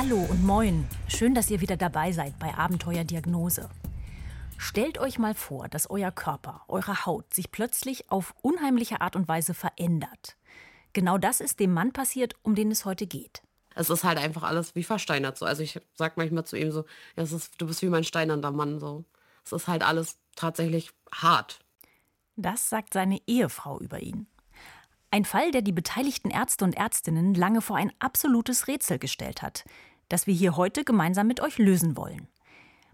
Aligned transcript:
Hallo 0.00 0.24
und 0.30 0.44
moin. 0.44 0.86
Schön, 1.08 1.34
dass 1.34 1.50
ihr 1.50 1.60
wieder 1.60 1.76
dabei 1.76 2.12
seid 2.12 2.38
bei 2.38 2.54
Abenteuerdiagnose. 2.54 3.68
Stellt 4.56 4.98
euch 4.98 5.18
mal 5.18 5.34
vor, 5.34 5.66
dass 5.66 5.90
euer 5.90 6.12
Körper, 6.12 6.62
eure 6.68 7.04
Haut 7.04 7.34
sich 7.34 7.50
plötzlich 7.50 8.08
auf 8.08 8.32
unheimliche 8.40 9.00
Art 9.00 9.16
und 9.16 9.26
Weise 9.26 9.54
verändert. 9.54 10.36
Genau 10.92 11.18
das 11.18 11.40
ist 11.40 11.58
dem 11.58 11.74
Mann 11.74 11.92
passiert, 11.92 12.36
um 12.42 12.54
den 12.54 12.70
es 12.70 12.84
heute 12.84 13.08
geht. 13.08 13.42
Es 13.74 13.90
ist 13.90 14.04
halt 14.04 14.18
einfach 14.18 14.44
alles 14.44 14.76
wie 14.76 14.84
versteinert 14.84 15.36
so. 15.36 15.46
Also 15.46 15.64
ich 15.64 15.80
sag 15.94 16.16
manchmal 16.16 16.44
zu 16.44 16.56
ihm 16.56 16.70
so, 16.70 16.84
ja, 17.16 17.24
ist, 17.24 17.60
du 17.60 17.66
bist 17.66 17.82
wie 17.82 17.88
mein 17.88 18.04
steinernder 18.04 18.52
Mann 18.52 18.78
so. 18.78 19.04
Es 19.44 19.50
ist 19.50 19.66
halt 19.66 19.82
alles 19.82 20.16
tatsächlich 20.36 20.92
hart. 21.12 21.58
Das 22.36 22.68
sagt 22.68 22.94
seine 22.94 23.18
Ehefrau 23.26 23.80
über 23.80 23.98
ihn. 23.98 24.28
Ein 25.10 25.24
Fall, 25.24 25.52
der 25.52 25.62
die 25.62 25.72
beteiligten 25.72 26.30
Ärzte 26.30 26.66
und 26.66 26.76
Ärztinnen 26.76 27.32
lange 27.32 27.62
vor 27.62 27.76
ein 27.76 27.92
absolutes 27.98 28.68
Rätsel 28.68 28.98
gestellt 28.98 29.40
hat, 29.40 29.64
das 30.08 30.26
wir 30.26 30.34
hier 30.34 30.56
heute 30.56 30.84
gemeinsam 30.84 31.26
mit 31.26 31.40
euch 31.40 31.58
lösen 31.58 31.96
wollen. 31.96 32.28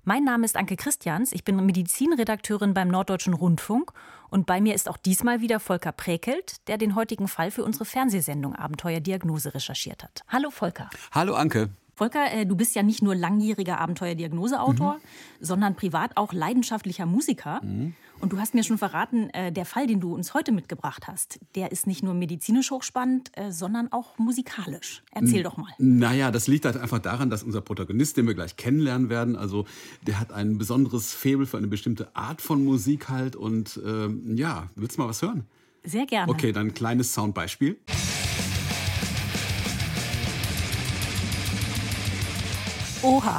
Mein 0.06 0.22
Name 0.22 0.44
ist 0.44 0.56
Anke 0.56 0.76
Christians, 0.76 1.32
ich 1.32 1.44
bin 1.44 1.56
Medizinredakteurin 1.64 2.74
beim 2.74 2.88
Norddeutschen 2.88 3.32
Rundfunk 3.32 3.92
und 4.28 4.44
bei 4.44 4.60
mir 4.60 4.74
ist 4.74 4.88
auch 4.88 4.98
diesmal 4.98 5.40
wieder 5.40 5.60
Volker 5.60 5.92
Präkelt, 5.92 6.68
der 6.68 6.76
den 6.76 6.94
heutigen 6.94 7.26
Fall 7.26 7.50
für 7.50 7.64
unsere 7.64 7.86
Fernsehsendung 7.86 8.54
Abenteuerdiagnose 8.54 9.54
recherchiert 9.54 10.04
hat. 10.04 10.22
Hallo 10.28 10.50
Volker. 10.50 10.90
Hallo 11.12 11.34
Anke. 11.34 11.70
Volker, 11.94 12.32
äh, 12.32 12.46
du 12.46 12.56
bist 12.56 12.74
ja 12.74 12.82
nicht 12.82 13.02
nur 13.02 13.14
langjähriger 13.14 13.80
Abenteuerdiagnoseautor, 13.80 14.94
mhm. 14.94 15.00
sondern 15.40 15.74
privat 15.76 16.16
auch 16.16 16.32
leidenschaftlicher 16.32 17.06
Musiker. 17.06 17.60
Mhm. 17.62 17.94
Und 18.20 18.32
du 18.32 18.38
hast 18.38 18.54
mir 18.54 18.62
schon 18.62 18.78
verraten, 18.78 19.28
äh, 19.30 19.52
der 19.52 19.64
Fall, 19.66 19.86
den 19.86 20.00
du 20.00 20.14
uns 20.14 20.34
heute 20.34 20.52
mitgebracht 20.52 21.08
hast, 21.08 21.40
der 21.56 21.72
ist 21.72 21.86
nicht 21.86 22.02
nur 22.02 22.14
medizinisch 22.14 22.70
hochspannend, 22.70 23.30
äh, 23.36 23.52
sondern 23.52 23.92
auch 23.92 24.18
musikalisch. 24.18 25.02
Erzähl 25.10 25.42
doch 25.42 25.56
mal. 25.56 25.70
Naja, 25.78 26.30
das 26.30 26.46
liegt 26.46 26.64
halt 26.64 26.76
einfach 26.76 27.00
daran, 27.00 27.28
dass 27.28 27.42
unser 27.42 27.60
Protagonist, 27.60 28.16
den 28.16 28.26
wir 28.26 28.34
gleich 28.34 28.56
kennenlernen 28.56 29.08
werden, 29.10 29.36
also 29.36 29.66
der 30.06 30.20
hat 30.20 30.32
ein 30.32 30.58
besonderes 30.58 31.12
Faible 31.12 31.46
für 31.46 31.58
eine 31.58 31.66
bestimmte 31.66 32.14
Art 32.16 32.40
von 32.40 32.64
Musik 32.64 33.08
halt. 33.08 33.36
Und 33.36 33.78
ähm, 33.84 34.36
ja, 34.36 34.70
willst 34.74 34.96
du 34.96 35.02
mal 35.02 35.08
was 35.08 35.20
hören? 35.20 35.44
Sehr 35.82 36.06
gerne. 36.06 36.32
Okay, 36.32 36.52
dann 36.52 36.68
ein 36.68 36.74
kleines 36.74 37.12
Soundbeispiel. 37.12 37.78
Oha. 43.04 43.38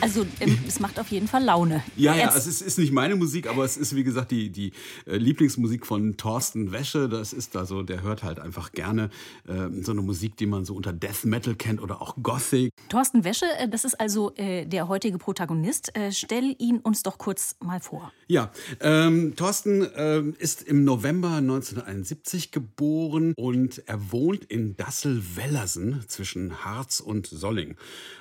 Also 0.00 0.26
ähm, 0.40 0.58
es 0.66 0.80
macht 0.80 0.98
auf 0.98 1.08
jeden 1.08 1.28
Fall 1.28 1.44
Laune. 1.44 1.82
Ja, 1.96 2.14
ja, 2.14 2.32
es 2.34 2.46
ist, 2.46 2.62
ist, 2.62 2.78
nicht 2.78 2.92
meine 2.92 3.16
Musik, 3.16 3.48
aber 3.48 3.64
es 3.64 3.76
ist 3.76 3.94
wie 3.94 4.04
gesagt 4.04 4.30
die, 4.30 4.50
die 4.50 4.72
äh, 5.06 5.16
Lieblingsmusik 5.16 5.86
von 5.86 6.16
Thorsten 6.16 6.72
Wäsche. 6.72 7.08
Das 7.08 7.32
ist 7.32 7.54
da 7.54 7.64
so, 7.66 7.82
der 7.82 8.02
hört 8.02 8.22
halt 8.22 8.40
einfach 8.40 8.72
gerne 8.72 9.10
äh, 9.46 9.82
so 9.82 9.92
eine 9.92 10.02
Musik, 10.02 10.36
die 10.36 10.46
man 10.46 10.64
so 10.64 10.74
unter 10.74 10.92
Death 10.92 11.24
Metal 11.24 11.54
kennt 11.54 11.82
oder 11.82 12.00
auch 12.00 12.16
Gothic. 12.22 12.70
Thorsten 12.88 13.24
Wäsche, 13.24 13.46
äh, 13.58 13.68
das 13.68 13.84
ist 13.84 14.00
also 14.00 14.34
äh, 14.36 14.66
der 14.66 14.88
heutige 14.88 15.18
Protagonist. 15.18 15.96
Äh, 15.96 16.12
stell 16.12 16.54
ihn 16.58 16.78
uns 16.78 17.02
doch 17.02 17.18
kurz 17.18 17.56
mal 17.60 17.80
vor. 17.80 18.12
Ja, 18.26 18.50
ähm, 18.80 19.36
Thorsten 19.36 19.86
ähm, 19.96 20.34
ist 20.38 20.62
im 20.62 20.84
November 20.84 21.36
1971 21.36 22.52
geboren 22.52 23.34
und 23.36 23.82
er 23.86 24.12
wohnt 24.12 24.44
in 24.44 24.76
Dassel-Wellersen 24.76 26.04
zwischen 26.08 26.64
Harz 26.64 27.00
und 27.00 27.26
Solling. 27.26 27.76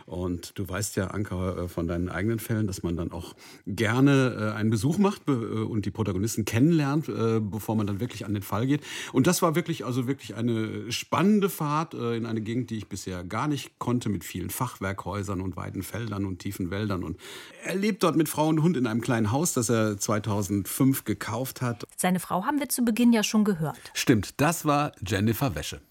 Und 0.06 0.58
du 0.58 0.68
weißt 0.74 0.96
ja, 0.96 1.08
Anker, 1.08 1.58
äh, 1.58 1.68
von 1.68 1.88
deinen 1.88 2.10
eigenen 2.10 2.40
Fällen, 2.40 2.66
dass 2.66 2.82
man 2.82 2.98
dann 2.98 3.12
auch 3.12 3.36
gerne 3.68 4.54
äh, 4.54 4.58
einen 4.58 4.72
Besuch 4.72 4.98
macht 4.98 5.22
äh, 5.28 5.32
und 5.32 5.86
die 5.86 5.92
Protagonisten 5.92 6.46
kennenlernt, 6.46 7.06
bevor 7.06 7.76
man 7.76 7.86
dann 7.86 8.00
wirklich 8.00 8.26
an 8.26 8.34
den 8.34 8.42
Fall 8.42 8.66
geht. 8.66 8.82
Und 9.12 9.28
das 9.28 9.42
war 9.42 9.56
wirklich, 9.56 9.86
also 9.86 10.08
wirklich 10.08 10.36
eine 10.36 10.92
spannende 10.92 11.50
Fahrt 11.50 11.94
in 11.94 12.26
eine 12.26 12.42
Gegend, 12.42 12.70
die 12.70 12.78
ich 12.78 12.88
bisher 12.88 13.24
gar 13.24 13.48
nicht 13.48 13.78
konnte, 13.78 14.10
mit 14.10 14.24
vielen 14.24 14.50
Fachwerkhäusern 14.50 15.42
und 15.42 15.56
weiten 15.56 15.84
Feldern 15.84 16.26
und 16.26 16.40
tiefen 16.40 16.72
Wäldern. 16.72 17.04
Und 17.04 17.18
er 17.64 17.76
lebt 17.76 18.04
dort 18.04 18.16
mit 18.16 18.30
Frau 18.30 18.48
und 18.48 18.64
Hund 18.64 18.78
in 18.78 18.88
einem 18.88 19.02
kleinen 19.02 19.32
Haus, 19.32 19.54
das 19.54 19.70
er 19.70 19.98
2005 19.98 21.04
gekauft 21.04 21.62
hat. 21.62 21.86
Seine 21.98 22.20
Frau 22.20 22.46
haben 22.46 22.60
wir 22.60 22.70
zu 22.70 22.84
Beginn 22.84 23.14
ja 23.14 23.24
schon 23.24 23.44
gehört. 23.44 23.80
Stimmt, 23.94 24.42
das 24.42 24.66
war 24.66 24.92
Jennifer 25.06 25.56
Wäsche. 25.56 25.82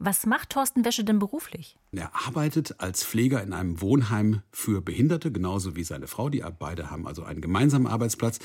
Was 0.00 0.26
macht 0.26 0.50
Thorsten 0.50 0.84
Wäsche 0.84 1.02
denn 1.02 1.18
beruflich? 1.18 1.76
Er 1.90 2.10
arbeitet 2.26 2.76
als 2.78 3.02
Pfleger 3.02 3.42
in 3.42 3.52
einem 3.52 3.80
Wohnheim 3.80 4.42
für 4.52 4.80
Behinderte, 4.80 5.32
genauso 5.32 5.74
wie 5.74 5.82
seine 5.82 6.06
Frau. 6.06 6.28
Die 6.28 6.44
beide 6.56 6.90
haben 6.90 7.06
also 7.06 7.24
einen 7.24 7.40
gemeinsamen 7.40 7.88
Arbeitsplatz. 7.88 8.38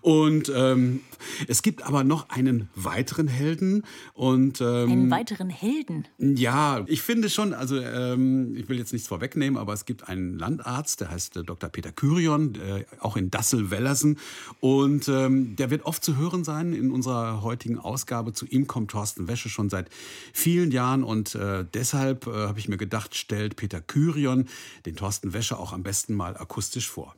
Und 0.00 0.50
ähm, 0.54 1.00
es 1.46 1.62
gibt 1.62 1.84
aber 1.84 2.02
noch 2.02 2.30
einen 2.30 2.68
weiteren 2.74 3.28
Helden. 3.28 3.84
Und, 4.14 4.60
ähm, 4.60 4.90
einen 4.90 5.10
weiteren 5.10 5.50
Helden? 5.50 6.08
Ja, 6.18 6.82
ich 6.86 7.02
finde 7.02 7.30
schon, 7.30 7.54
also 7.54 7.78
ähm, 7.78 8.56
ich 8.56 8.68
will 8.68 8.78
jetzt 8.78 8.92
nichts 8.92 9.06
vorwegnehmen, 9.06 9.56
aber 9.56 9.74
es 9.74 9.84
gibt 9.84 10.08
einen 10.08 10.36
Landarzt, 10.36 11.00
der 11.00 11.10
heißt 11.10 11.36
äh, 11.36 11.44
Dr. 11.44 11.70
Peter 11.70 11.92
Kyrion, 11.92 12.56
äh, 12.56 12.84
auch 12.98 13.16
in 13.16 13.30
Dassel-Wellersen. 13.30 14.18
Und 14.58 15.08
ähm, 15.08 15.54
der 15.54 15.70
wird 15.70 15.84
oft 15.84 16.02
zu 16.02 16.16
hören 16.16 16.42
sein 16.42 16.72
in 16.72 16.90
unserer 16.90 17.42
heutigen 17.42 17.78
Ausgabe. 17.78 18.32
Zu 18.32 18.46
ihm 18.46 18.66
kommt 18.66 18.90
Thorsten 18.90 19.28
Wäsche 19.28 19.48
schon 19.48 19.68
seit 19.68 19.90
vielen 20.32 20.72
Jahren. 20.72 20.87
Und 20.96 21.34
äh, 21.34 21.64
deshalb 21.72 22.26
äh, 22.26 22.30
habe 22.30 22.58
ich 22.58 22.68
mir 22.68 22.76
gedacht, 22.76 23.14
stellt 23.14 23.56
Peter 23.56 23.80
Kyrion 23.80 24.48
den 24.86 24.96
Thorsten 24.96 25.32
Wäsche 25.32 25.58
auch 25.58 25.72
am 25.72 25.82
besten 25.82 26.14
mal 26.14 26.36
akustisch 26.36 26.88
vor. 26.88 27.14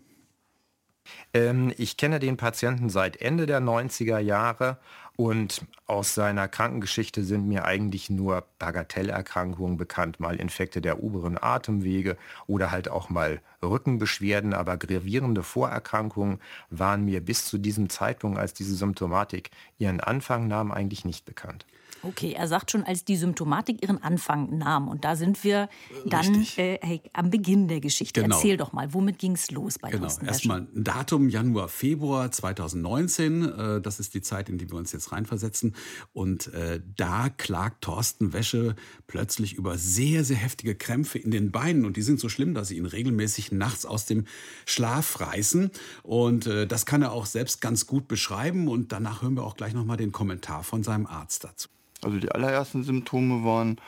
Ähm, 1.32 1.72
ich 1.76 1.96
kenne 1.96 2.18
den 2.18 2.36
Patienten 2.36 2.90
seit 2.90 3.16
Ende 3.16 3.46
der 3.46 3.60
90er 3.60 4.18
Jahre 4.18 4.78
und 5.16 5.66
aus 5.86 6.14
seiner 6.14 6.48
Krankengeschichte 6.48 7.24
sind 7.24 7.46
mir 7.46 7.66
eigentlich 7.66 8.08
nur 8.08 8.46
Bagatellerkrankungen 8.58 9.76
bekannt, 9.76 10.18
mal 10.18 10.36
Infekte 10.36 10.80
der 10.80 11.02
oberen 11.02 11.36
Atemwege 11.40 12.16
oder 12.46 12.70
halt 12.70 12.88
auch 12.88 13.10
mal 13.10 13.42
Rückenbeschwerden, 13.62 14.54
aber 14.54 14.76
gravierende 14.78 15.42
Vorerkrankungen 15.42 16.40
waren 16.70 17.04
mir 17.04 17.20
bis 17.22 17.44
zu 17.44 17.58
diesem 17.58 17.90
Zeitpunkt, 17.90 18.38
als 18.38 18.54
diese 18.54 18.74
Symptomatik 18.74 19.50
ihren 19.78 20.00
Anfang 20.00 20.48
nahm, 20.48 20.72
eigentlich 20.72 21.04
nicht 21.04 21.26
bekannt. 21.26 21.66
Okay, 22.02 22.32
er 22.32 22.48
sagt 22.48 22.70
schon, 22.70 22.82
als 22.82 23.04
die 23.04 23.16
Symptomatik 23.16 23.82
ihren 23.82 24.02
Anfang 24.02 24.56
nahm. 24.56 24.88
Und 24.88 25.04
da 25.04 25.16
sind 25.16 25.44
wir 25.44 25.68
dann 26.06 26.46
äh, 26.56 26.78
hey, 26.80 27.02
am 27.12 27.30
Beginn 27.30 27.68
der 27.68 27.80
Geschichte. 27.80 28.22
Genau. 28.22 28.36
Erzähl 28.36 28.56
doch 28.56 28.72
mal, 28.72 28.94
womit 28.94 29.18
ging 29.18 29.32
es 29.32 29.50
los 29.50 29.78
bei 29.78 29.90
Genau, 29.90 30.06
erstmal 30.06 30.62
ein 30.62 30.84
Datum 30.84 31.28
Januar, 31.28 31.68
Februar 31.68 32.30
2019. 32.30 33.42
Äh, 33.42 33.80
das 33.80 34.00
ist 34.00 34.14
die 34.14 34.22
Zeit, 34.22 34.48
in 34.48 34.58
die 34.58 34.70
wir 34.70 34.78
uns 34.78 34.92
jetzt 34.92 35.12
reinversetzen. 35.12 35.74
Und 36.12 36.52
äh, 36.54 36.80
da 36.96 37.28
klagt 37.28 37.82
Thorsten 37.82 38.32
Wäsche 38.32 38.76
plötzlich 39.06 39.54
über 39.54 39.76
sehr, 39.76 40.24
sehr 40.24 40.38
heftige 40.38 40.74
Krämpfe 40.74 41.18
in 41.18 41.30
den 41.30 41.50
Beinen. 41.50 41.84
Und 41.84 41.96
die 41.96 42.02
sind 42.02 42.18
so 42.18 42.28
schlimm, 42.28 42.54
dass 42.54 42.68
sie 42.68 42.78
ihn 42.78 42.86
regelmäßig 42.86 43.52
nachts 43.52 43.84
aus 43.84 44.06
dem 44.06 44.26
Schlaf 44.64 45.20
reißen. 45.20 45.70
Und 46.02 46.46
äh, 46.46 46.66
das 46.66 46.86
kann 46.86 47.02
er 47.02 47.12
auch 47.12 47.26
selbst 47.26 47.60
ganz 47.60 47.86
gut 47.86 48.08
beschreiben. 48.08 48.68
Und 48.68 48.92
danach 48.92 49.22
hören 49.22 49.34
wir 49.34 49.44
auch 49.44 49.56
gleich 49.56 49.74
nochmal 49.74 49.98
den 49.98 50.12
Kommentar 50.12 50.62
von 50.62 50.82
seinem 50.82 51.06
Arzt 51.06 51.44
dazu. 51.44 51.68
Also 52.02 52.18
die 52.18 52.32
allerersten 52.32 52.82
Symptome 52.82 53.44
waren, 53.44 53.80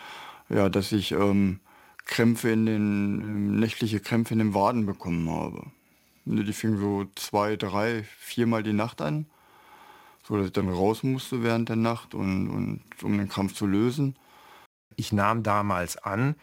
ja, 0.49 0.69
dass 0.69 0.93
ich 0.93 1.13
ähm, 1.13 1.61
Krämpfe 2.05 2.51
in 2.51 2.67
den, 2.67 3.21
ähm, 3.21 3.61
nächtliche 3.61 4.01
Krämpfe 4.01 4.35
in 4.35 4.39
den 4.39 4.55
Waden 4.55 4.87
bekommen 4.87 5.31
habe. 5.31 5.67
Die 6.25 6.53
fingen 6.53 6.79
so 6.79 7.07
zwei, 7.17 7.57
drei, 7.57 8.05
viermal 8.19 8.63
die 8.63 8.73
Nacht 8.73 9.01
an, 9.01 9.27
so 10.27 10.37
dass 10.37 10.47
ich 10.47 10.53
dann 10.53 10.69
raus 10.69 11.03
musste 11.03 11.43
während 11.43 11.69
der 11.69 11.77
Nacht 11.77 12.15
und, 12.15 12.49
und 12.49 12.83
um 13.03 13.19
den 13.19 13.29
Krampf 13.29 13.55
zu 13.55 13.67
lösen. 13.67 14.17
Ich 14.97 15.13
nahm 15.13 15.43
damals 15.43 15.97
an, 15.97 16.37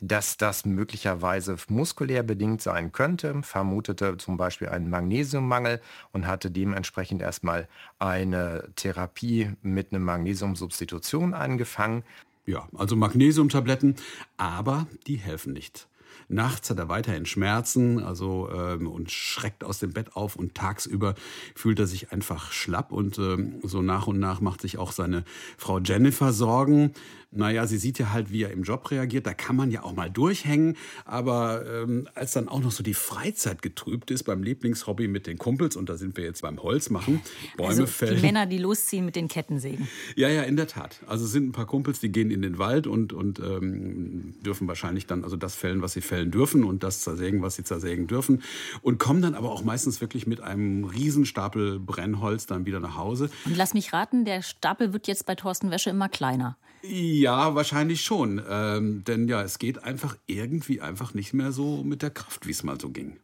dass 0.00 0.36
das 0.36 0.64
möglicherweise 0.64 1.56
muskulär 1.68 2.22
bedingt 2.22 2.60
sein 2.60 2.90
könnte, 2.90 3.40
vermutete 3.42 4.16
zum 4.16 4.36
Beispiel 4.36 4.68
einen 4.68 4.90
Magnesiummangel 4.90 5.80
und 6.12 6.26
hatte 6.26 6.50
dementsprechend 6.50 7.22
erstmal 7.22 7.68
eine 7.98 8.70
Therapie 8.74 9.52
mit 9.62 9.92
einer 9.92 10.00
Magnesiumsubstitution 10.00 11.34
angefangen. 11.34 12.02
Ja, 12.46 12.68
also 12.76 12.96
Magnesiumtabletten, 12.96 13.94
aber 14.36 14.86
die 15.06 15.16
helfen 15.16 15.52
nicht. 15.52 15.86
Nachts 16.32 16.70
hat 16.70 16.78
er 16.78 16.88
weiterhin 16.88 17.26
Schmerzen, 17.26 18.02
also 18.02 18.48
ähm, 18.50 18.86
und 18.86 19.10
schreckt 19.10 19.64
aus 19.64 19.78
dem 19.78 19.92
Bett 19.92 20.16
auf 20.16 20.36
und 20.36 20.54
tagsüber 20.54 21.14
fühlt 21.54 21.78
er 21.78 21.86
sich 21.86 22.12
einfach 22.12 22.52
schlapp 22.52 22.92
und 22.92 23.18
ähm, 23.18 23.60
so 23.62 23.82
nach 23.82 24.06
und 24.06 24.18
nach 24.18 24.40
macht 24.40 24.62
sich 24.62 24.78
auch 24.78 24.92
seine 24.92 25.24
Frau 25.56 25.78
Jennifer 25.78 26.32
Sorgen. 26.32 26.92
Naja, 27.34 27.66
sie 27.66 27.78
sieht 27.78 27.98
ja 27.98 28.12
halt, 28.12 28.30
wie 28.30 28.42
er 28.42 28.50
im 28.50 28.62
Job 28.62 28.90
reagiert. 28.90 29.26
Da 29.26 29.32
kann 29.32 29.56
man 29.56 29.70
ja 29.70 29.82
auch 29.82 29.94
mal 29.94 30.10
durchhängen. 30.10 30.76
Aber 31.06 31.64
ähm, 31.66 32.06
als 32.14 32.32
dann 32.32 32.46
auch 32.46 32.60
noch 32.60 32.70
so 32.70 32.82
die 32.82 32.92
Freizeit 32.92 33.62
getrübt 33.62 34.10
ist 34.10 34.24
beim 34.24 34.42
Lieblingshobby 34.42 35.08
mit 35.08 35.26
den 35.26 35.38
Kumpels, 35.38 35.76
und 35.76 35.88
da 35.88 35.96
sind 35.96 36.18
wir 36.18 36.24
jetzt 36.24 36.42
beim 36.42 36.62
Holzmachen, 36.62 37.22
Bäume 37.56 37.70
also 37.70 37.86
fällen. 37.86 38.16
Die 38.16 38.22
Männer, 38.22 38.44
die 38.44 38.58
losziehen 38.58 39.06
mit 39.06 39.16
den 39.16 39.28
Kettensägen. 39.28 39.88
Ja, 40.14 40.28
ja, 40.28 40.42
in 40.42 40.56
der 40.56 40.66
Tat. 40.66 41.00
Also 41.06 41.24
es 41.24 41.32
sind 41.32 41.48
ein 41.48 41.52
paar 41.52 41.64
Kumpels, 41.64 42.00
die 42.00 42.12
gehen 42.12 42.30
in 42.30 42.42
den 42.42 42.58
Wald 42.58 42.86
und, 42.86 43.14
und 43.14 43.38
ähm, 43.38 44.34
dürfen 44.44 44.68
wahrscheinlich 44.68 45.06
dann 45.06 45.24
also 45.24 45.36
das 45.36 45.54
fällen, 45.54 45.80
was 45.80 45.94
sie 45.94 46.02
fällen 46.02 46.21
dürfen 46.26 46.64
und 46.64 46.82
das 46.82 47.00
zersägen, 47.00 47.42
was 47.42 47.56
sie 47.56 47.64
zersägen 47.64 48.06
dürfen. 48.06 48.42
Und 48.82 48.98
kommen 48.98 49.22
dann 49.22 49.34
aber 49.34 49.50
auch 49.50 49.64
meistens 49.64 50.00
wirklich 50.00 50.26
mit 50.26 50.40
einem 50.40 50.84
Riesenstapel 50.84 51.78
Brennholz 51.78 52.46
dann 52.46 52.66
wieder 52.66 52.80
nach 52.80 52.96
Hause. 52.96 53.30
Und 53.44 53.56
lass 53.56 53.74
mich 53.74 53.92
raten, 53.92 54.24
der 54.24 54.42
Stapel 54.42 54.92
wird 54.92 55.06
jetzt 55.08 55.26
bei 55.26 55.34
Thorsten 55.34 55.70
Wäsche 55.70 55.90
immer 55.90 56.08
kleiner. 56.08 56.56
Ja, 56.82 57.54
wahrscheinlich 57.54 58.02
schon. 58.02 58.42
Ähm, 58.48 59.04
denn 59.04 59.28
ja, 59.28 59.42
es 59.42 59.58
geht 59.58 59.84
einfach 59.84 60.16
irgendwie 60.26 60.80
einfach 60.80 61.14
nicht 61.14 61.32
mehr 61.32 61.52
so 61.52 61.82
mit 61.84 62.02
der 62.02 62.10
Kraft, 62.10 62.46
wie 62.46 62.50
es 62.50 62.64
mal 62.64 62.80
so 62.80 62.90
ging. 62.90 63.18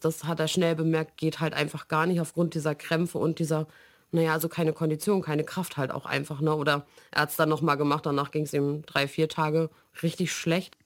Das 0.00 0.24
hat 0.24 0.40
er 0.40 0.48
schnell 0.48 0.76
bemerkt, 0.76 1.16
geht 1.16 1.40
halt 1.40 1.54
einfach 1.54 1.88
gar 1.88 2.06
nicht 2.06 2.20
aufgrund 2.20 2.54
dieser 2.54 2.74
Krämpfe 2.74 3.18
und 3.18 3.38
dieser, 3.38 3.66
naja, 4.12 4.32
also 4.32 4.48
keine 4.48 4.72
Kondition, 4.72 5.22
keine 5.22 5.42
Kraft 5.42 5.76
halt 5.76 5.90
auch 5.90 6.06
einfach. 6.06 6.40
Ne? 6.40 6.54
Oder 6.54 6.86
er 7.10 7.22
hat 7.22 7.30
es 7.30 7.36
dann 7.36 7.48
nochmal 7.48 7.76
gemacht, 7.76 8.06
danach 8.06 8.30
ging 8.30 8.44
es 8.44 8.52
ihm 8.52 8.82
drei, 8.82 9.08
vier 9.08 9.28
Tage 9.28 9.70
richtig 10.02 10.32
schlecht. 10.32 10.76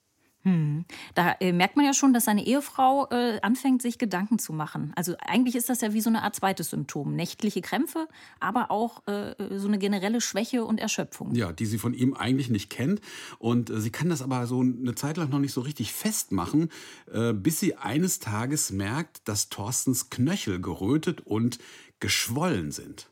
Hm. 0.43 0.83
Da 1.15 1.35
äh, 1.39 1.53
merkt 1.53 1.77
man 1.77 1.85
ja 1.85 1.93
schon, 1.93 2.13
dass 2.13 2.25
seine 2.25 2.45
Ehefrau 2.45 3.07
äh, 3.11 3.39
anfängt, 3.41 3.81
sich 3.81 3.97
Gedanken 3.97 4.39
zu 4.39 4.51
machen. 4.51 4.91
Also 4.95 5.15
eigentlich 5.25 5.55
ist 5.55 5.69
das 5.69 5.79
ja 5.79 5.93
wie 5.93 6.01
so 6.01 6.09
eine 6.09 6.21
Art 6.21 6.35
zweites 6.35 6.69
Symptom. 6.69 7.15
Nächtliche 7.15 7.61
Krämpfe, 7.61 8.07
aber 8.41 8.69
auch 8.69 9.07
äh, 9.07 9.35
so 9.57 9.67
eine 9.67 9.79
generelle 9.79 10.19
Schwäche 10.19 10.65
und 10.65 10.79
Erschöpfung. 10.79 11.33
Ja, 11.33 11.53
die 11.53 11.65
sie 11.65 11.77
von 11.77 11.93
ihm 11.93 12.13
eigentlich 12.13 12.49
nicht 12.49 12.69
kennt. 12.69 12.99
Und 13.39 13.69
äh, 13.69 13.79
sie 13.79 13.91
kann 13.91 14.09
das 14.09 14.21
aber 14.21 14.45
so 14.45 14.59
eine 14.59 14.95
Zeit 14.95 15.15
lang 15.15 15.29
noch 15.29 15.39
nicht 15.39 15.53
so 15.53 15.61
richtig 15.61 15.93
festmachen, 15.93 16.69
äh, 17.11 17.31
bis 17.31 17.61
sie 17.61 17.75
eines 17.75 18.19
Tages 18.19 18.71
merkt, 18.71 19.27
dass 19.27 19.47
Thorstens 19.49 20.09
Knöchel 20.09 20.59
gerötet 20.59 21.21
und 21.21 21.57
geschwollen 22.01 22.71
sind. 22.71 23.09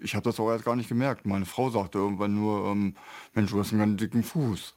Ich 0.00 0.14
habe 0.14 0.24
das 0.24 0.40
auch 0.40 0.50
erst 0.50 0.64
gar 0.64 0.74
nicht 0.74 0.88
gemerkt. 0.88 1.26
Meine 1.26 1.46
Frau 1.46 1.70
sagte 1.70 1.98
irgendwann 1.98 2.34
nur, 2.34 2.66
ähm, 2.66 2.96
Mensch, 3.34 3.50
du 3.52 3.60
hast 3.60 3.70
einen 3.70 3.80
ganz 3.80 4.00
dicken 4.00 4.24
Fuß. 4.24 4.75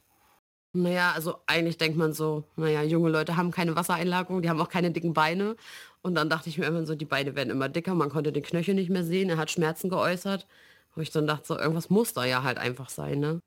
Naja, 0.72 1.12
also 1.12 1.38
eigentlich 1.46 1.78
denkt 1.78 1.98
man 1.98 2.12
so, 2.12 2.44
naja, 2.56 2.82
junge 2.82 3.10
Leute 3.10 3.36
haben 3.36 3.50
keine 3.50 3.74
Wassereinlagerung, 3.74 4.40
die 4.40 4.48
haben 4.48 4.60
auch 4.60 4.68
keine 4.68 4.92
dicken 4.92 5.14
Beine. 5.14 5.56
Und 6.02 6.14
dann 6.14 6.30
dachte 6.30 6.48
ich 6.48 6.58
mir 6.58 6.66
immer 6.66 6.86
so, 6.86 6.94
die 6.94 7.04
Beine 7.04 7.34
werden 7.34 7.50
immer 7.50 7.68
dicker, 7.68 7.94
man 7.94 8.08
konnte 8.08 8.32
den 8.32 8.42
Knöchel 8.44 8.74
nicht 8.74 8.88
mehr 8.90 9.04
sehen, 9.04 9.30
er 9.30 9.36
hat 9.36 9.50
Schmerzen 9.50 9.90
geäußert. 9.90 10.46
Wo 10.94 11.00
ich 11.00 11.10
dann 11.10 11.26
dachte, 11.26 11.46
so 11.46 11.58
irgendwas 11.58 11.90
muss 11.90 12.14
da 12.14 12.24
ja 12.24 12.42
halt 12.42 12.58
einfach 12.58 12.88
sein, 12.88 13.20
ne? 13.20 13.40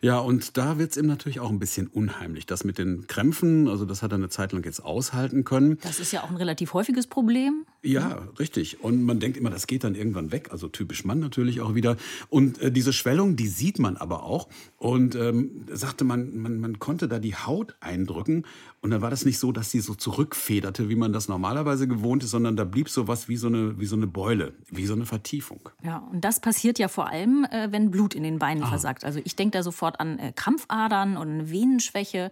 Ja, 0.00 0.18
und 0.18 0.56
da 0.56 0.78
wird 0.78 0.92
es 0.92 0.96
ihm 0.96 1.06
natürlich 1.06 1.40
auch 1.40 1.50
ein 1.50 1.58
bisschen 1.58 1.86
unheimlich. 1.86 2.46
Das 2.46 2.64
mit 2.64 2.78
den 2.78 3.06
Krämpfen, 3.06 3.68
also 3.68 3.84
das 3.84 4.02
hat 4.02 4.12
er 4.12 4.16
eine 4.16 4.28
Zeit 4.28 4.52
lang 4.52 4.64
jetzt 4.64 4.84
aushalten 4.84 5.44
können. 5.44 5.78
Das 5.82 6.00
ist 6.00 6.12
ja 6.12 6.22
auch 6.22 6.30
ein 6.30 6.36
relativ 6.36 6.74
häufiges 6.74 7.06
Problem. 7.06 7.64
Ja, 7.82 8.28
richtig. 8.38 8.82
Und 8.82 9.04
man 9.04 9.20
denkt 9.20 9.36
immer, 9.36 9.50
das 9.50 9.66
geht 9.66 9.84
dann 9.84 9.94
irgendwann 9.94 10.32
weg. 10.32 10.48
Also 10.50 10.68
typisch 10.68 11.04
Mann 11.04 11.20
natürlich 11.20 11.60
auch 11.60 11.74
wieder. 11.74 11.96
Und 12.28 12.60
äh, 12.60 12.72
diese 12.72 12.92
Schwellung, 12.92 13.36
die 13.36 13.48
sieht 13.48 13.78
man 13.78 13.96
aber 13.96 14.24
auch. 14.24 14.48
Und 14.76 15.14
ähm, 15.14 15.64
sagte 15.72 16.04
man, 16.04 16.36
man, 16.38 16.60
man 16.60 16.78
konnte 16.78 17.08
da 17.08 17.18
die 17.18 17.34
Haut 17.34 17.76
eindrücken. 17.80 18.44
Und 18.80 18.90
dann 18.90 19.00
war 19.00 19.10
das 19.10 19.24
nicht 19.24 19.38
so, 19.38 19.50
dass 19.50 19.70
sie 19.70 19.80
so 19.80 19.94
zurückfederte, 19.94 20.88
wie 20.88 20.94
man 20.94 21.12
das 21.12 21.28
normalerweise 21.28 21.88
gewohnt 21.88 22.22
ist, 22.22 22.30
sondern 22.30 22.56
da 22.56 22.64
blieb 22.64 22.88
so 22.88 23.08
was 23.08 23.28
wie 23.28 23.36
so 23.36 23.48
eine, 23.48 23.78
wie 23.80 23.86
so 23.86 23.96
eine 23.96 24.06
Beule, 24.06 24.54
wie 24.70 24.86
so 24.86 24.94
eine 24.94 25.06
Vertiefung. 25.06 25.68
Ja, 25.82 25.98
und 26.12 26.24
das 26.24 26.40
passiert 26.40 26.78
ja 26.78 26.88
vor 26.88 27.08
allem, 27.08 27.46
äh, 27.50 27.72
wenn 27.72 27.90
Blut 27.90 28.14
in 28.14 28.22
den 28.22 28.38
Beinen 28.38 28.62
ah. 28.62 28.68
versagt. 28.68 29.04
Also 29.04 29.20
ich 29.24 29.34
denke 29.34 29.58
da 29.58 29.62
sofort 29.62 29.87
an 29.96 30.18
äh, 30.18 30.32
Krampfadern 30.32 31.16
und 31.16 31.50
Venenschwäche. 31.50 32.30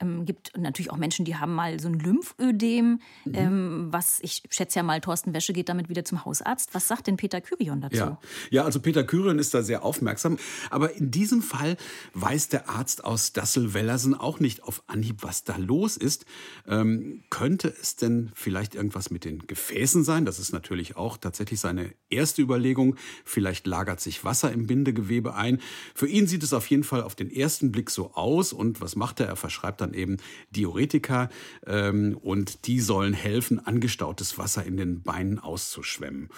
Ähm, 0.00 0.24
gibt 0.24 0.56
natürlich 0.56 0.90
auch 0.90 0.96
Menschen, 0.96 1.24
die 1.24 1.36
haben 1.36 1.54
mal 1.54 1.80
so 1.80 1.88
ein 1.88 1.98
Lymphödem, 1.98 3.00
mhm. 3.24 3.34
ähm, 3.34 3.86
was 3.90 4.18
ich 4.20 4.42
schätze 4.50 4.78
ja 4.78 4.82
mal, 4.82 5.00
Thorsten 5.00 5.34
Wäsche 5.34 5.52
geht 5.52 5.68
damit 5.68 5.88
wieder 5.88 6.04
zum 6.04 6.24
Hausarzt. 6.24 6.74
Was 6.74 6.88
sagt 6.88 7.06
denn 7.06 7.16
Peter 7.16 7.40
Kyrion 7.40 7.80
dazu? 7.80 7.96
Ja, 7.96 8.18
ja 8.50 8.64
also 8.64 8.80
Peter 8.80 9.04
Kyrion 9.04 9.38
ist 9.38 9.54
da 9.54 9.62
sehr 9.62 9.84
aufmerksam. 9.84 10.38
Aber 10.70 10.94
in 10.94 11.10
diesem 11.10 11.42
Fall 11.42 11.76
weiß 12.14 12.48
der 12.48 12.68
Arzt 12.68 13.04
aus 13.04 13.32
Dassel-Wellersen 13.32 14.14
auch 14.14 14.40
nicht 14.40 14.62
auf 14.62 14.82
Anhieb, 14.86 15.22
was 15.22 15.44
da 15.44 15.56
los 15.56 15.96
ist. 15.96 16.26
Ähm, 16.66 17.22
könnte 17.30 17.72
es 17.80 17.96
denn 17.96 18.30
vielleicht 18.34 18.74
irgendwas 18.74 19.10
mit 19.10 19.24
den 19.24 19.46
Gefäßen 19.46 20.04
sein? 20.04 20.24
Das 20.24 20.38
ist 20.38 20.52
natürlich 20.52 20.96
auch 20.96 21.16
tatsächlich 21.16 21.60
seine 21.60 21.92
erste 22.10 22.42
Überlegung. 22.42 22.96
Vielleicht 23.24 23.66
lagert 23.66 24.00
sich 24.00 24.24
Wasser 24.24 24.52
im 24.52 24.66
Bindegewebe 24.66 25.34
ein. 25.34 25.60
Für 25.94 26.06
ihn 26.06 26.26
sieht 26.26 26.42
es 26.42 26.52
auf 26.52 26.68
jeden 26.68 26.84
Fall 26.84 27.02
auf 27.02 27.14
den 27.14 27.30
ersten 27.30 27.72
Blick 27.72 27.90
so 27.90 28.12
aus. 28.14 28.52
Und 28.52 28.80
was 28.80 28.96
macht 28.96 29.20
er? 29.20 29.26
Er 29.26 29.36
verschreibt 29.36 29.80
dann 29.86 29.94
eben 29.94 30.16
Diuretika 30.50 31.30
ähm, 31.66 32.16
und 32.20 32.66
die 32.66 32.80
sollen 32.80 33.14
helfen, 33.14 33.64
angestautes 33.64 34.38
Wasser 34.38 34.64
in 34.64 34.76
den 34.76 35.02
Beinen 35.02 35.38
auszuschwemmen. 35.38 36.28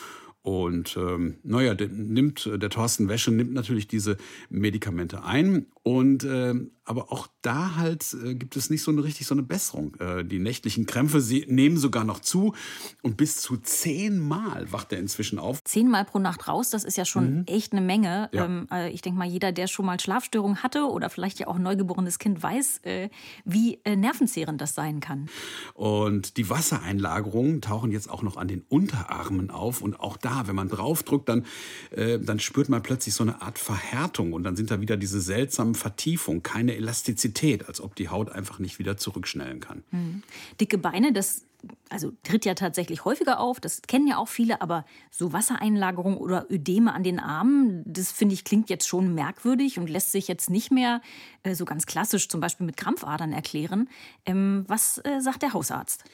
Und 0.43 0.97
ähm, 0.97 1.39
naja, 1.43 1.75
der, 1.75 1.89
nimmt, 1.89 2.49
der 2.51 2.71
Thorsten 2.71 3.09
Wäsche 3.09 3.31
nimmt 3.31 3.53
natürlich 3.53 3.89
diese 3.89 4.17
Medikamente 4.49 5.25
ein. 5.25 5.67
Und 5.89 6.23
äh, 6.23 6.55
aber 6.85 7.13
auch 7.13 7.29
da 7.41 7.77
halt 7.77 8.15
äh, 8.23 8.35
gibt 8.35 8.57
es 8.57 8.69
nicht 8.69 8.83
so 8.83 8.91
eine 8.91 9.05
richtig 9.05 9.27
so 9.27 9.35
eine 9.35 9.43
Besserung. 9.43 9.95
Äh, 10.01 10.23
die 10.23 10.39
nächtlichen 10.39 10.85
Krämpfe 10.85 11.23
sie 11.23 11.47
nehmen 11.49 11.79
sogar 11.79 12.05
noch 12.05 12.21
zu 12.21 12.55
und 13.03 13.17
bis 13.17 13.39
zu 13.41 13.57
zehnmal 13.57 14.71
wacht 14.71 14.93
er 14.93 14.99
inzwischen 14.99 15.39
auf. 15.39 15.65
Zehnmal 15.65 16.05
pro 16.05 16.19
Nacht 16.19 16.47
raus, 16.47 16.69
das 16.69 16.85
ist 16.85 16.99
ja 16.99 17.07
schon 17.07 17.39
mhm. 17.39 17.45
echt 17.47 17.73
eine 17.73 17.81
Menge. 17.81 18.29
Ja. 18.33 18.45
Ähm, 18.45 18.67
äh, 18.71 18.91
ich 18.91 19.01
denke 19.01 19.19
mal, 19.19 19.27
jeder, 19.29 19.51
der 19.51 19.67
schon 19.67 19.87
mal 19.87 19.99
Schlafstörungen 19.99 20.63
hatte 20.63 20.85
oder 20.85 21.09
vielleicht 21.09 21.39
ja 21.39 21.47
auch 21.47 21.57
ein 21.57 21.63
neugeborenes 21.63 22.19
Kind 22.19 22.43
weiß, 22.43 22.81
äh, 22.85 23.09
wie 23.47 23.81
äh, 23.85 23.97
nervenzehrend 23.97 24.61
das 24.61 24.75
sein 24.75 25.01
kann. 25.01 25.31
Und 25.73 26.37
die 26.37 26.51
Wassereinlagerungen 26.51 27.63
tauchen 27.63 27.93
jetzt 27.93 28.11
auch 28.11 28.23
noch 28.23 28.37
an 28.37 28.49
den 28.49 28.61
Unterarmen 28.69 29.51
auf 29.51 29.81
und 29.81 30.01
auch 30.01 30.19
da 30.19 30.49
wenn 30.49 30.57
man 30.57 30.69
draufdrückt, 30.69 31.29
dann, 31.29 31.47
dann 31.91 32.39
spürt 32.39 32.69
man 32.69 32.83
plötzlich 32.83 33.15
so 33.15 33.25
eine 33.25 33.43
Art 33.43 33.59
Verhärtung 33.59 34.33
und 34.33 34.45
dann 34.45 34.57
sind 34.57 34.71
da 34.71 34.81
wieder 34.81 34.97
diese 34.97 35.21
seltsamen 35.21 35.75
Vertiefungen, 35.79 36.43
keine 36.43 36.75
Elastizität, 36.77 37.67
als 37.67 37.81
ob 37.81 37.95
die 37.97 38.11
Haut 38.11 38.31
einfach 38.31 38.59
nicht 38.59 38.79
wieder 38.79 38.97
zurückschnellen 38.97 39.61
kann. 39.61 39.83
Mhm. 39.91 40.23
Dicke 40.61 40.77
Beine, 40.77 41.13
das 41.13 41.47
also 41.91 42.13
tritt 42.23 42.45
ja 42.45 42.55
tatsächlich 42.55 43.05
häufiger 43.05 43.41
auf, 43.41 43.61
das 43.61 43.83
kennen 43.83 44.07
ja 44.07 44.19
auch 44.19 44.29
viele, 44.29 44.61
aber 44.61 44.85
so 45.11 45.33
Wassereinlagerung 45.33 46.17
oder 46.17 46.47
Ödeme 46.51 46.93
an 46.93 47.03
den 47.03 47.19
Armen, 47.19 47.83
das 47.87 48.13
finde 48.13 48.35
ich 48.35 48.45
klingt 48.45 48.71
jetzt 48.71 48.87
schon 48.87 49.15
merkwürdig 49.15 49.79
und 49.79 49.89
lässt 49.89 50.13
sich 50.13 50.29
jetzt 50.29 50.51
nicht 50.51 50.71
mehr 50.71 51.01
äh, 51.43 51.55
so 51.55 51.65
ganz 51.65 51.87
klassisch 51.87 52.29
zum 52.29 52.41
Beispiel 52.41 52.67
mit 52.67 52.77
Krampfadern 52.77 53.33
erklären. 53.33 53.89
Ähm, 54.27 54.65
was 54.69 54.99
äh, 54.99 55.21
sagt 55.21 55.43
der 55.43 55.53
Hausarzt? 55.53 56.05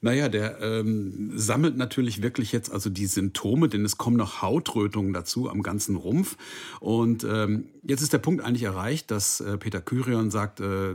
Naja, 0.00 0.28
der 0.28 0.60
ähm, 0.60 1.32
sammelt 1.34 1.76
natürlich 1.76 2.22
wirklich 2.22 2.52
jetzt 2.52 2.70
also 2.70 2.88
die 2.90 3.06
Symptome, 3.06 3.68
denn 3.68 3.84
es 3.84 3.98
kommen 3.98 4.16
noch 4.16 4.42
Hautrötungen 4.42 5.12
dazu 5.12 5.50
am 5.50 5.62
ganzen 5.62 5.96
Rumpf. 5.96 6.36
Und 6.80 7.24
ähm, 7.24 7.68
jetzt 7.82 8.02
ist 8.02 8.12
der 8.12 8.18
Punkt 8.18 8.44
eigentlich 8.44 8.62
erreicht, 8.62 9.10
dass 9.10 9.40
äh, 9.40 9.58
Peter 9.58 9.80
Kyrion 9.80 10.30
sagt, 10.30 10.60
äh, 10.60 10.94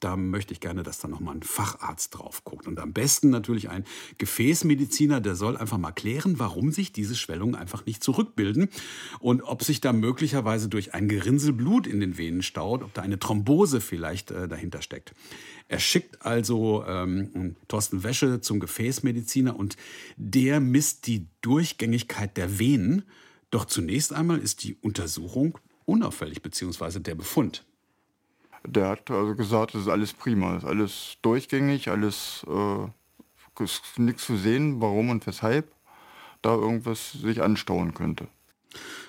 da 0.00 0.16
möchte 0.16 0.52
ich 0.52 0.60
gerne, 0.60 0.82
dass 0.82 0.98
da 0.98 1.08
nochmal 1.08 1.36
ein 1.36 1.42
Facharzt 1.42 2.16
drauf 2.16 2.44
guckt. 2.44 2.66
Und 2.66 2.78
am 2.78 2.92
besten 2.92 3.30
natürlich 3.30 3.68
ein 3.68 3.84
Gefäßmediziner, 4.18 5.20
der 5.20 5.34
soll 5.34 5.56
einfach 5.56 5.78
mal 5.78 5.92
klären, 5.92 6.38
warum 6.38 6.72
sich 6.72 6.92
diese 6.92 7.16
Schwellungen 7.16 7.54
einfach 7.54 7.86
nicht 7.86 8.02
zurückbilden 8.02 8.68
und 9.20 9.42
ob 9.42 9.62
sich 9.62 9.80
da 9.80 9.92
möglicherweise 9.92 10.68
durch 10.68 10.94
ein 10.94 11.08
Gerinnsel 11.08 11.52
Blut 11.52 11.86
in 11.86 12.00
den 12.00 12.18
Venen 12.18 12.42
staut, 12.42 12.82
ob 12.82 12.94
da 12.94 13.02
eine 13.02 13.18
Thrombose 13.18 13.80
vielleicht 13.80 14.30
äh, 14.30 14.48
dahinter 14.48 14.82
steckt. 14.82 15.12
Er 15.68 15.80
schickt 15.80 16.24
also 16.24 16.84
ähm, 16.86 17.56
Thorsten 17.68 18.02
Wäsche 18.02 18.40
zum 18.40 18.58
Gefäßmediziner 18.58 19.54
und 19.54 19.76
der 20.16 20.60
misst 20.60 21.06
die 21.06 21.26
Durchgängigkeit 21.42 22.36
der 22.36 22.58
Venen. 22.58 23.02
Doch 23.50 23.66
zunächst 23.66 24.12
einmal 24.12 24.38
ist 24.38 24.64
die 24.64 24.76
Untersuchung 24.76 25.58
unauffällig, 25.84 26.42
beziehungsweise 26.42 27.00
der 27.00 27.14
Befund. 27.14 27.64
Der 28.70 28.88
hat 28.88 29.10
also 29.10 29.34
gesagt, 29.34 29.74
das 29.74 29.82
ist 29.82 29.88
alles 29.88 30.12
prima, 30.12 30.54
das 30.54 30.62
ist 30.62 30.68
alles 30.68 31.16
durchgängig, 31.22 31.88
alles 31.88 32.44
äh, 32.46 32.86
nichts 33.96 34.26
zu 34.26 34.36
sehen, 34.36 34.80
warum 34.80 35.10
und 35.10 35.26
weshalb 35.26 35.72
da 36.42 36.54
irgendwas 36.54 37.12
sich 37.12 37.42
anstauen 37.42 37.94
könnte. 37.94 38.28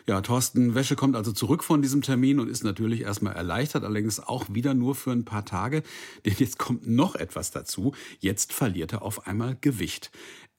Ja, 0.07 0.21
Thorsten 0.21 0.73
Wäsche 0.73 0.95
kommt 0.95 1.15
also 1.15 1.31
zurück 1.31 1.63
von 1.63 1.81
diesem 1.81 2.01
Termin 2.01 2.39
und 2.39 2.49
ist 2.49 2.63
natürlich 2.63 3.01
erstmal 3.01 3.35
erleichtert, 3.35 3.83
allerdings 3.83 4.19
auch 4.19 4.45
wieder 4.49 4.73
nur 4.73 4.95
für 4.95 5.11
ein 5.11 5.25
paar 5.25 5.45
Tage. 5.45 5.83
Denn 6.25 6.33
jetzt 6.37 6.57
kommt 6.57 6.87
noch 6.87 7.15
etwas 7.15 7.51
dazu. 7.51 7.93
Jetzt 8.19 8.53
verliert 8.53 8.93
er 8.93 9.01
auf 9.01 9.27
einmal 9.27 9.57
Gewicht. 9.59 10.09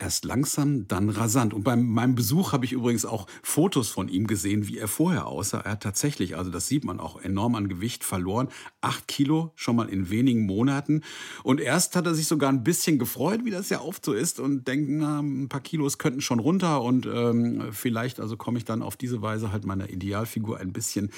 Erst 0.00 0.24
langsam, 0.24 0.88
dann 0.88 1.10
rasant. 1.10 1.52
Und 1.52 1.62
bei 1.62 1.76
meinem 1.76 2.14
Besuch 2.14 2.52
habe 2.52 2.64
ich 2.64 2.72
übrigens 2.72 3.04
auch 3.04 3.26
Fotos 3.42 3.90
von 3.90 4.08
ihm 4.08 4.26
gesehen, 4.26 4.66
wie 4.66 4.78
er 4.78 4.88
vorher 4.88 5.26
aussah. 5.26 5.60
Er 5.60 5.72
hat 5.72 5.82
tatsächlich, 5.82 6.38
also 6.38 6.50
das 6.50 6.68
sieht 6.68 6.84
man 6.84 6.98
auch, 7.00 7.20
enorm 7.20 7.54
an 7.54 7.68
Gewicht 7.68 8.02
verloren. 8.02 8.48
Acht 8.80 9.08
Kilo 9.08 9.52
schon 9.56 9.76
mal 9.76 9.90
in 9.90 10.08
wenigen 10.08 10.46
Monaten. 10.46 11.02
Und 11.42 11.60
erst 11.60 11.96
hat 11.96 12.06
er 12.06 12.14
sich 12.14 12.28
sogar 12.28 12.48
ein 12.50 12.64
bisschen 12.64 12.98
gefreut, 12.98 13.44
wie 13.44 13.50
das 13.50 13.68
ja 13.68 13.82
oft 13.82 14.02
so 14.02 14.14
ist, 14.14 14.40
und 14.40 14.66
denkt, 14.66 14.88
na, 14.90 15.20
ein 15.20 15.50
paar 15.50 15.60
Kilos 15.60 15.98
könnten 15.98 16.22
schon 16.22 16.38
runter. 16.38 16.80
Und 16.80 17.04
ähm, 17.04 17.64
vielleicht, 17.70 18.20
also 18.20 18.38
komme 18.38 18.56
ich 18.56 18.64
dann 18.64 18.80
auf 18.80 18.96
diese 18.96 19.20
Weise 19.20 19.52
halt 19.52 19.66
meiner 19.66 19.90
Idealfigur 19.90 20.60
ein 20.60 20.72
bisschen 20.72 21.10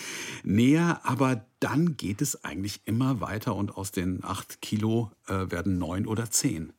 näher. 0.42 1.02
Aber 1.04 1.46
dann 1.60 1.96
geht 1.96 2.20
es 2.20 2.42
eigentlich 2.42 2.80
immer 2.84 3.20
weiter 3.20 3.54
und 3.54 3.76
aus 3.76 3.92
den 3.92 4.24
acht 4.24 4.60
Kilo 4.60 5.12
äh, 5.28 5.52
werden 5.52 5.78
neun 5.78 6.08
oder 6.08 6.32
zehn 6.32 6.72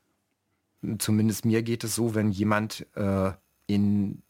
zumindest 0.97 1.45
mir 1.45 1.63
geht 1.63 1.83
es 1.83 1.95
so, 1.95 2.15
wenn 2.15 2.31
jemand 2.31 2.85
äh, 2.95 3.31
in 3.67 4.21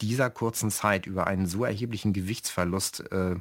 dieser 0.00 0.30
kurzen 0.30 0.70
Zeit 0.70 1.06
über 1.06 1.26
einen 1.26 1.46
so 1.46 1.64
erheblichen 1.64 2.12
Gewichtsverlust 2.12 3.12
äh, 3.12 3.36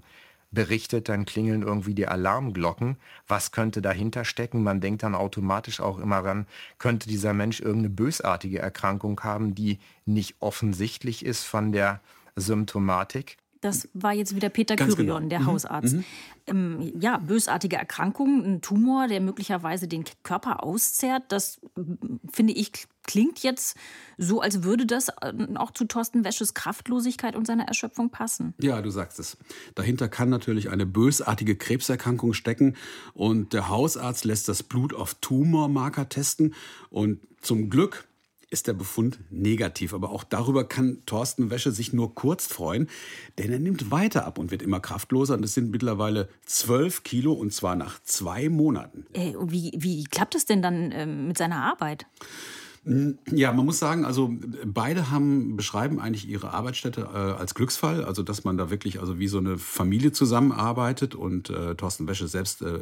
berichtet, 0.51 1.09
dann 1.09 1.25
klingeln 1.25 1.63
irgendwie 1.63 1.95
die 1.95 2.07
Alarmglocken. 2.07 2.97
Was 3.27 3.51
könnte 3.51 3.81
dahinter 3.81 4.23
stecken? 4.23 4.63
Man 4.63 4.81
denkt 4.81 5.03
dann 5.03 5.15
automatisch 5.15 5.79
auch 5.79 5.99
immer 5.99 6.19
ran, 6.19 6.45
könnte 6.77 7.09
dieser 7.09 7.33
Mensch 7.33 7.59
irgendeine 7.59 7.89
bösartige 7.89 8.59
Erkrankung 8.59 9.19
haben, 9.21 9.55
die 9.55 9.79
nicht 10.05 10.35
offensichtlich 10.39 11.25
ist 11.25 11.43
von 11.43 11.71
der 11.71 12.01
Symptomatik. 12.35 13.37
Das 13.63 13.87
war 13.93 14.13
jetzt 14.13 14.35
wieder 14.35 14.49
Peter 14.49 14.75
Ganz 14.75 14.95
Kyrion, 14.95 15.17
genau. 15.17 15.29
der 15.29 15.39
mhm. 15.39 15.45
Hausarzt. 15.47 15.93
Mhm. 15.95 16.03
Ähm, 16.47 16.93
ja, 16.99 17.17
bösartige 17.17 17.77
Erkrankung, 17.77 18.43
ein 18.43 18.61
Tumor, 18.61 19.07
der 19.07 19.21
möglicherweise 19.21 19.87
den 19.87 20.03
Körper 20.23 20.63
auszehrt, 20.63 21.23
das 21.29 21.61
finde 22.31 22.53
ich 22.53 22.87
klingt 23.05 23.43
jetzt 23.43 23.77
so, 24.17 24.41
als 24.41 24.63
würde 24.63 24.85
das 24.85 25.09
äh, 25.09 25.33
auch 25.55 25.71
zu 25.71 25.85
Thorsten 25.85 26.23
Wäsches 26.23 26.53
Kraftlosigkeit 26.53 27.35
und 27.35 27.45
seiner 27.45 27.65
Erschöpfung 27.65 28.09
passen. 28.09 28.53
Ja, 28.61 28.81
du 28.81 28.89
sagst 28.89 29.19
es. 29.19 29.37
Dahinter 29.75 30.07
kann 30.07 30.29
natürlich 30.29 30.69
eine 30.69 30.85
bösartige 30.85 31.55
Krebserkrankung 31.55 32.33
stecken 32.33 32.75
und 33.13 33.53
der 33.53 33.69
Hausarzt 33.69 34.25
lässt 34.25 34.47
das 34.47 34.63
Blut 34.63 34.93
auf 34.93 35.15
Tumormarker 35.15 36.09
testen 36.09 36.53
und 36.89 37.19
zum 37.41 37.69
Glück 37.69 38.05
ist 38.53 38.67
der 38.67 38.73
Befund 38.73 39.19
negativ. 39.29 39.93
Aber 39.93 40.11
auch 40.11 40.23
darüber 40.23 40.63
kann 40.63 40.99
Thorsten 41.05 41.49
Wäsche 41.49 41.71
sich 41.71 41.91
nur 41.91 42.15
kurz 42.15 42.47
freuen, 42.47 42.87
denn 43.37 43.51
er 43.51 43.59
nimmt 43.59 43.91
weiter 43.91 44.25
ab 44.25 44.37
und 44.37 44.51
wird 44.51 44.61
immer 44.61 44.79
kraftloser. 44.79 45.33
Und 45.33 45.43
es 45.43 45.53
sind 45.53 45.71
mittlerweile 45.71 46.29
zwölf 46.45 47.03
Kilo 47.03 47.33
und 47.33 47.51
zwar 47.51 47.75
nach 47.75 48.01
zwei 48.03 48.47
Monaten. 48.47 49.05
Äh, 49.13 49.33
wie, 49.41 49.73
wie 49.75 50.03
klappt 50.05 50.35
es 50.35 50.45
denn 50.45 50.61
dann 50.61 50.91
äh, 50.91 51.05
mit 51.05 51.37
seiner 51.37 51.63
Arbeit? 51.63 52.05
Hm, 52.85 53.17
ja, 53.31 53.53
man 53.53 53.65
muss 53.65 53.79
sagen, 53.79 54.05
also 54.05 54.33
beide 54.65 55.09
haben 55.09 55.55
beschreiben 55.55 55.99
eigentlich 55.99 56.27
ihre 56.27 56.51
Arbeitsstätte 56.51 57.01
äh, 57.01 57.17
als 57.17 57.55
Glücksfall, 57.55 58.03
also 58.03 58.23
dass 58.23 58.43
man 58.43 58.57
da 58.57 58.69
wirklich 58.69 58.99
also 58.99 59.19
wie 59.19 59.27
so 59.27 59.37
eine 59.37 59.57
Familie 59.57 60.11
zusammenarbeitet 60.11 61.15
und 61.15 61.49
äh, 61.49 61.75
Thorsten 61.75 62.07
Wäsche 62.07 62.27
selbst 62.27 62.61
äh, 62.61 62.79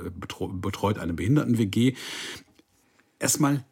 betreut 0.54 0.98
eine 0.98 1.14
Behinderten-WG. 1.14 1.94
Erstmal 3.20 3.64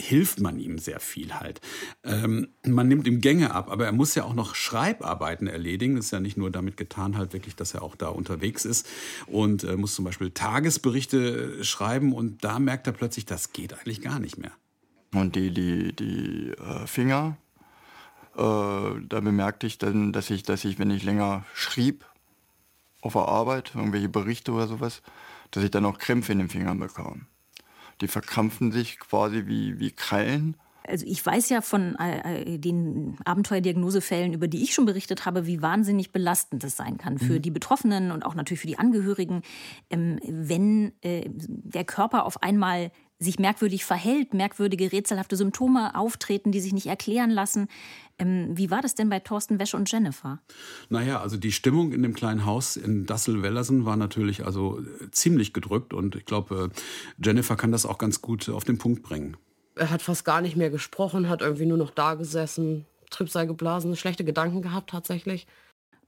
hilft 0.00 0.40
man 0.40 0.58
ihm 0.58 0.78
sehr 0.78 1.00
viel 1.00 1.34
halt. 1.34 1.60
Ähm, 2.04 2.48
man 2.66 2.88
nimmt 2.88 3.06
ihm 3.06 3.20
Gänge 3.20 3.54
ab, 3.54 3.70
aber 3.70 3.86
er 3.86 3.92
muss 3.92 4.14
ja 4.14 4.24
auch 4.24 4.34
noch 4.34 4.54
Schreibarbeiten 4.54 5.46
erledigen. 5.46 5.96
Das 5.96 6.06
ist 6.06 6.10
ja 6.10 6.20
nicht 6.20 6.36
nur 6.36 6.50
damit 6.50 6.76
getan, 6.76 7.16
halt 7.16 7.32
wirklich, 7.32 7.56
dass 7.56 7.74
er 7.74 7.82
auch 7.82 7.96
da 7.96 8.08
unterwegs 8.08 8.64
ist 8.64 8.88
und 9.26 9.64
äh, 9.64 9.76
muss 9.76 9.94
zum 9.94 10.04
Beispiel 10.04 10.30
Tagesberichte 10.30 11.62
schreiben 11.64 12.12
und 12.12 12.42
da 12.44 12.58
merkt 12.58 12.86
er 12.86 12.92
plötzlich, 12.92 13.26
das 13.26 13.52
geht 13.52 13.74
eigentlich 13.74 14.00
gar 14.00 14.18
nicht 14.18 14.38
mehr. 14.38 14.52
Und 15.12 15.36
die, 15.36 15.50
die, 15.52 15.92
die 15.92 16.50
äh, 16.50 16.86
Finger, 16.86 17.36
äh, 18.36 18.40
da 18.40 19.20
bemerkte 19.20 19.66
ich 19.66 19.78
dann, 19.78 20.12
dass 20.12 20.30
ich, 20.30 20.42
dass 20.42 20.64
ich, 20.64 20.78
wenn 20.78 20.90
ich 20.90 21.02
länger 21.02 21.44
schrieb 21.54 22.04
auf 23.00 23.14
der 23.14 23.22
Arbeit, 23.22 23.72
irgendwelche 23.74 24.08
Berichte 24.08 24.52
oder 24.52 24.68
sowas, 24.68 25.02
dass 25.50 25.64
ich 25.64 25.70
dann 25.70 25.84
auch 25.84 25.98
Krämpfe 25.98 26.32
in 26.32 26.38
den 26.38 26.48
Fingern 26.48 26.78
bekam. 26.78 27.26
Die 28.00 28.08
verkrampfen 28.08 28.72
sich 28.72 28.98
quasi 28.98 29.46
wie, 29.46 29.78
wie 29.78 29.90
Krallen. 29.90 30.56
Also 30.86 31.06
ich 31.06 31.24
weiß 31.24 31.50
ja 31.50 31.60
von 31.60 31.94
äh, 31.96 32.58
den 32.58 33.16
Abenteuerdiagnosefällen, 33.24 34.32
über 34.32 34.48
die 34.48 34.62
ich 34.62 34.74
schon 34.74 34.86
berichtet 34.86 35.26
habe, 35.26 35.46
wie 35.46 35.62
wahnsinnig 35.62 36.10
belastend 36.12 36.64
es 36.64 36.76
sein 36.76 36.98
kann 36.98 37.18
für 37.18 37.34
mhm. 37.34 37.42
die 37.42 37.50
Betroffenen 37.50 38.10
und 38.10 38.24
auch 38.24 38.34
natürlich 38.34 38.60
für 38.60 38.66
die 38.66 38.78
Angehörigen, 38.78 39.42
ähm, 39.90 40.18
wenn 40.26 40.92
äh, 41.02 41.28
der 41.28 41.84
Körper 41.84 42.24
auf 42.24 42.42
einmal 42.42 42.90
sich 43.20 43.38
merkwürdig 43.38 43.84
verhält, 43.84 44.32
merkwürdige, 44.32 44.90
rätselhafte 44.90 45.36
Symptome 45.36 45.94
auftreten, 45.94 46.52
die 46.52 46.60
sich 46.60 46.72
nicht 46.72 46.86
erklären 46.86 47.30
lassen. 47.30 47.68
Ähm, 48.18 48.56
wie 48.56 48.70
war 48.70 48.80
das 48.80 48.94
denn 48.94 49.10
bei 49.10 49.20
Thorsten 49.20 49.58
Wäsche 49.58 49.76
und 49.76 49.92
Jennifer? 49.92 50.40
Naja, 50.88 51.20
also 51.20 51.36
die 51.36 51.52
Stimmung 51.52 51.92
in 51.92 52.02
dem 52.02 52.14
kleinen 52.14 52.46
Haus 52.46 52.76
in 52.76 53.04
Dassel-Wellersen 53.04 53.84
war 53.84 53.96
natürlich 53.96 54.44
also 54.46 54.80
äh, 54.80 55.10
ziemlich 55.10 55.52
gedrückt 55.52 55.92
und 55.92 56.16
ich 56.16 56.24
glaube, 56.24 56.70
äh, 56.74 57.24
Jennifer 57.24 57.56
kann 57.56 57.72
das 57.72 57.84
auch 57.84 57.98
ganz 57.98 58.22
gut 58.22 58.48
auf 58.48 58.64
den 58.64 58.78
Punkt 58.78 59.02
bringen. 59.02 59.36
Er 59.76 59.90
hat 59.90 60.00
fast 60.00 60.24
gar 60.24 60.40
nicht 60.40 60.56
mehr 60.56 60.70
gesprochen, 60.70 61.28
hat 61.28 61.42
irgendwie 61.42 61.66
nur 61.66 61.78
noch 61.78 61.90
da 61.90 62.14
gesessen, 62.14 62.86
Trübsal 63.10 63.46
geblasen, 63.46 63.96
schlechte 63.96 64.24
Gedanken 64.24 64.62
gehabt 64.62 64.90
tatsächlich. 64.90 65.46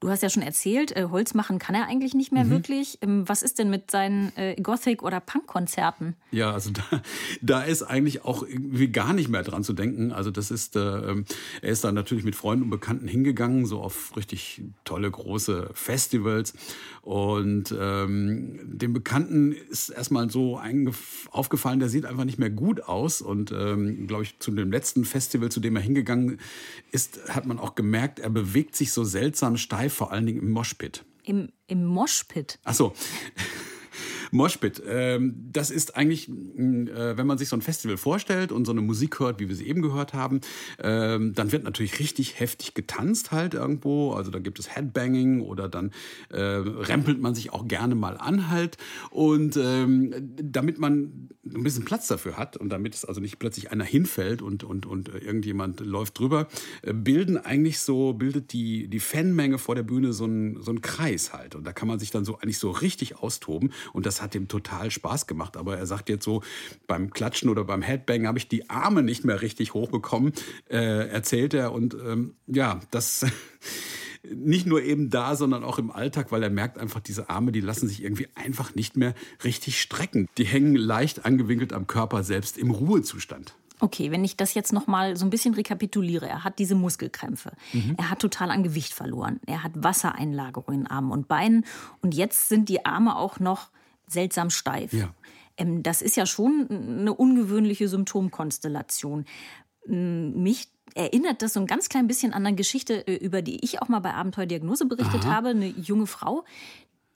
Du 0.02 0.10
hast 0.10 0.20
ja 0.20 0.28
schon 0.28 0.42
erzählt, 0.42 0.96
äh, 0.96 1.06
Holz 1.12 1.32
machen 1.32 1.60
kann 1.60 1.76
er 1.76 1.86
eigentlich 1.86 2.12
nicht 2.12 2.32
mehr 2.32 2.42
mhm. 2.42 2.50
wirklich. 2.50 2.98
Ähm, 3.02 3.22
was 3.28 3.44
ist 3.44 3.60
denn 3.60 3.70
mit 3.70 3.88
seinen 3.92 4.36
äh, 4.36 4.56
Gothic- 4.60 5.00
oder 5.04 5.20
Punk-Konzerten? 5.20 6.16
Ja, 6.32 6.50
also 6.50 6.70
da, 6.70 6.82
da 7.40 7.62
ist 7.62 7.84
eigentlich 7.84 8.24
auch 8.24 8.42
irgendwie 8.42 8.88
gar 8.88 9.12
nicht 9.12 9.28
mehr 9.28 9.44
dran 9.44 9.62
zu 9.62 9.74
denken. 9.74 10.10
Also 10.10 10.32
das 10.32 10.50
ist, 10.50 10.74
äh, 10.74 10.80
ähm, 10.80 11.24
er 11.60 11.70
ist 11.70 11.84
da 11.84 11.92
natürlich 11.92 12.24
mit 12.24 12.34
Freunden 12.34 12.64
und 12.64 12.70
Bekannten 12.70 13.06
hingegangen, 13.06 13.64
so 13.64 13.80
auf 13.80 14.16
richtig 14.16 14.62
tolle 14.82 15.08
große 15.08 15.70
Festivals. 15.72 16.54
Und 17.02 17.72
ähm, 17.78 18.58
dem 18.64 18.92
Bekannten 18.92 19.52
ist 19.52 19.88
erstmal 19.88 20.30
so 20.30 20.60
aufgefallen, 21.30 21.78
der 21.78 21.88
sieht 21.88 22.06
einfach 22.06 22.24
nicht 22.24 22.40
mehr 22.40 22.50
gut 22.50 22.82
aus. 22.82 23.22
Und 23.22 23.52
ähm, 23.52 24.08
glaube 24.08 24.24
ich, 24.24 24.40
zu 24.40 24.50
dem 24.50 24.72
letzten 24.72 25.04
Festival, 25.04 25.50
zu 25.52 25.60
dem 25.60 25.76
er 25.76 25.82
hingegangen 25.82 26.40
ist, 26.90 27.20
hat 27.28 27.46
man 27.46 27.60
auch 27.60 27.76
gemerkt, 27.76 28.18
er 28.18 28.30
bewegt 28.30 28.74
sich 28.74 28.90
so 28.90 29.04
seltsam 29.04 29.56
steif 29.56 29.91
vor 29.92 30.12
allen 30.12 30.26
Dingen 30.26 30.40
im 30.40 30.50
Moshpit. 30.50 31.04
Im, 31.24 31.52
im 31.66 31.84
Moshpit? 31.84 32.58
Ach 32.64 32.74
so. 32.74 32.92
Moshpit, 34.32 34.82
ähm, 34.88 35.34
das 35.52 35.70
ist 35.70 35.96
eigentlich, 35.96 36.28
äh, 36.28 37.16
wenn 37.16 37.26
man 37.26 37.38
sich 37.38 37.48
so 37.48 37.56
ein 37.56 37.62
Festival 37.62 37.96
vorstellt 37.96 38.50
und 38.50 38.64
so 38.64 38.72
eine 38.72 38.80
Musik 38.80 39.20
hört, 39.20 39.40
wie 39.40 39.48
wir 39.48 39.54
sie 39.54 39.68
eben 39.68 39.82
gehört 39.82 40.14
haben, 40.14 40.40
ähm, 40.82 41.34
dann 41.34 41.52
wird 41.52 41.64
natürlich 41.64 41.98
richtig 41.98 42.40
heftig 42.40 42.74
getanzt 42.74 43.30
halt 43.30 43.54
irgendwo. 43.54 44.12
Also 44.12 44.30
da 44.30 44.38
gibt 44.38 44.58
es 44.58 44.74
Headbanging 44.74 45.42
oder 45.42 45.68
dann 45.68 45.92
äh, 46.30 46.40
rempelt 46.40 47.20
man 47.20 47.34
sich 47.34 47.52
auch 47.52 47.68
gerne 47.68 47.94
mal 47.94 48.16
an 48.16 48.48
halt. 48.48 48.78
Und 49.10 49.58
ähm, 49.58 50.14
damit 50.36 50.78
man 50.78 51.28
ein 51.44 51.62
bisschen 51.62 51.84
Platz 51.84 52.06
dafür 52.08 52.38
hat 52.38 52.56
und 52.56 52.70
damit 52.70 52.94
es 52.94 53.04
also 53.04 53.20
nicht 53.20 53.38
plötzlich 53.38 53.70
einer 53.70 53.84
hinfällt 53.84 54.40
und, 54.40 54.64
und, 54.64 54.86
und 54.86 55.08
irgendjemand 55.08 55.80
läuft 55.80 56.18
drüber, 56.18 56.48
äh, 56.82 56.94
bilden 56.94 57.36
eigentlich 57.36 57.80
so, 57.80 58.14
bildet 58.14 58.52
die, 58.52 58.88
die 58.88 59.00
Fanmenge 59.00 59.58
vor 59.58 59.74
der 59.74 59.82
Bühne 59.82 60.12
so 60.12 60.24
einen, 60.24 60.62
so 60.62 60.72
Kreis 60.80 61.32
halt. 61.32 61.54
Und 61.54 61.66
da 61.66 61.72
kann 61.72 61.88
man 61.88 61.98
sich 61.98 62.10
dann 62.10 62.24
so 62.24 62.38
eigentlich 62.38 62.58
so 62.58 62.70
richtig 62.70 63.18
austoben. 63.18 63.72
Und 63.92 64.06
das 64.06 64.21
hat 64.22 64.34
ihm 64.34 64.48
total 64.48 64.90
Spaß 64.90 65.26
gemacht. 65.26 65.56
Aber 65.56 65.76
er 65.76 65.86
sagt 65.86 66.08
jetzt 66.08 66.24
so, 66.24 66.42
beim 66.86 67.10
Klatschen 67.10 67.50
oder 67.50 67.64
beim 67.64 67.82
Headbang 67.82 68.26
habe 68.26 68.38
ich 68.38 68.48
die 68.48 68.70
Arme 68.70 69.02
nicht 69.02 69.24
mehr 69.24 69.42
richtig 69.42 69.74
hochbekommen, 69.74 70.32
äh, 70.70 71.08
erzählt 71.08 71.54
er. 71.54 71.72
Und 71.72 71.94
ähm, 71.94 72.34
ja, 72.46 72.80
das 72.90 73.26
nicht 74.22 74.66
nur 74.66 74.82
eben 74.82 75.10
da, 75.10 75.34
sondern 75.34 75.64
auch 75.64 75.78
im 75.78 75.90
Alltag, 75.90 76.30
weil 76.30 76.42
er 76.42 76.50
merkt 76.50 76.78
einfach, 76.78 77.00
diese 77.00 77.28
Arme, 77.28 77.52
die 77.52 77.60
lassen 77.60 77.88
sich 77.88 78.02
irgendwie 78.02 78.28
einfach 78.34 78.74
nicht 78.74 78.96
mehr 78.96 79.14
richtig 79.44 79.80
strecken. 79.80 80.28
Die 80.38 80.44
hängen 80.44 80.76
leicht 80.76 81.24
angewinkelt 81.24 81.72
am 81.72 81.86
Körper 81.86 82.22
selbst 82.22 82.56
im 82.56 82.70
Ruhezustand. 82.70 83.54
Okay, 83.82 84.12
wenn 84.12 84.24
ich 84.24 84.36
das 84.36 84.54
jetzt 84.54 84.72
noch 84.72 84.86
mal 84.86 85.16
so 85.16 85.26
ein 85.26 85.30
bisschen 85.30 85.54
rekapituliere, 85.54 86.28
er 86.28 86.44
hat 86.44 86.60
diese 86.60 86.76
Muskelkrämpfe, 86.76 87.50
mhm. 87.72 87.96
er 87.98 88.10
hat 88.10 88.20
total 88.20 88.52
an 88.52 88.62
Gewicht 88.62 88.94
verloren, 88.94 89.40
er 89.44 89.64
hat 89.64 89.72
Wassereinlagerungen 89.74 90.82
in 90.82 90.86
Armen 90.86 91.10
und 91.10 91.26
Beinen 91.26 91.66
und 92.00 92.14
jetzt 92.14 92.48
sind 92.48 92.68
die 92.68 92.86
Arme 92.86 93.16
auch 93.16 93.40
noch 93.40 93.70
seltsam 94.12 94.50
steif. 94.50 94.92
Ja. 94.92 95.14
Ähm, 95.56 95.82
das 95.82 96.02
ist 96.02 96.16
ja 96.16 96.26
schon 96.26 96.68
eine 96.70 97.14
ungewöhnliche 97.14 97.88
Symptomkonstellation. 97.88 99.24
Mich 99.86 100.68
erinnert 100.94 101.42
das 101.42 101.54
so 101.54 101.60
ein 101.60 101.66
ganz 101.66 101.88
klein 101.88 102.06
bisschen 102.06 102.32
an 102.32 102.46
eine 102.46 102.56
Geschichte, 102.56 103.06
äh, 103.06 103.16
über 103.16 103.42
die 103.42 103.64
ich 103.64 103.82
auch 103.82 103.88
mal 103.88 104.00
bei 104.00 104.14
Abenteuerdiagnose 104.14 104.86
berichtet 104.86 105.24
Aha. 105.24 105.34
habe. 105.34 105.48
Eine 105.48 105.66
junge 105.66 106.06
Frau, 106.06 106.44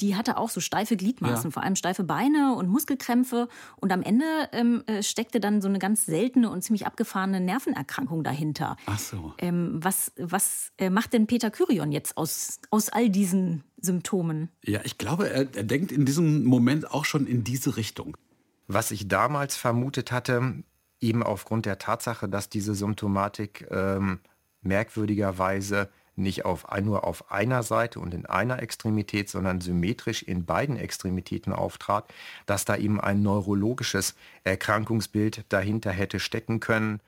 die 0.01 0.17
hatte 0.17 0.37
auch 0.37 0.51
so 0.51 0.61
steife 0.61 0.97
Gliedmaßen, 0.97 1.51
ja. 1.51 1.51
vor 1.51 1.63
allem 1.63 1.77
steife 1.77 2.05
Beine 2.05 2.55
und 2.55 2.69
Muskelkrämpfe. 2.69 3.49
Und 3.77 3.93
am 3.93 4.03
Ende 4.03 4.25
ähm, 4.53 4.83
äh, 4.87 5.03
steckte 5.03 5.41
dann 5.41 5.63
so 5.63 5.69
eine 5.69 5.79
ganz 5.79 6.07
seltene 6.07 6.51
und 6.51 6.63
ziemlich 6.63 6.87
abgefahrene 6.87 7.41
Nervenerkrankung 7.41 8.25
dahinter. 8.25 8.77
Ach 8.87 8.99
so. 8.99 9.35
Ähm, 9.39 9.79
was 9.83 10.13
was 10.19 10.73
äh, 10.79 10.91
macht 10.91 11.13
denn 11.13 11.27
Peter 11.27 11.51
Kyrion 11.51 11.93
jetzt 11.93 12.17
aus, 12.17 12.61
aus 12.71 12.89
all 12.89 13.09
diesen 13.09 13.65
Symptomen? 13.81 14.51
Ja, 14.65 14.81
ich 14.85 14.99
glaube, 14.99 15.31
er, 15.31 15.55
er 15.55 15.65
denkt 15.65 15.93
in 15.93 16.05
diesem 16.05 16.45
Moment 16.45 16.91
auch 16.91 17.05
schon 17.05 17.27
in 17.27 17.45
diese 17.45 17.77
Richtung. 17.77 18.17
Was 18.67 18.91
ich 18.91 19.09
damals 19.09 19.57
vermutet 19.57 20.13
hatte, 20.13 20.65
eben 21.01 21.23
aufgrund 21.23 21.67
der 21.67 21.79
Tatsache, 21.79 22.29
dass 22.29 22.49
diese 22.49 22.75
Symptomatik 22.75 23.67
ähm, 23.71 24.21
merkwürdigerweise 24.63 25.89
nicht 26.17 26.45
auf, 26.45 26.67
nur 26.83 27.05
auf 27.05 27.31
einer 27.31 27.63
Seite 27.63 28.01
und 28.01 28.15
in 28.15 28.27
einer 28.27 28.63
Extremität, 28.63 29.29
sondern 29.29 29.61
symmetrisch 29.61 30.23
in 30.23 30.45
beiden 30.45 30.77
Extremitäten 30.77 31.53
auftrat, 31.53 32.13
dass 32.47 32.65
da 32.65 32.77
eben 32.77 33.01
ein 33.01 33.23
neurologisches 33.23 34.15
Erkrankungsbild 34.45 35.45
dahinter 35.49 35.91
hätte 35.91 36.19
stecken 36.19 36.61
können. 36.61 37.01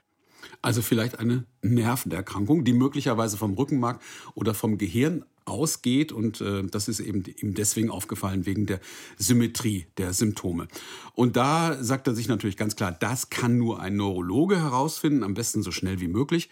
Also 0.63 0.83
vielleicht 0.83 1.19
eine 1.19 1.45
Nervenerkrankung, 1.63 2.65
die 2.65 2.73
möglicherweise 2.73 3.37
vom 3.37 3.55
Rückenmark 3.55 4.01
oder 4.35 4.55
vom 4.55 4.79
Gehirn 4.79 5.25
ausgeht 5.49 6.13
und 6.13 6.41
äh, 6.41 6.65
das 6.65 6.89
ist 6.89 7.01
eben 7.01 7.25
ihm 7.41 7.55
deswegen 7.55 7.91
aufgefallen 7.91 8.47
wegen 8.47 8.67
der 8.67 8.81
Symmetrie 9.17 9.87
der 9.97 10.13
Symptome. 10.13 10.69
Und 11.15 11.37
da 11.37 11.83
sagt 11.83 12.07
er 12.07 12.15
sich 12.15 12.29
natürlich 12.29 12.57
ganz 12.57 12.77
klar, 12.77 12.93
das 12.93 13.31
kann 13.31 13.57
nur 13.57 13.81
ein 13.81 13.97
Neurologe 13.97 14.61
herausfinden, 14.61 15.25
am 15.25 15.35
besten 15.35 15.63
so 15.63 15.73
schnell 15.73 16.01
wie 16.01 16.09
möglich. 16.09 16.51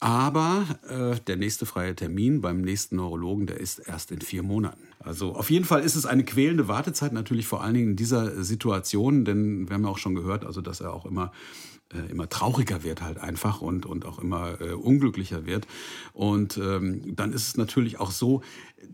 Aber 0.00 0.64
äh, 0.88 1.18
der 1.26 1.36
nächste 1.36 1.66
freie 1.66 1.96
Termin 1.96 2.40
beim 2.40 2.60
nächsten 2.60 2.96
Neurologen, 2.96 3.46
der 3.46 3.58
ist 3.58 3.80
erst 3.80 4.12
in 4.12 4.20
vier 4.20 4.44
Monaten. 4.44 4.82
Also 5.00 5.34
auf 5.34 5.50
jeden 5.50 5.64
Fall 5.64 5.82
ist 5.82 5.96
es 5.96 6.06
eine 6.06 6.24
quälende 6.24 6.68
Wartezeit, 6.68 7.12
natürlich 7.12 7.46
vor 7.46 7.64
allen 7.64 7.74
Dingen 7.74 7.90
in 7.90 7.96
dieser 7.96 8.44
Situation, 8.44 9.24
denn 9.24 9.68
wir 9.68 9.74
haben 9.74 9.84
ja 9.84 9.90
auch 9.90 9.98
schon 9.98 10.14
gehört, 10.14 10.44
also 10.44 10.60
dass 10.60 10.80
er 10.80 10.92
auch 10.92 11.04
immer 11.04 11.32
äh, 11.92 12.10
immer 12.10 12.28
trauriger 12.28 12.84
wird 12.84 13.00
halt 13.00 13.18
einfach 13.18 13.62
und, 13.62 13.86
und 13.86 14.04
auch 14.04 14.18
immer 14.18 14.60
äh, 14.60 14.72
unglücklicher 14.72 15.46
wird. 15.46 15.66
Und 16.12 16.58
ähm, 16.58 17.16
dann 17.16 17.32
ist 17.32 17.48
es 17.48 17.56
natürlich 17.56 17.98
auch 17.98 18.10
so, 18.10 18.42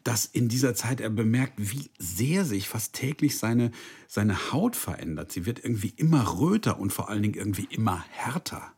dass 0.04 0.26
in 0.26 0.48
dieser 0.48 0.74
Zeit 0.76 1.00
er 1.00 1.10
bemerkt, 1.10 1.54
wie 1.56 1.90
sehr 1.98 2.44
sich 2.44 2.68
fast 2.68 2.94
täglich 2.94 3.36
seine, 3.36 3.72
seine 4.06 4.52
Haut 4.52 4.76
verändert. 4.76 5.32
Sie 5.32 5.44
wird 5.44 5.58
irgendwie 5.58 5.92
immer 5.96 6.38
röter 6.38 6.78
und 6.78 6.92
vor 6.92 7.08
allen 7.08 7.22
Dingen 7.22 7.34
irgendwie 7.34 7.66
immer 7.68 8.04
härter. 8.10 8.72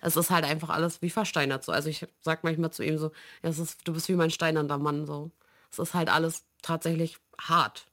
Es 0.00 0.16
ist 0.16 0.30
halt 0.30 0.44
einfach 0.44 0.70
alles 0.70 1.02
wie 1.02 1.10
versteinert 1.10 1.64
so. 1.64 1.72
Also 1.72 1.88
ich 1.88 2.06
sag 2.20 2.44
manchmal 2.44 2.70
zu 2.70 2.84
ihm 2.84 2.98
so, 2.98 3.12
ja, 3.42 3.50
es 3.50 3.58
ist, 3.58 3.86
du 3.86 3.92
bist 3.92 4.08
wie 4.08 4.14
mein 4.14 4.30
steinernder 4.30 4.78
Mann 4.78 5.06
so. 5.06 5.30
Es 5.70 5.78
ist 5.78 5.94
halt 5.94 6.08
alles 6.10 6.44
tatsächlich 6.62 7.18
hart. 7.40 7.86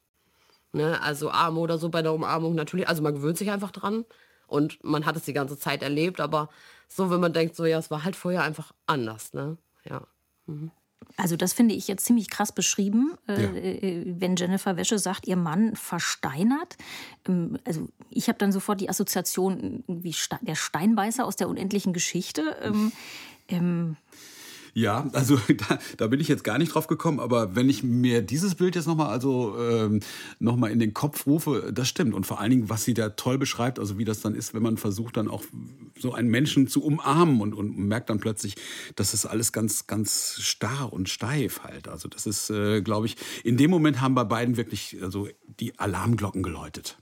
Ne? 0.74 1.02
Also 1.02 1.32
Arm 1.32 1.58
oder 1.58 1.78
so 1.78 1.90
bei 1.90 2.02
der 2.02 2.14
Umarmung 2.14 2.56
natürlich. 2.56 2.88
Also 2.90 3.02
man 3.04 3.16
gewöhnt 3.16 3.38
sich 3.38 3.52
einfach 3.52 3.72
dran. 3.72 4.06
Und 4.48 4.84
man 4.84 5.06
hat 5.06 5.16
es 5.16 5.24
die 5.24 5.34
ganze 5.34 5.58
Zeit 5.58 5.82
erlebt, 5.82 6.22
aber 6.22 6.50
so, 6.88 7.10
wenn 7.10 7.20
man 7.20 7.34
denkt, 7.34 7.56
so 7.56 7.66
ja, 7.66 7.80
es 7.80 7.90
war 7.90 8.04
halt 8.04 8.16
vorher 8.16 8.44
einfach 8.44 8.74
anders, 8.86 9.34
ne? 9.34 9.58
Ja. 9.84 10.04
Mhm. 10.46 10.72
Also 11.18 11.38
das 11.38 11.54
finde 11.54 11.76
ich 11.76 11.88
jetzt 11.88 12.06
ziemlich 12.06 12.30
krass 12.30 12.52
beschrieben, 12.52 13.14
äh, 13.28 13.42
ja. 13.42 13.50
äh, 13.54 14.04
wenn 14.20 14.36
Jennifer 14.36 14.76
Wäsche 14.76 15.00
sagt, 15.00 15.28
ihr 15.28 15.38
Mann 15.38 15.76
versteinert. 15.76 16.76
Ähm, 17.28 17.58
also 17.64 17.88
ich 18.10 18.28
habe 18.28 18.38
dann 18.38 18.52
sofort 18.52 18.82
die 18.82 18.90
Assoziation 18.90 19.84
wie 19.88 20.16
der 20.42 20.56
Steinbeißer 20.56 21.26
aus 21.26 21.38
der 21.38 21.48
unendlichen 21.48 21.94
Geschichte. 21.94 22.58
Ähm, 22.62 22.92
ähm, 23.48 23.98
ja, 24.78 25.10
also 25.14 25.38
da, 25.70 25.80
da 25.96 26.08
bin 26.08 26.20
ich 26.20 26.28
jetzt 26.28 26.44
gar 26.44 26.58
nicht 26.58 26.76
drauf 26.76 26.88
gekommen, 26.88 27.22
aber 27.22 27.56
wenn 27.56 27.70
ich 27.70 27.82
mir 27.82 28.22
dieses 28.22 28.56
Bild 28.56 28.76
jetzt 28.76 28.88
nochmal 28.88 29.08
also 29.08 29.56
ähm, 29.58 30.02
noch 30.40 30.62
in 30.68 30.80
den 30.80 30.94
Kopf 30.94 31.26
rufe, 31.26 31.72
das 31.74 31.88
stimmt. 31.88 32.14
Und 32.14 32.26
vor 32.26 32.42
allen 32.42 32.52
Dingen, 32.52 32.70
was 32.70 32.84
sie 32.84 32.94
da 32.94 33.10
toll 33.12 33.38
beschreibt, 33.38 33.80
also 33.80 33.98
wie 33.98 34.04
das 34.04 34.20
dann 34.20 34.36
ist, 34.36 34.54
wenn 34.54 34.62
man 34.62 34.76
versucht, 34.76 35.16
dann 35.16 35.30
auch 35.30 35.44
so 35.98 36.14
einen 36.14 36.30
Menschen 36.30 36.68
zu 36.68 36.84
umarmen 36.84 37.40
und, 37.40 37.54
und 37.54 37.78
merkt 37.78 38.10
dann 38.10 38.20
plötzlich, 38.20 38.56
das 38.98 39.14
ist 39.14 39.26
alles 39.26 39.54
ganz, 39.54 39.88
ganz 39.88 40.40
starr 40.42 40.92
und 40.92 41.08
steif 41.08 41.64
halt. 41.64 41.88
Also 41.88 42.10
das 42.10 42.26
ist, 42.26 42.50
äh, 42.50 42.82
glaube 42.82 43.06
ich, 43.06 43.16
in 43.46 43.56
dem 43.56 43.72
Moment 43.72 44.02
haben 44.02 44.14
bei 44.14 44.26
beiden 44.26 44.58
wirklich 44.58 44.98
also 45.02 45.30
die 45.62 45.80
Alarmglocken 45.80 46.44
geläutet. 46.44 46.98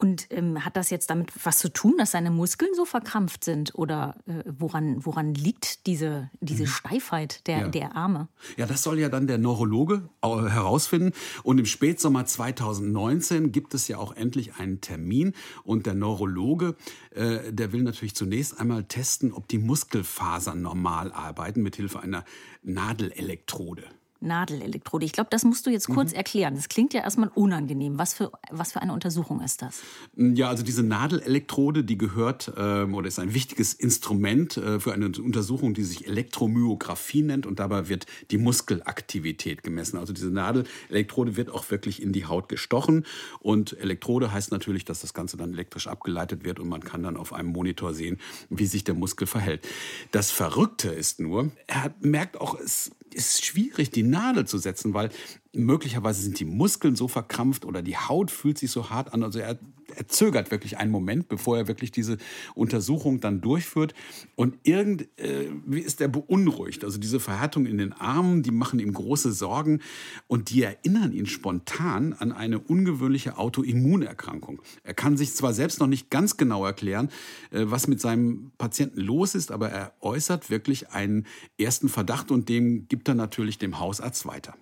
Und 0.00 0.28
ähm, 0.30 0.64
hat 0.64 0.76
das 0.76 0.90
jetzt 0.90 1.10
damit 1.10 1.32
was 1.44 1.58
zu 1.58 1.72
tun, 1.72 1.94
dass 1.98 2.12
seine 2.12 2.30
Muskeln 2.30 2.70
so 2.76 2.84
verkrampft 2.84 3.42
sind? 3.42 3.74
Oder 3.74 4.14
äh, 4.28 4.44
woran, 4.46 5.04
woran 5.04 5.34
liegt 5.34 5.88
diese, 5.88 6.30
diese 6.40 6.62
mhm. 6.62 6.68
Steifheit 6.68 7.46
der, 7.48 7.58
ja. 7.58 7.68
der 7.68 7.96
Arme? 7.96 8.28
Ja, 8.56 8.66
das 8.66 8.84
soll 8.84 9.00
ja 9.00 9.08
dann 9.08 9.26
der 9.26 9.38
Neurologe 9.38 10.08
herausfinden. 10.22 11.12
Und 11.42 11.58
im 11.58 11.66
Spätsommer 11.66 12.26
2019 12.26 13.50
gibt 13.50 13.74
es 13.74 13.88
ja 13.88 13.98
auch 13.98 14.14
endlich 14.14 14.54
einen 14.54 14.80
Termin. 14.80 15.32
Und 15.64 15.86
der 15.86 15.94
Neurologe, 15.94 16.76
äh, 17.10 17.52
der 17.52 17.72
will 17.72 17.82
natürlich 17.82 18.14
zunächst 18.14 18.60
einmal 18.60 18.84
testen, 18.84 19.32
ob 19.32 19.48
die 19.48 19.58
Muskelfasern 19.58 20.62
normal 20.62 21.10
arbeiten 21.10 21.60
mit 21.60 21.74
Hilfe 21.74 21.98
einer 21.98 22.24
Nadelelektrode. 22.62 23.82
Nadelelektrode. 24.20 25.04
Ich 25.04 25.12
glaube, 25.12 25.28
das 25.30 25.44
musst 25.44 25.66
du 25.66 25.70
jetzt 25.70 25.88
kurz 25.88 26.10
mhm. 26.10 26.16
erklären. 26.16 26.54
Das 26.54 26.68
klingt 26.68 26.92
ja 26.92 27.02
erstmal 27.02 27.30
unangenehm. 27.34 27.98
Was 27.98 28.14
für, 28.14 28.32
was 28.50 28.72
für 28.72 28.82
eine 28.82 28.92
Untersuchung 28.92 29.40
ist 29.42 29.62
das? 29.62 29.80
Ja, 30.16 30.48
also 30.48 30.62
diese 30.62 30.82
Nadelelektrode, 30.82 31.84
die 31.84 31.96
gehört 31.96 32.52
ähm, 32.56 32.94
oder 32.94 33.06
ist 33.06 33.18
ein 33.18 33.34
wichtiges 33.34 33.74
Instrument 33.74 34.56
äh, 34.56 34.80
für 34.80 34.92
eine 34.92 35.06
Untersuchung, 35.06 35.74
die 35.74 35.84
sich 35.84 36.06
Elektromyographie 36.06 37.22
nennt 37.22 37.46
und 37.46 37.60
dabei 37.60 37.88
wird 37.88 38.06
die 38.30 38.38
Muskelaktivität 38.38 39.62
gemessen. 39.62 39.98
Also 39.98 40.12
diese 40.12 40.30
Nadelelektrode 40.30 41.36
wird 41.36 41.50
auch 41.50 41.70
wirklich 41.70 42.02
in 42.02 42.12
die 42.12 42.26
Haut 42.26 42.48
gestochen 42.48 43.06
und 43.40 43.78
Elektrode 43.78 44.32
heißt 44.32 44.50
natürlich, 44.50 44.84
dass 44.84 45.00
das 45.00 45.14
Ganze 45.14 45.36
dann 45.36 45.52
elektrisch 45.52 45.86
abgeleitet 45.86 46.44
wird 46.44 46.58
und 46.58 46.68
man 46.68 46.82
kann 46.82 47.02
dann 47.02 47.16
auf 47.16 47.32
einem 47.32 47.50
Monitor 47.50 47.94
sehen, 47.94 48.18
wie 48.50 48.66
sich 48.66 48.84
der 48.84 48.94
Muskel 48.94 49.26
verhält. 49.26 49.66
Das 50.10 50.30
Verrückte 50.30 50.88
ist 50.88 51.20
nur, 51.20 51.50
er 51.66 51.94
merkt 52.00 52.40
auch, 52.40 52.58
es 52.58 52.90
ist 53.14 53.44
schwierig, 53.44 53.90
die 53.90 54.02
Nadel 54.02 54.46
zu 54.46 54.58
setzen, 54.58 54.94
weil 54.94 55.10
möglicherweise 55.54 56.22
sind 56.22 56.38
die 56.40 56.44
Muskeln 56.44 56.96
so 56.96 57.08
verkrampft 57.08 57.64
oder 57.64 57.82
die 57.82 57.96
Haut 57.96 58.30
fühlt 58.30 58.58
sich 58.58 58.70
so 58.70 58.90
hart 58.90 59.12
an. 59.12 59.22
Also 59.22 59.38
er, 59.38 59.58
er 59.96 60.08
zögert 60.08 60.50
wirklich 60.50 60.78
einen 60.78 60.90
Moment, 60.90 61.28
bevor 61.28 61.56
er 61.56 61.68
wirklich 61.68 61.90
diese 61.90 62.18
Untersuchung 62.54 63.20
dann 63.20 63.40
durchführt. 63.40 63.94
Und 64.36 64.58
irgendwie 64.62 65.08
äh, 65.16 65.80
ist 65.80 66.00
er 66.00 66.08
beunruhigt. 66.08 66.84
Also 66.84 66.98
diese 66.98 67.20
Verhärtung 67.20 67.66
in 67.66 67.78
den 67.78 67.92
Armen, 67.92 68.42
die 68.42 68.50
machen 68.50 68.80
ihm 68.80 68.92
große 68.92 69.32
Sorgen 69.32 69.80
und 70.26 70.50
die 70.50 70.62
erinnern 70.62 71.12
ihn 71.12 71.26
spontan 71.26 72.12
an 72.12 72.32
eine 72.32 72.58
ungewöhnliche 72.58 73.38
Autoimmunerkrankung. 73.38 74.60
Er 74.82 74.94
kann 74.94 75.16
sich 75.16 75.34
zwar 75.34 75.52
selbst 75.52 75.80
noch 75.80 75.86
nicht 75.86 76.10
ganz 76.10 76.36
genau 76.36 76.64
erklären, 76.64 77.08
äh, 77.50 77.64
was 77.66 77.88
mit 77.88 78.00
seinem 78.00 78.52
Patienten 78.58 79.00
los 79.00 79.34
ist, 79.34 79.50
aber 79.50 79.70
er 79.70 79.92
äußert 80.00 80.50
wirklich 80.50 80.90
einen 80.90 81.26
ersten 81.58 81.88
Verdacht 81.88 82.30
und 82.30 82.48
dem 82.48 82.88
gibt 82.88 83.08
er 83.08 83.14
natürlich 83.14 83.58
dem 83.58 83.78
Hausarzt 83.78 84.26
weiter. 84.26 84.54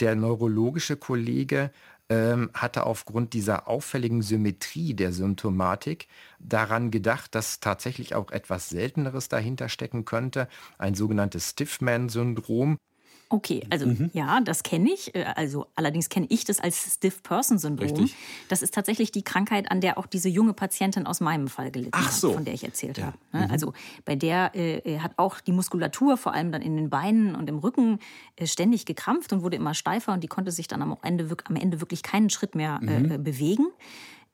Der 0.00 0.14
neurologische 0.14 0.96
Kollege 0.96 1.72
ähm, 2.10 2.50
hatte 2.54 2.84
aufgrund 2.86 3.32
dieser 3.34 3.68
auffälligen 3.68 4.22
Symmetrie 4.22 4.94
der 4.94 5.12
Symptomatik 5.12 6.08
daran 6.38 6.90
gedacht, 6.90 7.34
dass 7.34 7.60
tatsächlich 7.60 8.14
auch 8.14 8.30
etwas 8.30 8.68
Selteneres 8.70 9.28
dahinter 9.28 9.68
stecken 9.68 10.04
könnte, 10.04 10.48
ein 10.78 10.94
sogenanntes 10.94 11.50
Stiffman-Syndrom. 11.50 12.78
Okay, 13.30 13.62
also 13.68 13.86
mhm. 13.86 14.10
ja, 14.14 14.40
das 14.40 14.62
kenne 14.62 14.90
ich. 14.90 15.14
Äh, 15.14 15.24
also 15.36 15.66
allerdings 15.74 16.08
kenne 16.08 16.26
ich 16.30 16.44
das 16.44 16.60
als 16.60 16.94
Stiff 16.94 17.22
Person 17.22 17.58
Syndrom. 17.58 17.88
Richtig. 17.88 18.16
Das 18.48 18.62
ist 18.62 18.72
tatsächlich 18.72 19.12
die 19.12 19.22
Krankheit, 19.22 19.70
an 19.70 19.80
der 19.82 19.98
auch 19.98 20.06
diese 20.06 20.30
junge 20.30 20.54
Patientin 20.54 21.06
aus 21.06 21.20
meinem 21.20 21.48
Fall 21.48 21.70
gelitten 21.70 21.92
Ach 21.92 22.10
so. 22.10 22.28
hat, 22.28 22.34
von 22.36 22.44
der 22.46 22.54
ich 22.54 22.64
erzählt 22.64 22.96
ja. 22.96 23.06
habe. 23.06 23.18
Ne? 23.32 23.46
Mhm. 23.46 23.50
Also 23.50 23.72
bei 24.06 24.16
der 24.16 24.54
äh, 24.54 24.98
hat 25.00 25.12
auch 25.16 25.40
die 25.40 25.52
Muskulatur, 25.52 26.16
vor 26.16 26.32
allem 26.32 26.52
dann 26.52 26.62
in 26.62 26.76
den 26.76 26.88
Beinen 26.88 27.34
und 27.34 27.50
im 27.50 27.58
Rücken, 27.58 27.98
äh, 28.36 28.46
ständig 28.46 28.86
gekrampft 28.86 29.32
und 29.32 29.42
wurde 29.42 29.56
immer 29.56 29.74
steifer 29.74 30.14
und 30.14 30.24
die 30.24 30.28
konnte 30.28 30.50
sich 30.50 30.66
dann 30.66 30.80
am 30.80 30.96
Ende, 31.02 31.28
am 31.44 31.56
Ende 31.56 31.80
wirklich 31.80 32.02
keinen 32.02 32.30
Schritt 32.30 32.54
mehr 32.54 32.80
äh, 32.82 32.98
mhm. 32.98 33.22
bewegen 33.22 33.66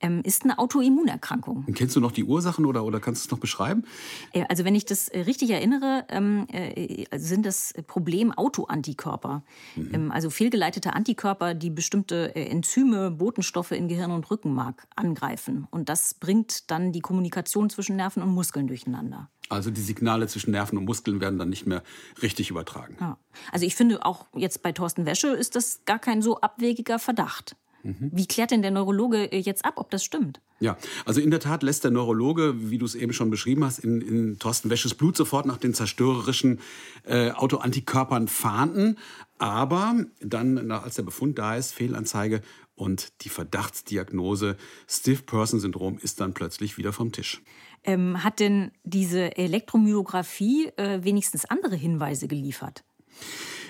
ähm, 0.00 0.20
ist 0.24 0.44
eine 0.44 0.58
Autoimmunerkrankung. 0.58 1.64
kennst 1.74 1.96
du 1.96 2.00
noch 2.00 2.12
die 2.12 2.24
Ursachen 2.24 2.66
oder, 2.66 2.84
oder 2.84 3.00
kannst 3.00 3.24
du 3.24 3.26
es 3.26 3.30
noch 3.30 3.38
beschreiben? 3.38 3.84
Äh, 4.32 4.44
also 4.48 4.64
wenn 4.64 4.74
ich 4.74 4.84
das 4.84 5.08
äh, 5.08 5.20
richtig 5.20 5.50
erinnere, 5.50 6.04
ähm, 6.08 6.46
äh, 6.52 7.06
sind 7.18 7.46
das 7.46 7.74
Problem 7.86 8.32
Autoantikörper. 8.32 9.42
Mhm. 9.76 9.94
Ähm, 9.94 10.10
also 10.10 10.30
fehlgeleitete 10.30 10.92
Antikörper, 10.92 11.54
die 11.54 11.70
bestimmte 11.70 12.34
Enzyme, 12.34 13.10
Botenstoffe 13.10 13.72
in 13.72 13.88
Gehirn 13.88 14.10
und 14.10 14.30
Rückenmark 14.30 14.86
angreifen. 14.96 15.66
Und 15.70 15.88
das 15.88 16.14
bringt 16.14 16.70
dann 16.70 16.92
die 16.92 17.00
Kommunikation 17.00 17.70
zwischen 17.70 17.96
Nerven 17.96 18.22
und 18.22 18.30
Muskeln 18.30 18.66
durcheinander. 18.66 19.30
Also 19.48 19.70
die 19.70 19.80
Signale 19.80 20.26
zwischen 20.26 20.52
Nerven 20.52 20.78
und 20.78 20.84
Muskeln 20.84 21.20
werden 21.20 21.38
dann 21.38 21.50
nicht 21.50 21.66
mehr 21.66 21.82
richtig 22.22 22.50
übertragen. 22.50 22.96
Ja. 23.00 23.18
Also 23.52 23.66
ich 23.66 23.74
finde 23.74 24.04
auch 24.04 24.26
jetzt 24.34 24.62
bei 24.62 24.72
Thorsten 24.72 25.04
Wäsche 25.04 25.28
ist 25.28 25.54
das 25.54 25.80
gar 25.84 25.98
kein 25.98 26.22
so 26.22 26.40
abwegiger 26.40 26.98
Verdacht. 26.98 27.56
Mhm. 27.84 28.10
Wie 28.12 28.26
klärt 28.26 28.50
denn 28.50 28.62
der 28.62 28.70
Neurologe 28.70 29.30
äh, 29.30 29.38
jetzt 29.38 29.64
ab, 29.64 29.74
ob 29.76 29.90
das 29.90 30.02
stimmt? 30.02 30.40
Ja, 30.58 30.76
also 31.04 31.20
in 31.20 31.30
der 31.30 31.40
Tat 31.40 31.62
lässt 31.62 31.84
der 31.84 31.90
Neurologe, 31.90 32.70
wie 32.70 32.78
du 32.78 32.86
es 32.86 32.94
eben 32.94 33.12
schon 33.12 33.30
beschrieben 33.30 33.62
hast, 33.62 33.78
in, 33.78 34.00
in 34.00 34.38
Thorsten 34.38 34.70
Wäsches 34.70 34.94
Blut 34.94 35.16
sofort 35.16 35.44
nach 35.44 35.58
den 35.58 35.74
zerstörerischen 35.74 36.60
äh, 37.04 37.30
Autoantikörpern 37.30 38.26
fahnden. 38.28 38.98
Aber 39.38 39.94
dann, 40.20 40.70
als 40.70 40.94
der 40.94 41.02
Befund 41.02 41.38
da 41.38 41.56
ist, 41.56 41.74
Fehlanzeige 41.74 42.40
und 42.74 43.12
die 43.22 43.28
Verdachtsdiagnose 43.28 44.56
Stiff 44.88 45.26
Person 45.26 45.60
Syndrom 45.60 45.98
ist 45.98 46.20
dann 46.20 46.34
plötzlich 46.34 46.78
wieder 46.78 46.92
vom 46.92 47.12
Tisch. 47.12 47.42
Ähm, 47.84 48.24
hat 48.24 48.40
denn 48.40 48.70
diese 48.82 49.36
Elektromyographie 49.36 50.72
äh, 50.76 51.04
wenigstens 51.04 51.44
andere 51.44 51.76
Hinweise 51.76 52.28
geliefert? 52.28 52.82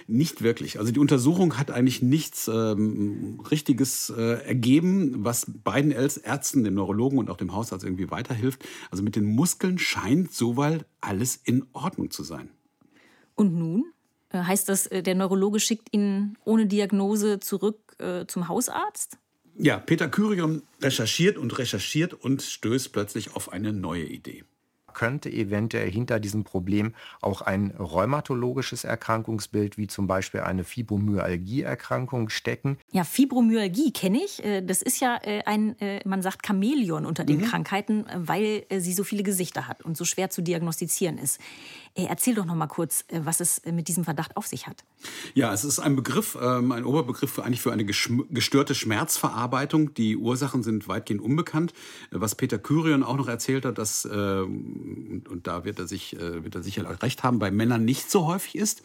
Nicht 0.07 0.43
wirklich. 0.43 0.79
Also 0.79 0.93
die 0.93 0.99
Untersuchung 0.99 1.57
hat 1.57 1.71
eigentlich 1.71 2.03
nichts 2.03 2.49
ähm, 2.49 3.41
Richtiges 3.51 4.13
äh, 4.15 4.45
ergeben, 4.45 5.25
was 5.25 5.47
beiden 5.47 5.93
Ärzten, 5.93 6.65
dem 6.65 6.75
Neurologen 6.75 7.19
und 7.19 7.31
auch 7.31 7.39
dem 7.39 7.55
Hausarzt 7.55 7.85
irgendwie 7.85 8.11
weiterhilft. 8.11 8.65
Also 8.91 9.03
mit 9.03 9.17
den 9.17 9.25
Muskeln 9.25 9.79
scheint 9.79 10.33
soweit 10.33 10.85
alles 11.01 11.37
in 11.37 11.65
Ordnung 11.73 12.11
zu 12.11 12.23
sein. 12.23 12.51
Und 13.35 13.55
nun? 13.55 13.87
Äh, 14.29 14.39
heißt 14.39 14.69
das, 14.69 14.87
äh, 14.87 15.03
der 15.03 15.15
Neurologe 15.15 15.59
schickt 15.59 15.89
ihn 15.93 16.37
ohne 16.45 16.67
Diagnose 16.67 17.41
zurück 17.41 17.97
äh, 17.99 18.27
zum 18.27 18.49
Hausarzt? 18.49 19.19
Ja, 19.57 19.79
Peter 19.79 20.09
Kyrion 20.09 20.63
recherchiert 20.83 21.39
und 21.39 21.57
recherchiert 21.59 22.13
und 22.13 22.43
stößt 22.43 22.93
plötzlich 22.93 23.35
auf 23.37 23.53
eine 23.53 23.73
neue 23.73 24.05
Idee 24.05 24.45
könnte 24.95 25.31
eventuell 25.31 25.91
hinter 25.91 26.21
diesem 26.21 26.45
Problem 26.45 26.95
auch 27.21 27.43
ein 27.43 27.73
rheumatologisches 27.73 28.85
Erkrankungsbild 28.85 29.77
wie 29.77 29.87
zum 29.87 30.07
Beispiel 30.07 30.41
eine 30.41 30.65
Fibromyalgie-Erkrankung 30.65 32.29
stecken. 32.31 32.79
Ja, 32.93 33.05
Fibromyalgie 33.05 33.93
kenne 33.93 34.19
ich. 34.25 34.45
Äh, 34.45 34.63
das 34.63 34.83
ist 34.83 35.01
ja 35.01 35.19
äh, 35.23 35.43
ein, 35.45 35.79
äh, 35.81 36.01
man 36.07 36.23
sagt 36.23 36.47
Chamäleon 36.47 37.07
unter 37.07 37.25
den 37.25 37.41
mhm. 37.41 37.45
Krankheiten, 37.45 38.07
weil 38.15 38.65
sie 38.71 38.93
so 38.93 39.05
viele 39.05 39.23
Gesichter 39.23 39.69
hat 39.69 39.83
und 39.83 39.97
so 39.97 40.05
schwer 40.05 40.31
zu 40.31 40.43
diagnostizieren 40.43 41.19
ist. 41.19 41.41
Erzähl 41.97 42.35
doch 42.35 42.45
noch 42.45 42.57
mal 42.57 42.67
kurz, 42.67 43.05
was 43.11 43.41
es 43.41 43.63
mit 43.65 43.87
diesem 43.87 44.05
Verdacht 44.05 44.37
auf 44.37 44.47
sich 44.47 44.67
hat. 44.67 44.83
Ja, 45.35 45.53
es 45.53 45.65
ist 45.65 45.79
ein 45.79 45.95
Begriff, 45.95 46.37
ähm, 46.41 46.73
ein 46.73 46.85
Oberbegriff 46.85 47.31
für, 47.31 47.45
eigentlich 47.45 47.61
für 47.61 47.73
eine 47.73 47.85
gestörte 47.85 48.75
Schmerzverarbeitung. 48.75 49.95
Die 49.95 50.17
Ursachen 50.17 50.63
sind 50.65 50.89
weitgehend 50.89 51.23
unbekannt. 51.23 51.73
Was 52.11 52.35
Peter 52.35 52.59
Kyrion 52.59 53.05
auch 53.05 53.17
noch 53.17 53.29
erzählt 53.29 53.65
hat, 53.65 53.79
dass, 53.79 54.05
und, 54.05 55.25
und 55.29 55.47
da 55.47 55.65
wird 55.65 55.79
er, 55.79 55.87
sich, 55.87 56.17
wird 56.19 56.55
er 56.55 56.63
sicher 56.63 57.03
recht 57.03 57.23
haben, 57.23 57.39
bei 57.39 57.51
Männern 57.51 57.85
nicht 57.85 58.11
so 58.11 58.27
häufig 58.27 58.57
ist. 58.57 58.83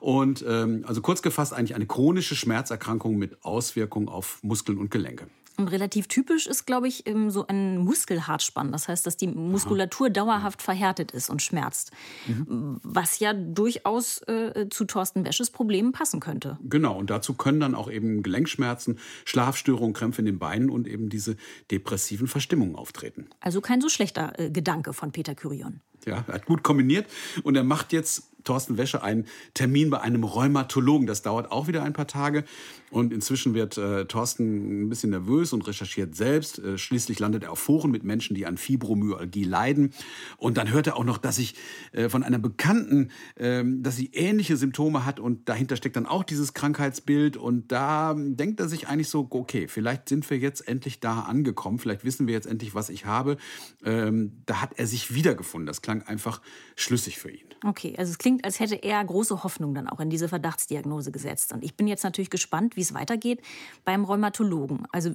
Und 0.00 0.44
ähm, 0.46 0.84
also 0.86 1.00
kurz 1.00 1.22
gefasst 1.22 1.52
eigentlich 1.52 1.74
eine 1.74 1.86
chronische 1.86 2.36
Schmerzerkrankung 2.36 3.16
mit 3.16 3.44
Auswirkungen 3.44 4.08
auf 4.08 4.38
Muskeln 4.42 4.78
und 4.78 4.90
Gelenke. 4.90 5.28
Und 5.56 5.68
relativ 5.68 6.08
typisch 6.08 6.46
ist, 6.46 6.66
glaube 6.66 6.88
ich, 6.88 7.06
ähm, 7.06 7.30
so 7.30 7.46
ein 7.46 7.78
Muskelhartspann. 7.78 8.72
Das 8.72 8.88
heißt, 8.88 9.06
dass 9.06 9.16
die 9.16 9.26
Muskulatur 9.26 10.06
Aha. 10.06 10.12
dauerhaft 10.12 10.62
verhärtet 10.62 11.10
ist 11.10 11.28
und 11.28 11.42
schmerzt. 11.42 11.90
Mhm. 12.26 12.80
Was 12.82 13.18
ja 13.18 13.34
durchaus 13.34 14.22
äh, 14.22 14.68
zu 14.70 14.84
Thorsten 14.84 15.24
Wäsches 15.24 15.50
Problemen 15.50 15.92
passen 15.92 16.20
könnte. 16.20 16.58
Genau, 16.62 16.98
und 16.98 17.10
dazu 17.10 17.34
können 17.34 17.60
dann 17.60 17.74
auch 17.74 17.90
eben 17.90 18.22
Gelenkschmerzen, 18.22 18.98
Schlafstörungen, 19.24 19.92
Krämpfe 19.92 20.22
in 20.22 20.26
den 20.26 20.38
Beinen 20.38 20.70
und 20.70 20.88
eben 20.88 21.08
diese 21.08 21.36
depressiven 21.70 22.26
Verstimmungen 22.26 22.76
auftreten. 22.76 23.28
Also 23.40 23.60
kein 23.60 23.80
so 23.80 23.88
schlechter 23.88 24.38
äh, 24.38 24.50
Gedanke 24.50 24.92
von 24.92 25.12
Peter 25.12 25.34
Kyrion. 25.34 25.80
Ja, 26.06 26.24
er 26.26 26.34
hat 26.34 26.46
gut 26.46 26.62
kombiniert 26.62 27.06
und 27.42 27.56
er 27.56 27.64
macht 27.64 27.92
jetzt 27.92 28.30
Thorsten 28.44 28.78
Wäsche 28.78 29.02
einen 29.02 29.26
Termin 29.54 29.90
bei 29.90 30.00
einem 30.00 30.24
Rheumatologen. 30.24 31.06
Das 31.06 31.22
dauert 31.22 31.50
auch 31.50 31.68
wieder 31.68 31.82
ein 31.82 31.92
paar 31.92 32.06
Tage. 32.06 32.44
Und 32.90 33.12
inzwischen 33.12 33.54
wird 33.54 33.78
äh, 33.78 34.04
Thorsten 34.06 34.84
ein 34.84 34.88
bisschen 34.88 35.10
nervös 35.10 35.52
und 35.52 35.66
recherchiert 35.66 36.16
selbst. 36.16 36.58
Äh, 36.58 36.76
schließlich 36.76 37.18
landet 37.20 37.44
er 37.44 37.52
auf 37.52 37.60
Foren 37.60 37.90
mit 37.90 38.02
Menschen, 38.02 38.34
die 38.34 38.46
an 38.46 38.56
Fibromyalgie 38.56 39.44
leiden. 39.44 39.92
Und 40.38 40.56
dann 40.56 40.72
hört 40.72 40.88
er 40.88 40.96
auch 40.96 41.04
noch, 41.04 41.18
dass 41.18 41.38
ich 41.38 41.54
äh, 41.92 42.08
von 42.08 42.24
einer 42.24 42.38
Bekannten, 42.38 43.10
äh, 43.36 43.62
dass 43.64 43.96
sie 43.96 44.10
ähnliche 44.12 44.56
Symptome 44.56 45.04
hat 45.04 45.20
und 45.20 45.48
dahinter 45.48 45.76
steckt 45.76 45.96
dann 45.96 46.06
auch 46.06 46.24
dieses 46.24 46.52
Krankheitsbild. 46.52 47.36
Und 47.36 47.70
da 47.70 48.14
denkt 48.16 48.58
er 48.58 48.68
sich 48.68 48.88
eigentlich 48.88 49.08
so, 49.08 49.28
okay, 49.30 49.68
vielleicht 49.68 50.08
sind 50.08 50.28
wir 50.28 50.38
jetzt 50.38 50.66
endlich 50.66 50.98
da 51.00 51.20
angekommen. 51.20 51.78
Vielleicht 51.78 52.04
wissen 52.04 52.26
wir 52.26 52.34
jetzt 52.34 52.46
endlich, 52.46 52.74
was 52.74 52.88
ich 52.88 53.06
habe. 53.06 53.36
Ähm, 53.84 54.32
da 54.46 54.60
hat 54.60 54.72
er 54.76 54.86
sich 54.86 55.14
wiedergefunden. 55.14 55.66
Das 55.66 55.80
klang 55.82 56.02
einfach 56.02 56.40
schlüssig 56.74 57.18
für 57.18 57.30
ihn. 57.30 57.46
Okay, 57.64 57.94
also 57.98 58.10
es 58.10 58.18
klingt, 58.18 58.29
als 58.42 58.60
hätte 58.60 58.76
er 58.76 59.04
große 59.04 59.42
Hoffnung 59.42 59.74
dann 59.74 59.88
auch 59.88 60.00
in 60.00 60.10
diese 60.10 60.28
Verdachtsdiagnose 60.28 61.12
gesetzt. 61.12 61.52
Und 61.52 61.64
ich 61.64 61.74
bin 61.74 61.86
jetzt 61.86 62.04
natürlich 62.04 62.30
gespannt, 62.30 62.76
wie 62.76 62.82
es 62.82 62.94
weitergeht 62.94 63.40
beim 63.84 64.04
Rheumatologen. 64.04 64.86
Also 64.92 65.10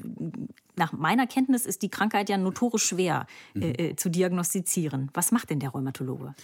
nach 0.75 0.91
meiner 0.93 1.27
Kenntnis 1.27 1.65
ist 1.65 1.81
die 1.81 1.89
Krankheit 1.89 2.29
ja 2.29 2.37
notorisch 2.37 2.85
schwer 2.85 3.27
mhm. 3.53 3.61
äh, 3.61 3.71
äh 3.71 3.95
zu 3.95 4.09
diagnostizieren. 4.09 5.09
Was 5.13 5.31
macht 5.31 5.49
denn 5.49 5.59
der 5.59 5.69
Rheumatologe? 5.69 6.35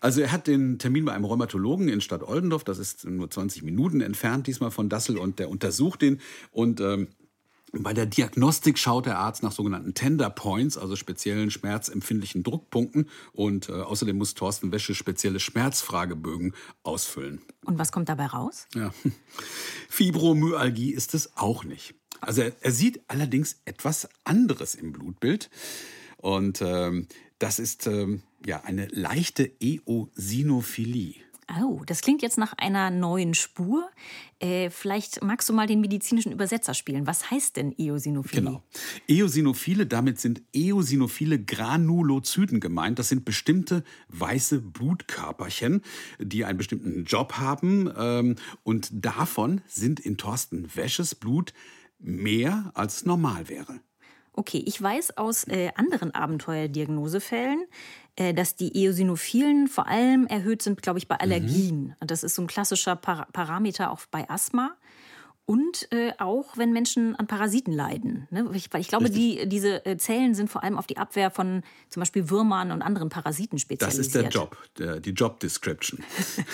Also 0.00 0.20
er 0.20 0.30
hat 0.30 0.46
den 0.46 0.78
Termin 0.78 1.04
bei 1.04 1.12
einem 1.12 1.24
Rheumatologen 1.24 1.88
in 1.88 2.00
Stadt 2.00 2.22
Oldendorf, 2.22 2.64
das 2.64 2.78
ist 2.78 3.04
nur 3.06 3.30
20 3.30 3.62
Minuten 3.62 4.00
entfernt 4.00 4.46
diesmal 4.46 4.70
von 4.70 4.88
Dassel 4.88 5.16
und 5.18 5.38
der 5.38 5.48
untersucht 5.48 6.02
ihn 6.02 6.20
und 6.52 6.80
ähm, 6.80 7.08
bei 7.72 7.92
der 7.92 8.06
Diagnostik 8.06 8.78
schaut 8.78 9.06
der 9.06 9.18
Arzt 9.18 9.42
nach 9.42 9.52
sogenannten 9.52 9.94
Tender 9.94 10.30
Points, 10.30 10.78
also 10.78 10.96
speziellen 10.96 11.50
schmerzempfindlichen 11.50 12.42
Druckpunkten. 12.42 13.08
Und 13.32 13.68
äh, 13.68 13.72
außerdem 13.72 14.16
muss 14.16 14.34
Thorsten 14.34 14.72
Wäsche 14.72 14.94
spezielle 14.94 15.40
Schmerzfragebögen 15.40 16.54
ausfüllen. 16.82 17.42
Und 17.64 17.78
was 17.78 17.92
kommt 17.92 18.08
dabei 18.08 18.26
raus? 18.26 18.66
Ja. 18.74 18.92
Fibromyalgie 19.88 20.92
ist 20.92 21.14
es 21.14 21.36
auch 21.36 21.64
nicht. 21.64 21.94
Also 22.20 22.42
er, 22.42 22.52
er 22.60 22.72
sieht 22.72 23.02
allerdings 23.08 23.60
etwas 23.64 24.08
anderes 24.24 24.74
im 24.74 24.92
Blutbild. 24.92 25.50
Und 26.18 26.62
ähm, 26.62 27.08
das 27.38 27.58
ist 27.58 27.86
ähm, 27.86 28.22
ja 28.44 28.62
eine 28.64 28.86
leichte 28.86 29.50
Eosinophilie. 29.60 31.25
Oh, 31.62 31.82
das 31.86 32.00
klingt 32.00 32.22
jetzt 32.22 32.38
nach 32.38 32.54
einer 32.54 32.90
neuen 32.90 33.32
Spur. 33.34 33.88
Äh, 34.40 34.68
vielleicht 34.70 35.22
magst 35.22 35.48
du 35.48 35.52
mal 35.52 35.68
den 35.68 35.80
medizinischen 35.80 36.32
Übersetzer 36.32 36.74
spielen. 36.74 37.06
Was 37.06 37.30
heißt 37.30 37.56
denn 37.56 37.72
Eosinophilie? 37.78 38.44
Genau. 38.44 38.62
Eosinophile, 39.06 39.86
damit 39.86 40.18
sind 40.18 40.42
eosinophile 40.52 41.38
Granulozyten 41.42 42.58
gemeint. 42.58 42.98
Das 42.98 43.10
sind 43.10 43.24
bestimmte 43.24 43.84
weiße 44.08 44.60
Blutkörperchen, 44.60 45.82
die 46.18 46.44
einen 46.44 46.58
bestimmten 46.58 47.04
Job 47.04 47.34
haben. 47.34 47.92
Ähm, 47.96 48.36
und 48.64 48.88
davon 48.92 49.60
sind 49.68 50.00
in 50.00 50.16
Thorsten 50.16 50.74
Wäsches 50.74 51.14
Blut 51.14 51.52
mehr 52.00 52.72
als 52.74 53.06
normal 53.06 53.48
wäre. 53.48 53.80
Okay, 54.36 54.62
ich 54.64 54.80
weiß 54.80 55.16
aus 55.16 55.48
äh, 55.48 55.70
anderen 55.76 56.14
Abenteuerdiagnosefällen, 56.14 57.64
äh, 58.16 58.34
dass 58.34 58.54
die 58.54 58.76
Eosinophilen 58.76 59.66
vor 59.66 59.88
allem 59.88 60.26
erhöht 60.26 60.60
sind, 60.62 60.82
glaube 60.82 60.98
ich, 60.98 61.08
bei 61.08 61.16
Allergien. 61.16 61.96
Mhm. 62.00 62.06
Das 62.06 62.22
ist 62.22 62.34
so 62.34 62.42
ein 62.42 62.46
klassischer 62.46 62.96
Par 62.96 63.26
Parameter 63.32 63.90
auch 63.90 64.00
bei 64.10 64.28
Asthma. 64.28 64.76
Und 65.46 65.86
äh, 65.92 66.12
auch, 66.18 66.56
wenn 66.56 66.72
Menschen 66.72 67.14
an 67.14 67.28
Parasiten 67.28 67.72
leiden. 67.72 68.26
Ne? 68.30 68.50
Ich, 68.52 68.72
weil 68.72 68.80
ich 68.80 68.88
glaube, 68.88 69.10
die, 69.10 69.48
diese 69.48 69.86
äh, 69.86 69.96
Zellen 69.96 70.34
sind 70.34 70.50
vor 70.50 70.64
allem 70.64 70.76
auf 70.76 70.88
die 70.88 70.96
Abwehr 70.96 71.30
von 71.30 71.62
zum 71.88 72.00
Beispiel 72.00 72.30
Würmern 72.30 72.72
und 72.72 72.82
anderen 72.82 73.10
Parasiten 73.10 73.60
spezialisiert. 73.60 74.00
Das 74.00 74.06
ist 74.06 74.14
der 74.16 74.28
Job, 74.28 74.56
der, 74.76 74.98
die 74.98 75.12
Job 75.12 75.38
Description. 75.38 76.02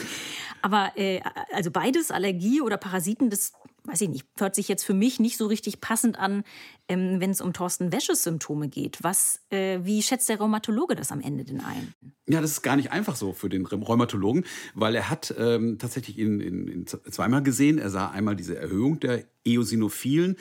Aber 0.63 0.93
äh, 0.97 1.23
also 1.55 1.71
beides, 1.71 2.11
Allergie 2.11 2.61
oder 2.61 2.77
Parasiten, 2.77 3.31
das 3.31 3.55
weiß 3.85 4.01
ich 4.03 4.09
nicht, 4.09 4.27
hört 4.39 4.55
sich 4.55 4.69
jetzt 4.69 4.85
für 4.85 4.95
mich 4.95 5.19
nicht 5.19 5.37
so 5.37 5.47
richtig 5.47 5.81
passend 5.81 6.19
an, 6.19 6.45
ähm, 6.89 7.21
wenn 7.21 7.31
es 7.31 7.41
um 7.41 7.53
Thorsten 7.53 7.93
Wäsches 7.93 8.23
Symptome 8.23 8.69
geht. 8.69 8.99
Was, 9.03 9.41
äh, 9.51 9.81
wie 9.83 10.03
schätzt 10.03 10.29
der 10.29 10.39
Rheumatologe 10.39 10.95
das 10.95 11.11
am 11.11 11.21
Ende 11.21 11.45
denn 11.45 11.61
ein? 11.61 11.95
Ja, 12.29 12.41
das 12.41 12.53
ist 12.53 12.63
gar 12.63 12.77
nicht 12.77 12.93
einfach 12.93 13.17
so 13.17 13.33
für 13.33 13.49
den 13.49 13.67
Rheumatologen, 13.67 14.45
weil 14.75 14.95
er 14.95 15.11
hat 15.11 15.35
ähm, 15.37 15.79
tatsächlich 15.79 16.19
ihn, 16.19 16.41
ihn, 16.41 16.69
ihn 16.69 16.87
zweimal 16.87 17.43
gesehen. 17.43 17.79
Er 17.79 17.91
sah 17.91 18.11
einmal 18.11 18.37
diese 18.37 18.57
Erhöhung 18.57 19.01
der 19.01 19.25
Eosinophilen, 19.45 20.37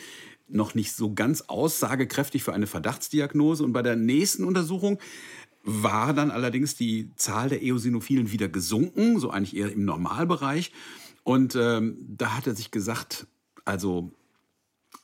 noch 0.48 0.76
nicht 0.76 0.94
so 0.94 1.14
ganz 1.14 1.42
aussagekräftig 1.42 2.44
für 2.44 2.54
eine 2.54 2.68
Verdachtsdiagnose. 2.68 3.64
Und 3.64 3.74
bei 3.74 3.82
der 3.82 3.96
nächsten 3.96 4.44
Untersuchung 4.44 5.00
war 5.64 6.14
dann 6.14 6.32
allerdings 6.32 6.76
die 6.76 7.12
Zahl 7.16 7.50
der 7.50 7.62
Eosinophilen 7.62 8.32
wieder 8.32 8.50
gesunken, 8.50 9.20
so 9.20 9.30
eigentlich 9.30 9.56
eher 9.56 9.72
im 9.72 9.86
Normalbereich. 9.86 10.72
Und 11.24 11.56
ähm, 11.56 11.98
da 12.08 12.36
hat 12.36 12.48
er 12.48 12.56
sich 12.56 12.72
gesagt, 12.72 13.28
also 13.66 14.12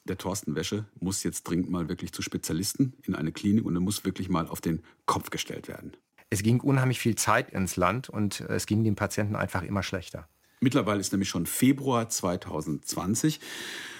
der 0.05 0.17
Thorsten 0.17 0.55
Wäsche 0.55 0.85
muss 0.99 1.23
jetzt 1.23 1.43
dringend 1.43 1.69
mal 1.69 1.89
wirklich 1.89 2.11
zu 2.11 2.21
Spezialisten 2.21 2.93
in 3.03 3.15
eine 3.15 3.31
Klinik 3.31 3.65
und 3.65 3.75
er 3.75 3.81
muss 3.81 4.05
wirklich 4.05 4.29
mal 4.29 4.47
auf 4.47 4.61
den 4.61 4.81
Kopf 5.05 5.29
gestellt 5.29 5.67
werden. 5.67 5.95
Es 6.29 6.43
ging 6.43 6.59
unheimlich 6.59 6.99
viel 6.99 7.15
Zeit 7.15 7.51
ins 7.51 7.75
Land 7.75 8.09
und 8.09 8.41
es 8.41 8.65
ging 8.65 8.83
den 8.83 8.95
Patienten 8.95 9.35
einfach 9.35 9.63
immer 9.63 9.83
schlechter. 9.83 10.27
Mittlerweile 10.59 10.99
ist 10.99 11.11
nämlich 11.11 11.29
schon 11.29 11.45
Februar 11.45 12.09
2020 12.09 13.39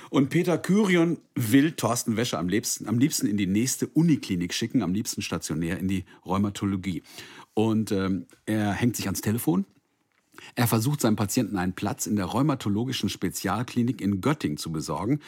und 0.10 0.30
Peter 0.30 0.58
Kyrion 0.58 1.20
will 1.36 1.74
Thorsten 1.74 2.18
Wäsche 2.18 2.38
am 2.38 2.50
liebsten, 2.50 2.88
am 2.88 2.98
liebsten 2.98 3.28
in 3.28 3.38
die 3.38 3.48
nächste 3.48 3.88
Uniklinik 3.88 4.54
schicken, 4.54 4.82
am 4.82 4.94
liebsten 4.94 5.22
stationär 5.22 5.78
in 5.78 5.88
die 5.88 6.06
Rheumatologie. 6.26 7.04
Und 7.54 7.92
ähm, 7.92 8.26
er 8.46 8.72
hängt 8.72 8.96
sich 8.96 9.06
ans 9.06 9.22
Telefon 9.22 9.66
er 10.56 10.68
versucht 10.68 11.02
seinem 11.02 11.16
Patienten 11.16 11.58
einen 11.58 11.74
Platz 11.74 12.08
in 12.08 12.16
der 12.16 12.26
rheumatologischen 12.26 13.10
Spezialklinik 13.10 14.02
in 14.02 14.22
Göttingen 14.22 14.58
zu 14.58 14.72
besorgen. 14.72 15.20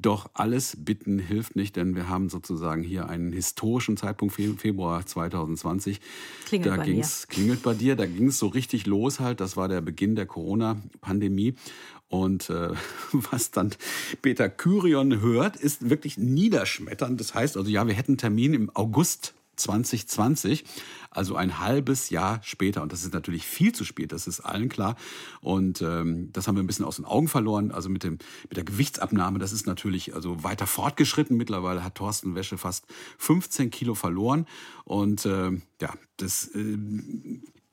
Doch 0.00 0.30
alles 0.32 0.76
Bitten 0.78 1.18
hilft 1.18 1.56
nicht, 1.56 1.76
denn 1.76 1.94
wir 1.94 2.08
haben 2.08 2.30
sozusagen 2.30 2.82
hier 2.82 3.08
einen 3.08 3.32
historischen 3.32 3.98
Zeitpunkt, 3.98 4.34
Februar 4.34 5.04
2020. 5.04 6.00
Klingelt 6.46 6.72
da 6.72 6.76
bei 6.76 6.84
ging's, 6.84 7.26
dir. 7.26 7.34
Klingelt 7.34 7.62
bei 7.62 7.74
dir, 7.74 7.96
da 7.96 8.06
ging 8.06 8.28
es 8.28 8.38
so 8.38 8.46
richtig 8.46 8.86
los 8.86 9.20
halt. 9.20 9.40
Das 9.40 9.56
war 9.58 9.68
der 9.68 9.82
Beginn 9.82 10.16
der 10.16 10.24
Corona-Pandemie. 10.24 11.54
Und 12.08 12.48
äh, 12.48 12.70
was 13.12 13.50
dann 13.50 13.72
Peter 14.22 14.48
Kyrion 14.48 15.20
hört, 15.20 15.56
ist 15.56 15.90
wirklich 15.90 16.16
niederschmetternd. 16.16 17.20
Das 17.20 17.34
heißt 17.34 17.58
also, 17.58 17.70
ja, 17.70 17.86
wir 17.86 17.94
hätten 17.94 18.16
Termin 18.16 18.54
im 18.54 18.70
August 18.74 19.34
2020, 19.60 20.64
also 21.10 21.36
ein 21.36 21.58
halbes 21.58 22.10
Jahr 22.10 22.40
später. 22.42 22.82
Und 22.82 22.92
das 22.92 23.02
ist 23.02 23.12
natürlich 23.12 23.46
viel 23.46 23.72
zu 23.72 23.84
spät, 23.84 24.12
das 24.12 24.26
ist 24.26 24.40
allen 24.40 24.68
klar. 24.68 24.96
Und 25.40 25.82
ähm, 25.82 26.30
das 26.32 26.48
haben 26.48 26.56
wir 26.56 26.62
ein 26.62 26.66
bisschen 26.66 26.84
aus 26.84 26.96
den 26.96 27.04
Augen 27.04 27.28
verloren. 27.28 27.70
Also 27.70 27.88
mit, 27.88 28.04
dem, 28.04 28.18
mit 28.48 28.56
der 28.56 28.64
Gewichtsabnahme, 28.64 29.38
das 29.38 29.52
ist 29.52 29.66
natürlich 29.66 30.14
also 30.14 30.42
weiter 30.42 30.66
fortgeschritten. 30.66 31.36
Mittlerweile 31.36 31.84
hat 31.84 31.96
Thorsten 31.96 32.34
Wäsche 32.34 32.58
fast 32.58 32.86
15 33.18 33.70
Kilo 33.70 33.94
verloren. 33.94 34.46
Und 34.84 35.24
äh, 35.26 35.52
ja, 35.80 35.94
das... 36.16 36.48
Äh, 36.54 36.78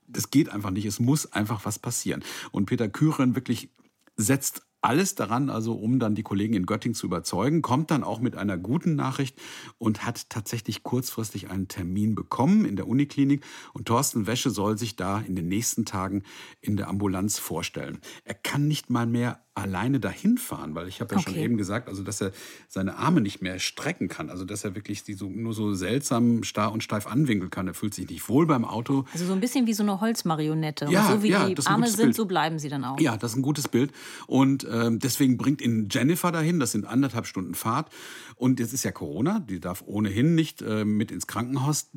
das 0.10 0.32
geht 0.32 0.47
einfach 0.47 0.71
nicht. 0.71 0.86
Es 0.86 1.02
muss 1.02 1.32
einfach 1.34 1.65
was 1.65 1.80
passieren. 1.80 2.23
Und 2.52 2.65
Peter 2.65 2.88
Küren 2.88 3.36
wirklich 3.36 3.69
setzt 4.15 4.66
alles 4.88 5.15
daran, 5.15 5.50
also 5.50 5.73
um 5.73 6.00
dann 6.00 6.15
die 6.15 6.23
Kollegen 6.23 6.54
in 6.54 6.65
Göttingen 6.65 6.95
zu 6.95 7.08
überzeugen, 7.08 7.62
kommt 7.62 7.91
dann 7.91 8.06
auch 8.06 8.21
mit 8.21 8.38
einer 8.38 8.58
guten 8.58 8.95
Nachricht 8.95 9.38
und 9.78 10.06
hat 10.06 10.30
tatsächlich 10.30 10.82
kurzfristig 10.82 11.50
einen 11.50 11.67
Termin 11.67 12.15
bekommen 12.15 12.63
in 12.63 12.78
der 12.78 12.88
Uniklinik. 12.88 13.43
Und 13.73 13.89
Thorsten 13.89 14.28
Wäsche 14.28 14.50
soll 14.50 14.78
sich 14.78 14.95
da 14.95 15.19
in 15.19 15.36
den 15.36 15.50
nächsten 15.50 15.84
Tagen 15.84 16.23
in 16.62 16.78
der 16.78 16.88
Ambulanz 16.88 17.38
vorstellen. 17.38 18.00
Er 18.23 18.34
kann 18.36 18.69
nicht 18.69 18.89
mal 18.89 19.06
mehr 19.06 19.41
alleine 19.58 20.00
dahin 20.00 20.38
fahren, 20.38 20.76
weil 20.76 20.88
ich 20.88 21.02
habe 21.02 21.15
ja 21.15 21.19
okay. 21.19 21.32
schon 21.32 21.41
eben 21.41 21.58
gesagt, 21.58 21.89
also 21.89 22.04
dass 22.04 22.21
er 22.21 22.32
seine 22.67 22.97
Arme 22.97 23.21
nicht 23.21 23.41
mehr 23.41 23.58
strecken 23.58 24.08
kann, 24.08 24.30
also 24.30 24.45
dass 24.45 24.63
er 24.63 24.76
wirklich 24.76 25.04
die 25.04 25.15
so, 25.15 25.28
nur 25.28 25.54
so 25.54 25.73
seltsam 25.73 26.43
starr 26.43 26.71
und 26.71 26.84
steif 26.84 27.08
anwinkeln 27.08 27.50
kann. 27.50 27.67
Er 27.67 27.73
fühlt 27.73 27.95
sich 27.95 28.08
nicht 28.08 28.30
wohl 28.30 28.45
beim 28.45 28.63
Auto. 28.63 29.06
Also 29.13 29.26
so 29.26 29.34
ein 29.34 29.39
bisschen 29.39 29.65
wie 29.65 29.73
so 29.73 29.82
eine 29.82 30.00
Holzmarionette. 30.00 30.88
Ja, 30.91 31.08
und 31.08 31.12
so 31.12 31.23
wie 31.23 31.30
ja, 31.30 31.50
die 31.50 31.58
Arme 31.65 31.88
sind, 31.88 31.97
Bild. 31.97 32.15
so 32.15 32.26
bleiben 32.26 32.60
sie 32.60 32.69
dann 32.69 32.84
auch. 32.84 33.00
Ja, 33.00 33.17
das 33.17 33.32
ist 33.32 33.38
ein 33.38 33.41
gutes 33.41 33.67
Bild. 33.67 33.91
Und 34.28 34.63
ähm, 34.86 35.00
deswegen 35.00 35.38
bringt 35.38 35.62
ihn 35.62 35.88
Jennifer 35.90 36.32
dahin. 36.32 36.60
Das 36.60 36.72
sind 36.72 36.86
anderthalb 36.86 37.26
Stunden 37.26 37.56
Fahrt. 37.56 37.90
Und 38.36 38.60
jetzt 38.60 38.74
ist 38.74 38.84
ja 38.84 38.92
Corona. 38.92 39.40
Die 39.40 39.60
darf 39.60 39.84
ohnehin 39.86 40.36
nicht 40.36 40.62
äh, 40.62 40.86
mit 40.86 41.12
ins 41.12 41.28
Krankenhaus 41.28 41.90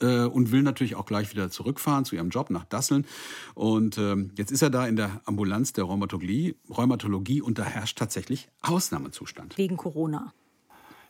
äh, 0.00 0.24
und 0.24 0.52
will 0.52 0.62
natürlich 0.62 0.94
auch 0.96 1.06
gleich 1.06 1.30
wieder 1.32 1.50
zurückfahren 1.50 2.04
zu 2.04 2.16
ihrem 2.16 2.30
Job 2.30 2.50
nach 2.50 2.64
Dasseln. 2.64 3.06
Und 3.54 3.98
ähm, 3.98 4.32
jetzt 4.36 4.50
ist 4.50 4.62
er 4.62 4.70
da 4.70 4.86
in 4.86 4.96
der 4.96 5.20
Ambulanz 5.24 5.72
der 5.72 5.84
Rheumatologie, 5.84 6.56
Rheumatologie 6.68 7.40
und 7.40 7.58
da 7.58 7.64
herrscht 7.64 7.98
tatsächlich 7.98 8.48
Ausnahmezustand. 8.60 9.56
Wegen 9.58 9.76
Corona. 9.76 10.32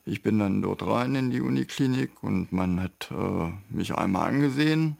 Ich 0.04 0.22
bin 0.22 0.38
dann 0.38 0.62
dort 0.62 0.82
rein 0.82 1.14
in 1.14 1.30
die 1.30 1.40
Uniklinik 1.40 2.22
und 2.22 2.52
man 2.52 2.80
hat 2.80 3.10
äh, 3.12 3.52
mich 3.70 3.94
einmal 3.94 4.28
angesehen 4.28 4.96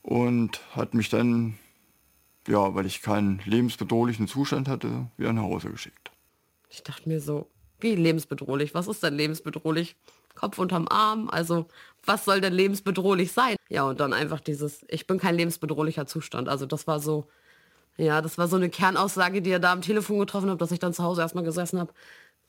und 0.00 0.60
hat 0.74 0.94
mich 0.94 1.10
dann, 1.10 1.58
ja, 2.48 2.74
weil 2.74 2.86
ich 2.86 3.02
keinen 3.02 3.40
lebensbedrohlichen 3.44 4.28
Zustand 4.28 4.68
hatte, 4.68 5.06
wieder 5.16 5.32
nach 5.32 5.42
Hause 5.42 5.70
geschickt. 5.70 6.10
Ich 6.68 6.82
dachte 6.82 7.08
mir 7.08 7.20
so, 7.20 7.48
wie 7.80 7.94
lebensbedrohlich? 7.94 8.74
Was 8.74 8.88
ist 8.88 9.02
denn 9.02 9.14
lebensbedrohlich? 9.14 9.96
Kopf 10.34 10.58
unterm 10.58 10.88
Arm, 10.88 11.28
also 11.28 11.66
was 12.04 12.24
soll 12.24 12.40
denn 12.40 12.54
lebensbedrohlich 12.54 13.32
sein? 13.32 13.56
Ja, 13.68 13.84
und 13.84 14.00
dann 14.00 14.12
einfach 14.12 14.40
dieses, 14.40 14.84
ich 14.88 15.06
bin 15.06 15.18
kein 15.18 15.36
lebensbedrohlicher 15.36 16.06
Zustand. 16.06 16.48
Also 16.48 16.64
das 16.64 16.86
war 16.86 17.00
so, 17.00 17.28
ja, 17.96 18.22
das 18.22 18.38
war 18.38 18.48
so 18.48 18.56
eine 18.56 18.70
Kernaussage, 18.70 19.42
die 19.42 19.50
er 19.50 19.58
da 19.58 19.72
am 19.72 19.82
Telefon 19.82 20.18
getroffen 20.18 20.50
hat, 20.50 20.60
dass 20.60 20.72
ich 20.72 20.78
dann 20.78 20.94
zu 20.94 21.02
Hause 21.02 21.20
erstmal 21.20 21.44
gesessen 21.44 21.78
habe, 21.78 21.92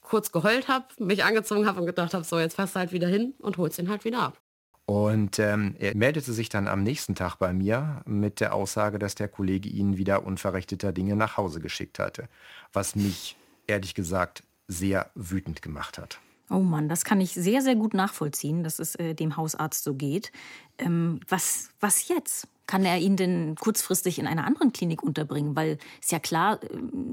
kurz 0.02 0.32
geheult 0.32 0.68
habe, 0.68 0.86
mich 1.00 1.24
angezogen 1.24 1.66
habe 1.66 1.82
und 1.82 1.86
gedacht 1.86 2.14
habe, 2.14 2.24
so 2.24 2.40
jetzt 2.40 2.56
fährst 2.56 2.76
du 2.76 2.80
halt 2.80 2.92
wieder 2.94 3.08
hin 3.08 3.34
und 3.40 3.58
holst 3.58 3.80
ihn 3.80 3.90
halt 3.90 4.06
wieder 4.06 4.20
ab. 4.20 4.42
Und 4.86 5.40
ähm, 5.40 5.76
er 5.80 5.96
meldete 5.96 6.34
sich 6.34 6.50
dann 6.50 6.68
am 6.68 6.84
nächsten 6.84 7.16
Tag 7.16 7.38
bei 7.38 7.54
mir 7.54 8.02
mit 8.06 8.42
der 8.42 8.54
Aussage, 8.54 9.00
dass 9.00 9.16
der 9.16 9.30
Kollege 9.30 9.70
ihn 9.70 9.98
wieder 9.98 10.26
unverrichteter 10.26 10.92
Dinge 10.92 11.16
nach 11.16 11.38
Hause 11.38 11.62
geschickt 11.62 12.00
hatte. 12.00 12.28
Was 12.74 12.96
mich 12.96 13.38
ehrlich 13.68 13.96
gesagt 13.96 14.44
sehr 14.68 15.10
wütend 15.16 15.62
gemacht 15.62 15.98
hat. 15.98 16.20
Oh 16.50 16.60
Mann, 16.60 16.90
das 16.90 17.06
kann 17.06 17.22
ich 17.22 17.34
sehr, 17.34 17.62
sehr 17.62 17.76
gut 17.76 17.94
nachvollziehen, 17.94 18.64
dass 18.64 18.80
es 18.80 18.96
äh, 18.96 19.14
dem 19.14 19.38
Hausarzt 19.38 19.84
so 19.84 19.94
geht. 19.96 20.32
Ähm, 20.78 21.20
was, 21.28 21.70
was 21.80 22.08
jetzt? 22.10 22.48
Kann 22.68 22.86
er 22.86 22.98
ihn 22.98 23.18
denn 23.18 23.56
kurzfristig 23.56 24.20
in 24.20 24.28
einer 24.28 24.46
anderen 24.46 24.72
Klinik 24.72 25.04
unterbringen? 25.04 25.56
Weil 25.56 25.78
ist 26.02 26.12
ja 26.12 26.20
klar, 26.20 26.62
äh, 26.64 26.68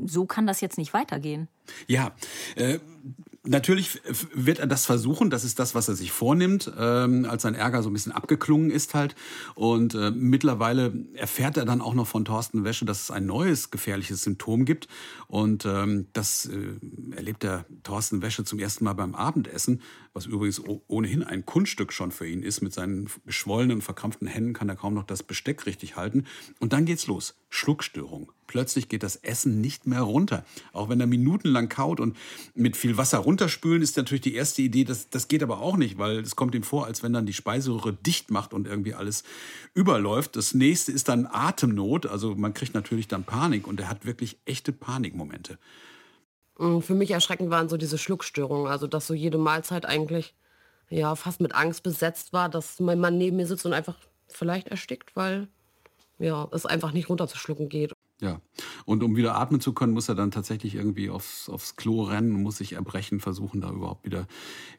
so 0.06 0.26
kann 0.26 0.46
das 0.46 0.60
jetzt 0.60 0.78
nicht 0.78 0.92
weitergehen. 0.92 1.48
Ja, 1.86 2.10
äh, 2.56 2.80
natürlich 3.44 4.00
wird 4.34 4.58
er 4.58 4.66
das 4.66 4.86
versuchen. 4.86 5.30
Das 5.30 5.44
ist 5.44 5.58
das, 5.58 5.74
was 5.74 5.88
er 5.88 5.94
sich 5.94 6.12
vornimmt, 6.12 6.70
ähm, 6.78 7.26
als 7.28 7.42
sein 7.42 7.54
Ärger 7.54 7.82
so 7.82 7.90
ein 7.90 7.92
bisschen 7.92 8.12
abgeklungen 8.12 8.70
ist 8.70 8.94
halt. 8.94 9.14
Und 9.54 9.94
äh, 9.94 10.10
mittlerweile 10.10 10.92
erfährt 11.14 11.56
er 11.56 11.64
dann 11.64 11.80
auch 11.80 11.94
noch 11.94 12.06
von 12.06 12.24
Thorsten 12.24 12.64
Wäsche, 12.64 12.84
dass 12.84 13.02
es 13.02 13.10
ein 13.10 13.26
neues 13.26 13.70
gefährliches 13.70 14.22
Symptom 14.22 14.64
gibt. 14.64 14.88
Und 15.26 15.64
ähm, 15.64 16.08
das 16.12 16.46
äh, 16.46 17.16
erlebt 17.16 17.42
der 17.42 17.64
Thorsten 17.82 18.22
Wäsche 18.22 18.44
zum 18.44 18.58
ersten 18.58 18.84
Mal 18.84 18.94
beim 18.94 19.14
Abendessen, 19.14 19.80
was 20.12 20.26
übrigens 20.26 20.60
ohnehin 20.88 21.22
ein 21.22 21.46
Kunststück 21.46 21.92
schon 21.92 22.12
für 22.12 22.26
ihn 22.26 22.42
ist. 22.42 22.60
Mit 22.60 22.74
seinen 22.74 23.08
geschwollenen, 23.24 23.80
verkrampften 23.80 24.28
Händen 24.28 24.52
kann 24.52 24.68
er 24.68 24.76
kaum 24.76 24.94
noch 24.94 25.04
das 25.04 25.22
Besteck 25.22 25.66
richtig 25.66 25.96
halten. 25.96 26.26
Und 26.58 26.72
dann 26.72 26.84
geht's 26.84 27.06
los. 27.06 27.39
Schluckstörung. 27.50 28.32
Plötzlich 28.46 28.88
geht 28.88 29.02
das 29.02 29.16
Essen 29.16 29.60
nicht 29.60 29.86
mehr 29.86 30.00
runter. 30.02 30.44
Auch 30.72 30.88
wenn 30.88 31.00
er 31.00 31.06
minutenlang 31.06 31.68
kaut 31.68 32.00
und 32.00 32.16
mit 32.54 32.76
viel 32.76 32.96
Wasser 32.96 33.18
runterspülen, 33.18 33.82
ist 33.82 33.96
natürlich 33.96 34.22
die 34.22 34.34
erste 34.34 34.62
Idee, 34.62 34.84
das, 34.84 35.10
das 35.10 35.28
geht 35.28 35.42
aber 35.42 35.60
auch 35.60 35.76
nicht, 35.76 35.98
weil 35.98 36.20
es 36.20 36.36
kommt 36.36 36.54
ihm 36.54 36.62
vor, 36.62 36.86
als 36.86 37.02
wenn 37.02 37.12
dann 37.12 37.26
die 37.26 37.32
Speiseröhre 37.32 37.92
dicht 37.92 38.30
macht 38.30 38.54
und 38.54 38.66
irgendwie 38.66 38.94
alles 38.94 39.24
überläuft. 39.74 40.36
Das 40.36 40.54
nächste 40.54 40.92
ist 40.92 41.08
dann 41.08 41.26
Atemnot. 41.26 42.06
Also 42.06 42.34
man 42.36 42.54
kriegt 42.54 42.72
natürlich 42.72 43.08
dann 43.08 43.24
Panik 43.24 43.66
und 43.66 43.80
er 43.80 43.88
hat 43.88 44.06
wirklich 44.06 44.38
echte 44.46 44.72
Panikmomente. 44.72 45.58
Mm, 46.58 46.80
für 46.80 46.94
mich 46.94 47.10
erschreckend 47.10 47.50
waren 47.50 47.68
so 47.68 47.76
diese 47.76 47.98
Schluckstörungen, 47.98 48.70
also 48.70 48.86
dass 48.86 49.08
so 49.08 49.14
jede 49.14 49.38
Mahlzeit 49.38 49.86
eigentlich 49.86 50.34
ja 50.88 51.16
fast 51.16 51.40
mit 51.40 51.54
Angst 51.54 51.82
besetzt 51.82 52.32
war, 52.32 52.48
dass 52.48 52.78
mein 52.78 53.00
Mann 53.00 53.18
neben 53.18 53.36
mir 53.36 53.46
sitzt 53.46 53.66
und 53.66 53.72
einfach 53.72 53.96
vielleicht 54.28 54.68
erstickt, 54.68 55.16
weil 55.16 55.48
ja, 56.20 56.48
es 56.52 56.66
einfach 56.66 56.92
nicht 56.92 57.08
runterzuschlucken 57.08 57.68
geht. 57.68 57.92
Ja, 58.20 58.40
und 58.84 59.02
um 59.02 59.16
wieder 59.16 59.36
atmen 59.36 59.60
zu 59.60 59.72
können, 59.72 59.94
muss 59.94 60.08
er 60.08 60.14
dann 60.14 60.30
tatsächlich 60.30 60.74
irgendwie 60.74 61.08
aufs, 61.08 61.48
aufs 61.48 61.76
Klo 61.76 62.02
rennen 62.02 62.34
und 62.34 62.42
muss 62.42 62.58
sich 62.58 62.74
erbrechen, 62.74 63.18
versuchen, 63.18 63.62
da 63.62 63.70
überhaupt 63.70 64.04
wieder, 64.04 64.26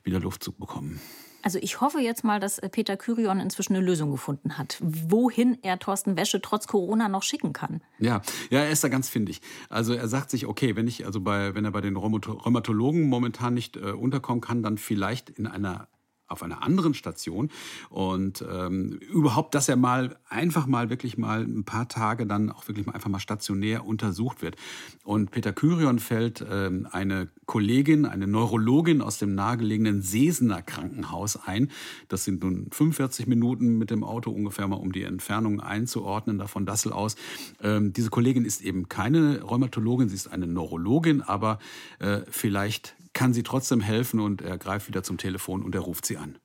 wieder 0.04 0.20
Luft 0.20 0.44
zu 0.44 0.52
bekommen. 0.52 1.02
Also 1.44 1.58
ich 1.60 1.82
hoffe 1.82 2.00
jetzt 2.00 2.24
mal, 2.24 2.40
dass 2.40 2.62
Peter 2.72 2.98
Kyrion 2.98 3.40
inzwischen 3.40 3.76
eine 3.76 3.84
Lösung 3.84 4.12
gefunden 4.12 4.60
hat, 4.60 4.78
wohin 4.80 5.58
er 5.64 5.80
Thorsten 5.80 6.16
Wäsche 6.16 6.40
trotz 6.40 6.68
Corona 6.68 7.10
noch 7.10 7.24
schicken 7.24 7.52
kann. 7.52 7.82
Ja, 7.98 8.22
ja, 8.52 8.60
er 8.60 8.70
ist 8.70 8.84
da 8.84 8.90
ganz 8.90 9.10
findig. 9.10 9.42
Also 9.68 9.94
er 9.94 10.08
sagt 10.08 10.30
sich, 10.30 10.46
okay, 10.46 10.76
wenn 10.76 10.88
ich 10.88 11.08
also 11.08 11.20
bei, 11.20 11.56
wenn 11.56 11.66
er 11.66 11.72
bei 11.72 11.82
den 11.82 11.96
Rheumatologen 11.96 13.10
momentan 13.10 13.56
nicht 13.56 13.76
äh, 13.76 13.92
unterkommen 13.92 14.42
kann, 14.42 14.62
dann 14.62 14.78
vielleicht 14.78 15.32
in 15.32 15.48
einer 15.48 15.88
auf 16.32 16.44
einer 16.44 16.64
anderen 16.64 16.94
Station 16.94 17.50
und 17.90 18.44
ähm, 18.50 19.00
überhaupt, 19.12 19.56
dass 19.56 19.70
er 19.70 19.76
mal 19.76 20.18
einfach 20.30 20.66
mal 20.68 20.90
wirklich 20.90 21.18
mal 21.18 21.44
ein 21.44 21.64
paar 21.64 21.88
Tage 21.88 22.26
dann 22.26 22.50
auch 22.50 22.68
wirklich 22.68 22.86
mal 22.86 22.94
einfach 22.94 23.10
mal 23.10 23.20
stationär 23.20 23.86
untersucht 23.86 24.42
wird. 24.42 24.56
Und 25.04 25.32
Peter 25.32 25.54
Kyrion 25.54 26.00
fällt 26.00 26.46
ähm, 26.50 26.88
eine 26.92 27.28
Kollegin, 27.46 28.06
eine 28.06 28.28
Neurologin 28.28 29.02
aus 29.02 29.18
dem 29.18 29.36
nahegelegenen 29.36 30.02
Sesener 30.02 30.62
Krankenhaus 30.62 31.38
ein. 31.46 31.70
Das 32.08 32.24
sind 32.24 32.44
nun 32.44 32.68
45 32.72 33.28
Minuten 33.28 33.78
mit 33.78 33.92
dem 33.92 34.04
Auto 34.04 34.32
ungefähr 34.32 34.68
mal, 34.68 34.78
um 34.78 34.92
die 34.92 35.04
Entfernung 35.04 35.60
einzuordnen, 35.60 36.38
da 36.38 36.48
von 36.48 36.66
Dassel 36.66 36.94
aus. 36.94 37.16
Ähm, 37.62 37.94
diese 37.94 38.10
Kollegin 38.10 38.46
ist 38.46 38.62
eben 38.62 38.88
keine 38.88 39.42
Rheumatologin, 39.42 40.08
sie 40.08 40.16
ist 40.16 40.32
eine 40.32 40.48
Neurologin, 40.48 41.22
aber 41.22 41.60
äh, 42.00 42.22
vielleicht 42.30 42.96
kann 43.14 43.34
sie 43.34 43.44
trotzdem 43.44 43.82
helfen 43.82 44.20
und 44.20 44.42
er 44.42 44.58
greift 44.58 44.88
wieder 44.88 45.04
zum 45.04 45.18
Telefon 45.18 45.64
und 45.64 45.76
er 45.76 45.82
ruft 45.82 46.06
sie 46.06 46.18
an. 46.18 46.38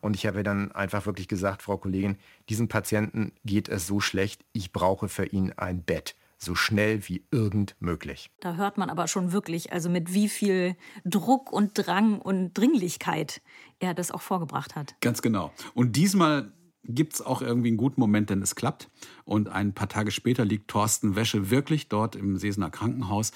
Und 0.00 0.14
ich 0.14 0.26
habe 0.26 0.42
dann 0.42 0.70
einfach 0.72 1.06
wirklich 1.06 1.28
gesagt, 1.28 1.62
Frau 1.62 1.76
Kollegin, 1.76 2.18
diesem 2.48 2.68
Patienten 2.68 3.32
geht 3.44 3.68
es 3.68 3.86
so 3.86 4.00
schlecht, 4.00 4.44
ich 4.52 4.72
brauche 4.72 5.08
für 5.08 5.26
ihn 5.26 5.52
ein 5.56 5.82
Bett. 5.82 6.14
So 6.40 6.54
schnell 6.54 7.08
wie 7.08 7.24
irgend 7.32 7.74
möglich. 7.80 8.30
Da 8.38 8.54
hört 8.54 8.78
man 8.78 8.90
aber 8.90 9.08
schon 9.08 9.32
wirklich, 9.32 9.72
also 9.72 9.90
mit 9.90 10.14
wie 10.14 10.28
viel 10.28 10.76
Druck 11.04 11.50
und 11.50 11.72
Drang 11.74 12.20
und 12.20 12.54
Dringlichkeit 12.54 13.42
er 13.80 13.92
das 13.92 14.12
auch 14.12 14.20
vorgebracht 14.20 14.76
hat. 14.76 14.94
Ganz 15.00 15.20
genau. 15.20 15.52
Und 15.74 15.96
diesmal 15.96 16.52
gibt 16.88 17.14
es 17.14 17.20
auch 17.20 17.42
irgendwie 17.42 17.68
einen 17.68 17.76
guten 17.76 18.00
Moment, 18.00 18.30
denn 18.30 18.42
es 18.42 18.54
klappt. 18.54 18.88
Und 19.24 19.48
ein 19.48 19.74
paar 19.74 19.88
Tage 19.88 20.10
später 20.10 20.44
liegt 20.44 20.68
Thorsten 20.68 21.14
Wäsche 21.14 21.50
wirklich 21.50 21.88
dort 21.88 22.16
im 22.16 22.38
Sesener 22.38 22.70
Krankenhaus 22.70 23.32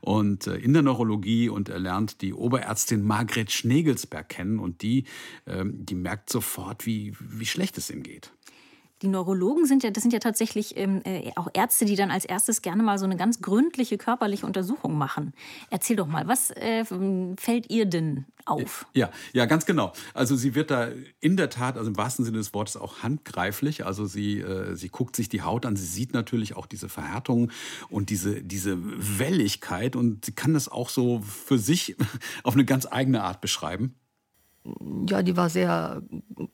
und 0.00 0.46
äh, 0.46 0.56
in 0.56 0.72
der 0.72 0.82
Neurologie 0.82 1.48
und 1.48 1.68
er 1.68 1.78
lernt 1.78 2.20
die 2.20 2.34
Oberärztin 2.34 3.02
Margret 3.04 3.52
Schnegelsberg 3.52 4.28
kennen 4.28 4.58
und 4.58 4.82
die, 4.82 5.04
ähm, 5.46 5.84
die 5.86 5.94
merkt 5.94 6.30
sofort, 6.30 6.84
wie, 6.84 7.14
wie 7.20 7.46
schlecht 7.46 7.78
es 7.78 7.90
ihm 7.90 8.02
geht. 8.02 8.32
Die 9.02 9.08
Neurologen 9.08 9.66
sind 9.66 9.82
ja, 9.82 9.90
das 9.90 10.02
sind 10.02 10.12
ja 10.14 10.20
tatsächlich 10.20 10.76
ähm, 10.78 11.02
äh, 11.04 11.30
auch 11.36 11.48
Ärzte, 11.52 11.84
die 11.84 11.96
dann 11.96 12.10
als 12.10 12.24
erstes 12.24 12.62
gerne 12.62 12.82
mal 12.82 12.98
so 12.98 13.04
eine 13.04 13.16
ganz 13.16 13.42
gründliche 13.42 13.98
körperliche 13.98 14.46
Untersuchung 14.46 14.96
machen. 14.96 15.34
Erzähl 15.68 15.96
doch 15.96 16.06
mal, 16.06 16.26
was 16.28 16.50
äh, 16.52 16.84
fällt 17.38 17.70
ihr 17.70 17.84
denn 17.84 18.24
auf? 18.46 18.86
Ja, 18.94 19.10
ja, 19.34 19.44
ganz 19.44 19.66
genau. 19.66 19.92
Also 20.14 20.34
sie 20.34 20.54
wird 20.54 20.70
da 20.70 20.88
in 21.20 21.36
der 21.36 21.50
Tat, 21.50 21.76
also 21.76 21.90
im 21.90 21.96
wahrsten 21.98 22.24
Sinne 22.24 22.38
des 22.38 22.54
Wortes 22.54 22.78
auch 22.78 23.02
handgreiflich. 23.02 23.84
Also 23.84 24.06
sie, 24.06 24.40
äh, 24.40 24.74
sie 24.76 24.88
guckt 24.88 25.14
sich 25.14 25.28
die 25.28 25.42
Haut 25.42 25.66
an, 25.66 25.76
sie 25.76 25.84
sieht 25.84 26.14
natürlich 26.14 26.56
auch 26.56 26.64
diese 26.64 26.88
Verhärtung 26.88 27.50
und 27.90 28.08
diese, 28.08 28.42
diese 28.42 28.78
Welligkeit 28.80 29.94
und 29.94 30.24
sie 30.24 30.32
kann 30.32 30.54
das 30.54 30.68
auch 30.68 30.88
so 30.88 31.20
für 31.20 31.58
sich 31.58 31.96
auf 32.44 32.54
eine 32.54 32.64
ganz 32.64 32.86
eigene 32.90 33.22
Art 33.22 33.42
beschreiben 33.42 33.94
ja, 35.08 35.22
die 35.22 35.36
war 35.36 35.50
sehr 35.50 36.02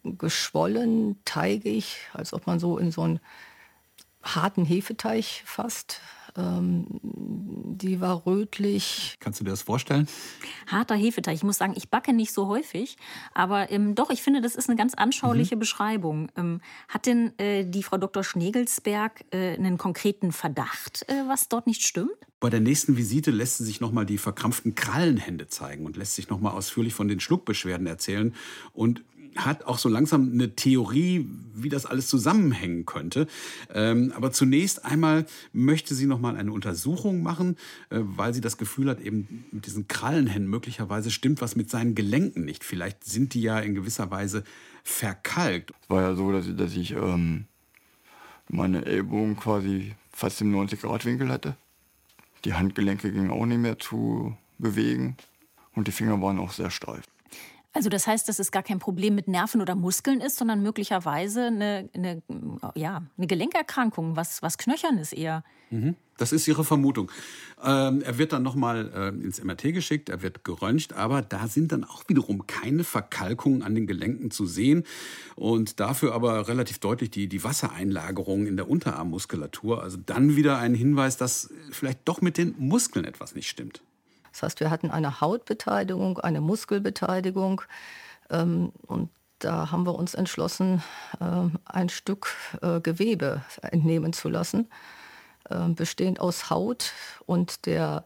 geschwollen, 0.05 1.21
teigig, 1.25 1.97
als 2.13 2.33
ob 2.33 2.47
man 2.47 2.59
so 2.59 2.79
in 2.79 2.91
so 2.91 3.03
einen 3.03 3.21
harten 4.23 4.65
Hefeteig 4.65 5.25
fasst. 5.45 6.01
Ähm, 6.37 6.87
die 7.03 8.01
war 8.01 8.27
rötlich. 8.27 9.17
Kannst 9.21 9.41
du 9.41 9.45
dir 9.45 9.51
das 9.51 9.63
vorstellen? 9.63 10.09
Harter 10.67 10.95
Hefeteig. 10.95 11.35
Ich 11.35 11.43
muss 11.43 11.59
sagen, 11.59 11.75
ich 11.77 11.89
backe 11.89 12.13
nicht 12.13 12.33
so 12.33 12.49
häufig, 12.49 12.97
aber 13.35 13.71
ähm, 13.71 13.95
doch, 13.95 14.11
ich 14.11 14.23
finde, 14.23 14.41
das 14.41 14.55
ist 14.55 14.69
eine 14.69 14.77
ganz 14.77 14.95
anschauliche 14.95 15.57
mhm. 15.57 15.61
Beschreibung. 15.61 16.31
Ähm, 16.37 16.61
hat 16.89 17.07
denn 17.07 17.39
äh, 17.39 17.65
die 17.65 17.83
Frau 17.83 17.99
Dr. 17.99 18.25
Schnegelsberg 18.25 19.25
äh, 19.31 19.55
einen 19.55 19.79
konkreten 19.79 20.33
Verdacht, 20.33 21.05
äh, 21.09 21.25
was 21.29 21.49
dort 21.49 21.67
nicht 21.67 21.83
stimmt? 21.83 22.11
Bei 22.41 22.51
der 22.51 22.61
nächsten 22.61 22.97
Visite 22.97 23.31
lässt 23.31 23.59
sie 23.59 23.65
sich 23.65 23.81
nochmal 23.81 24.05
die 24.05 24.19
verkrampften 24.19 24.75
Krallenhände 24.75 25.47
zeigen 25.47 25.87
und 25.87 25.97
lässt 25.97 26.17
sich 26.17 26.29
nochmal 26.29 26.55
ausführlich 26.55 26.93
von 26.93 27.07
den 27.07 27.21
Schluckbeschwerden 27.21 27.87
erzählen. 27.87 28.35
Und 28.73 29.05
hat 29.37 29.65
auch 29.65 29.79
so 29.79 29.89
langsam 29.89 30.31
eine 30.33 30.55
Theorie, 30.55 31.29
wie 31.55 31.69
das 31.69 31.87
alles 31.87 32.09
zusammenhängen 32.09 32.87
könnte. 32.87 33.27
Ähm, 33.73 34.13
aber 34.17 34.33
zunächst 34.33 34.85
einmal 34.85 35.27
möchte 35.53 35.95
sie 35.95 36.07
noch 36.07 36.21
mal 36.21 36.37
eine 36.37 36.53
Untersuchung 36.53 37.23
machen, 37.23 37.57
äh, 37.91 37.99
weil 38.01 38.35
sie 38.35 38.41
das 38.41 38.59
Gefühl 38.59 38.89
hat, 38.89 39.01
eben 39.01 39.45
mit 39.51 39.67
diesen 39.67 39.89
Krallenhänden 39.89 40.51
möglicherweise 40.51 41.11
stimmt 41.11 41.41
was 41.41 41.57
mit 41.57 41.71
seinen 41.71 41.95
Gelenken 41.95 42.45
nicht. 42.45 42.65
Vielleicht 42.65 43.05
sind 43.05 43.35
die 43.35 43.43
ja 43.43 43.59
in 43.61 43.75
gewisser 43.75 44.11
Weise 44.11 44.45
verkalkt. 44.85 45.73
Es 45.83 45.91
war 45.91 46.03
ja 46.03 46.15
so, 46.15 46.33
dass 46.33 46.47
ich, 46.47 46.57
dass 46.57 46.77
ich 46.77 46.93
ähm, 46.93 47.47
meine 48.49 48.85
Ellbogen 48.85 49.37
quasi 49.37 49.95
fast 50.13 50.41
im 50.41 50.55
90-Grad-Winkel 50.55 51.29
hatte. 51.31 51.57
Die 52.45 52.55
Handgelenke 52.55 53.13
gingen 53.13 53.31
auch 53.31 53.47
nicht 53.47 53.59
mehr 53.59 53.79
zu 53.79 54.37
bewegen 54.59 55.17
und 55.75 55.89
die 55.89 55.93
Finger 55.93 56.21
waren 56.21 56.39
auch 56.39 56.53
sehr 56.53 56.71
steif. 56.71 57.05
Also 57.75 57.89
das 57.89 58.07
heißt, 58.07 58.29
dass 58.29 58.39
es 58.39 58.53
gar 58.53 58.63
kein 58.63 58.79
Problem 58.79 59.15
mit 59.15 59.29
Nerven 59.29 59.63
oder 59.63 59.75
Muskeln 59.75 60.21
ist, 60.21 60.37
sondern 60.37 60.63
möglicherweise 60.63 61.47
eine, 61.47 61.89
eine, 61.95 62.23
ja, 62.75 63.03
eine 63.17 63.27
Gelenkerkrankung, 63.27 64.15
was, 64.15 64.43
was 64.43 64.59
Knöchernes 64.59 65.13
eher. 65.13 65.43
Mhm. 65.71 65.97
Das 66.19 66.33
ist 66.33 66.47
Ihre 66.47 66.65
Vermutung. 66.65 67.11
Ähm, 67.65 68.03
er 68.03 68.19
wird 68.19 68.35
dann 68.35 68.43
nochmal 68.43 68.93
äh, 68.95 69.09
ins 69.25 69.43
MRT 69.43 69.73
geschickt, 69.73 70.11
er 70.11 70.21
wird 70.21 70.45
geröntgt, 70.45 70.93
aber 70.93 71.23
da 71.23 71.49
sind 71.49 71.73
dann 71.73 71.85
auch 71.85 72.05
wiederum 72.09 72.47
keine 72.47 72.85
Verkalkungen 72.85 73.63
an 73.63 73.75
den 73.75 73.87
Gelenken 73.87 74.31
zu 74.31 74.45
sehen 74.45 74.85
und 75.35 75.81
dafür 75.81 76.15
aber 76.15 76.49
relativ 76.49 76.79
deutlich 76.79 77.11
die, 77.11 77.27
die 77.29 77.43
Wassereinlagerung 77.43 78.47
in 78.47 78.57
der 78.57 78.69
Unterarmmuskulatur. 78.69 79.83
Also 79.83 79.97
dann 79.97 80.37
wieder 80.37 80.59
ein 80.59 80.75
Hinweis, 80.75 81.17
dass 81.17 81.51
vielleicht 81.71 82.01
doch 82.05 82.21
mit 82.21 82.37
den 82.37 82.55
Muskeln 82.59 83.07
etwas 83.07 83.35
nicht 83.35 83.49
stimmt. 83.49 83.83
Das 84.33 84.43
heißt, 84.43 84.61
wir 84.61 84.71
hatten 84.71 84.91
eine 84.91 85.21
Hautbeteiligung, 85.21 86.19
eine 86.19 86.41
Muskelbeteiligung 86.41 87.63
ähm, 88.31 88.73
und 88.87 89.11
da 89.39 89.71
haben 89.71 89.85
wir 89.87 89.95
uns 89.95 90.15
entschlossen, 90.15 90.83
äh, 91.21 91.49
ein 91.65 91.89
Stück 91.89 92.29
äh, 92.61 92.81
Gewebe 92.81 93.43
entnehmen 93.63 94.13
zu 94.13 94.29
lassen, 94.29 94.69
äh, 95.51 95.69
bestehend 95.69 96.21
aus 96.21 96.49
Haut 96.49 96.93
und 97.27 97.67
der 97.67 98.05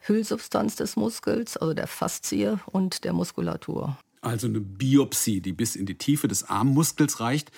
Hüllsubstanz 0.00 0.76
des 0.76 0.96
Muskels, 0.96 1.56
also 1.56 1.74
der 1.74 1.86
Faszie 1.86 2.58
und 2.66 3.04
der 3.04 3.12
Muskulatur. 3.12 3.98
Also 4.20 4.46
eine 4.46 4.60
Biopsie, 4.60 5.40
die 5.40 5.52
bis 5.52 5.76
in 5.76 5.86
die 5.86 5.98
Tiefe 5.98 6.28
des 6.28 6.44
Armmuskels 6.48 7.20
reicht. 7.20 7.50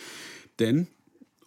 Denn 0.59 0.89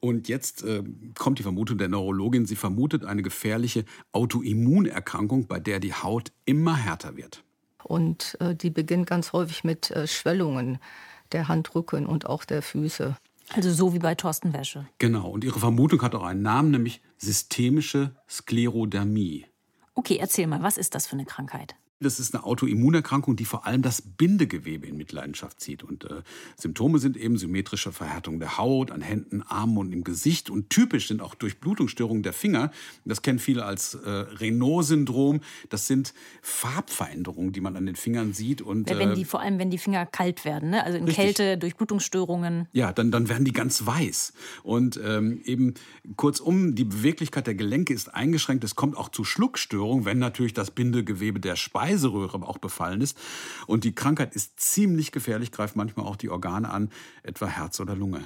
und 0.03 0.27
jetzt 0.27 0.65
äh, 0.65 0.83
kommt 1.17 1.39
die 1.39 1.43
Vermutung 1.43 1.77
der 1.77 1.87
Neurologin, 1.87 2.45
sie 2.45 2.57
vermutet 2.57 3.05
eine 3.05 3.21
gefährliche 3.21 3.85
Autoimmunerkrankung, 4.11 5.47
bei 5.47 5.61
der 5.61 5.79
die 5.79 5.93
Haut 5.93 6.33
immer 6.43 6.75
härter 6.75 7.15
wird. 7.15 7.41
Und 7.85 8.35
äh, 8.41 8.53
die 8.53 8.69
beginnt 8.69 9.07
ganz 9.07 9.31
häufig 9.31 9.63
mit 9.63 9.91
äh, 9.91 10.05
Schwellungen 10.05 10.79
der 11.31 11.47
Handrücken 11.47 12.05
und 12.05 12.25
auch 12.25 12.43
der 12.43 12.61
Füße. 12.61 13.15
Also 13.53 13.71
so 13.71 13.93
wie 13.93 13.99
bei 13.99 14.13
Thorsten 14.13 14.51
Wäsche. 14.51 14.85
Genau, 14.99 15.29
und 15.29 15.45
ihre 15.45 15.59
Vermutung 15.59 16.01
hat 16.01 16.15
auch 16.15 16.23
einen 16.23 16.41
Namen, 16.41 16.71
nämlich 16.71 17.01
systemische 17.17 18.13
Sklerodermie. 18.29 19.45
Okay, 19.93 20.17
erzähl 20.19 20.47
mal, 20.47 20.63
was 20.63 20.77
ist 20.77 20.95
das 20.95 21.07
für 21.07 21.13
eine 21.13 21.25
Krankheit? 21.25 21.75
Das 21.99 22.19
ist 22.19 22.35
eine 22.35 22.43
Autoimmunerkrankung, 22.43 23.35
die 23.35 23.45
vor 23.45 23.65
allem 23.65 23.81
das 23.81 24.01
Bindegewebe 24.01 24.87
in 24.87 24.97
Mitleidenschaft 24.97 25.61
zieht. 25.61 25.83
Und 25.83 26.03
äh, 26.05 26.21
Symptome 26.57 26.99
sind 26.99 27.15
eben 27.17 27.37
symmetrische 27.37 27.91
Verhärtung 27.91 28.39
der 28.39 28.57
Haut 28.57 28.91
an 28.91 29.01
Händen, 29.01 29.41
Armen 29.41 29.77
und 29.77 29.91
im 29.91 30.03
Gesicht. 30.03 30.49
Und 30.49 30.69
typisch 30.69 31.07
sind 31.07 31.21
auch 31.21 31.35
Durchblutungsstörungen 31.35 32.23
der 32.23 32.33
Finger. 32.33 32.71
Das 33.05 33.21
kennen 33.21 33.39
viele 33.39 33.65
als 33.65 33.95
äh, 33.95 34.09
Renault-Syndrom. 34.09 35.41
Das 35.69 35.87
sind 35.87 36.13
Farbveränderungen, 36.41 37.53
die 37.53 37.61
man 37.61 37.77
an 37.77 37.85
den 37.85 37.95
Fingern 37.95 38.33
sieht. 38.33 38.61
Und, 38.61 38.89
ja, 38.89 38.97
wenn 38.97 39.15
die, 39.15 39.25
vor 39.25 39.39
allem, 39.39 39.57
wenn 39.59 39.69
die 39.69 39.77
Finger 39.77 40.05
kalt 40.05 40.45
werden, 40.45 40.71
ne? 40.71 40.83
also 40.83 40.97
in 40.97 41.05
richtig. 41.05 41.23
Kälte, 41.23 41.57
Durchblutungsstörungen. 41.57 42.67
Ja, 42.73 42.91
dann, 42.91 43.11
dann 43.11 43.29
werden 43.29 43.45
die 43.45 43.53
ganz 43.53 43.85
weiß. 43.85 44.33
Und 44.63 44.99
ähm, 45.03 45.41
eben 45.45 45.75
kurzum, 46.17 46.75
die 46.75 46.83
Beweglichkeit 46.83 47.47
der 47.47 47.55
Gelenke 47.55 47.93
ist 47.93 48.13
eingeschränkt. 48.13 48.63
Es 48.63 48.75
kommt 48.75 48.97
auch 48.97 49.09
zu 49.09 49.23
Schluckstörungen, 49.23 50.05
wenn 50.05 50.19
natürlich 50.19 50.53
das 50.53 50.71
Bindegewebe 50.71 51.39
der 51.39 51.55
Speise 51.55 51.92
Speiseröhre 51.93 52.47
auch 52.47 52.57
befallen 52.57 53.01
ist. 53.01 53.17
Und 53.67 53.83
die 53.83 53.93
Krankheit 53.95 54.35
ist 54.35 54.59
ziemlich 54.59 55.11
gefährlich, 55.11 55.51
greift 55.51 55.75
manchmal 55.75 56.05
auch 56.05 56.15
die 56.15 56.29
Organe 56.29 56.69
an, 56.69 56.89
etwa 57.21 57.47
Herz 57.47 57.79
oder 57.79 57.95
Lunge. 57.95 58.23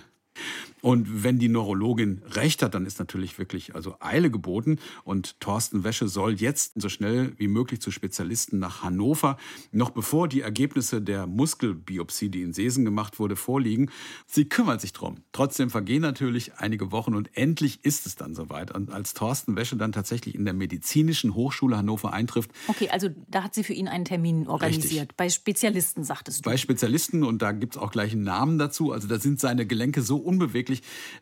Und 0.82 1.24
wenn 1.24 1.40
die 1.40 1.50
Neurologin 1.50 2.22
recht 2.32 2.62
hat, 2.62 2.76
dann 2.76 2.86
ist 2.86 3.00
natürlich 3.00 3.40
wirklich 3.40 3.76
also 3.76 3.96
Eile 4.00 4.30
geboten. 4.30 4.80
Und 5.04 5.40
Thorsten 5.40 5.84
Wäsche 5.84 6.08
soll 6.08 6.36
jetzt 6.36 6.74
so 6.76 6.90
schnell 6.90 7.34
wie 7.38 7.48
möglich 7.48 7.82
zu 7.82 7.92
Spezialisten 7.92 8.60
nach 8.60 8.84
Hannover, 8.84 9.38
noch 9.72 9.90
bevor 9.90 10.28
die 10.28 10.42
Ergebnisse 10.42 11.02
der 11.02 11.28
Muskelbiopsie, 11.28 12.30
die 12.30 12.42
in 12.42 12.54
Sesen 12.54 12.86
gemacht 12.86 13.20
wurde, 13.20 13.36
vorliegen. 13.36 13.90
Sie 14.26 14.46
kümmert 14.46 14.82
sich 14.82 14.94
drum. 14.94 15.18
Trotzdem 15.32 15.70
vergehen 15.70 16.02
natürlich 16.02 16.56
einige 16.58 16.92
Wochen 16.92 17.16
und 17.16 17.36
endlich 17.36 17.84
ist 17.84 18.06
es 18.06 18.16
dann 18.16 18.36
soweit. 18.36 18.74
Und 18.74 18.92
als 18.92 19.14
Thorsten 19.14 19.56
Wäsche 19.56 19.78
dann 19.78 19.92
tatsächlich 19.92 20.36
in 20.36 20.46
der 20.46 20.54
Medizinischen 20.54 21.34
Hochschule 21.34 21.78
Hannover 21.78 22.14
eintrifft. 22.14 22.52
Okay, 22.68 22.90
also 22.90 23.10
da 23.28 23.44
hat 23.44 23.54
sie 23.54 23.64
für 23.64 23.74
ihn 23.74 23.88
einen 23.88 24.06
Termin 24.06 24.48
organisiert. 24.48 24.92
Richtig. 24.92 25.18
Bei 25.18 25.30
Spezialisten, 25.30 26.04
sagtest 26.04 26.46
du. 26.46 26.50
Bei 26.50 26.58
Spezialisten 26.58 27.24
und 27.24 27.42
da 27.42 27.52
gibt 27.52 27.76
es 27.76 27.82
auch 27.82 27.92
gleich 27.92 28.14
einen 28.14 28.24
Namen 28.24 28.58
dazu. 28.58 28.92
Also 28.92 29.08
da 29.08 29.20
sind 29.20 29.40
seine 29.40 29.66
Gelenke 29.66 30.02
so 30.02 30.18
unbeweglich, 30.18 30.67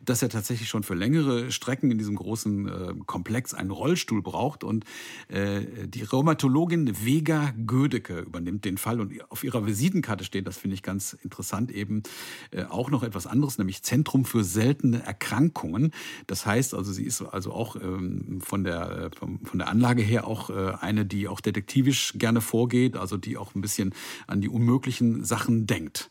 dass 0.04 0.22
er 0.22 0.28
tatsächlich 0.28 0.68
schon 0.68 0.82
für 0.82 0.94
längere 0.94 1.50
Strecken 1.50 1.90
in 1.90 1.98
diesem 1.98 2.16
großen 2.16 2.68
äh, 2.68 2.94
Komplex 3.06 3.54
einen 3.54 3.70
Rollstuhl 3.70 4.22
braucht. 4.22 4.64
Und 4.64 4.84
äh, 5.28 5.62
die 5.86 6.02
Rheumatologin 6.02 7.04
Vega 7.04 7.52
Gödecke 7.66 8.20
übernimmt 8.20 8.64
den 8.64 8.78
Fall. 8.78 9.00
Und 9.00 9.12
auf 9.30 9.44
ihrer 9.44 9.66
Visitenkarte 9.66 10.24
steht, 10.24 10.46
das 10.46 10.56
finde 10.56 10.74
ich 10.74 10.82
ganz 10.82 11.12
interessant, 11.12 11.70
eben 11.70 12.02
äh, 12.50 12.64
auch 12.64 12.90
noch 12.90 13.02
etwas 13.02 13.26
anderes, 13.26 13.58
nämlich 13.58 13.82
Zentrum 13.82 14.24
für 14.24 14.44
seltene 14.44 15.02
Erkrankungen. 15.02 15.92
Das 16.26 16.46
heißt 16.46 16.74
also, 16.74 16.92
sie 16.92 17.04
ist 17.04 17.22
also 17.22 17.52
auch 17.52 17.76
ähm, 17.76 18.40
von, 18.40 18.64
der, 18.64 19.10
von 19.16 19.58
der 19.58 19.68
Anlage 19.68 20.02
her 20.02 20.26
auch 20.26 20.50
äh, 20.50 20.72
eine, 20.80 21.06
die 21.06 21.28
auch 21.28 21.40
detektivisch 21.40 22.14
gerne 22.16 22.40
vorgeht, 22.40 22.96
also 22.96 23.16
die 23.16 23.36
auch 23.36 23.54
ein 23.54 23.60
bisschen 23.60 23.94
an 24.26 24.40
die 24.40 24.48
unmöglichen 24.48 25.24
Sachen 25.24 25.66
denkt 25.66 26.10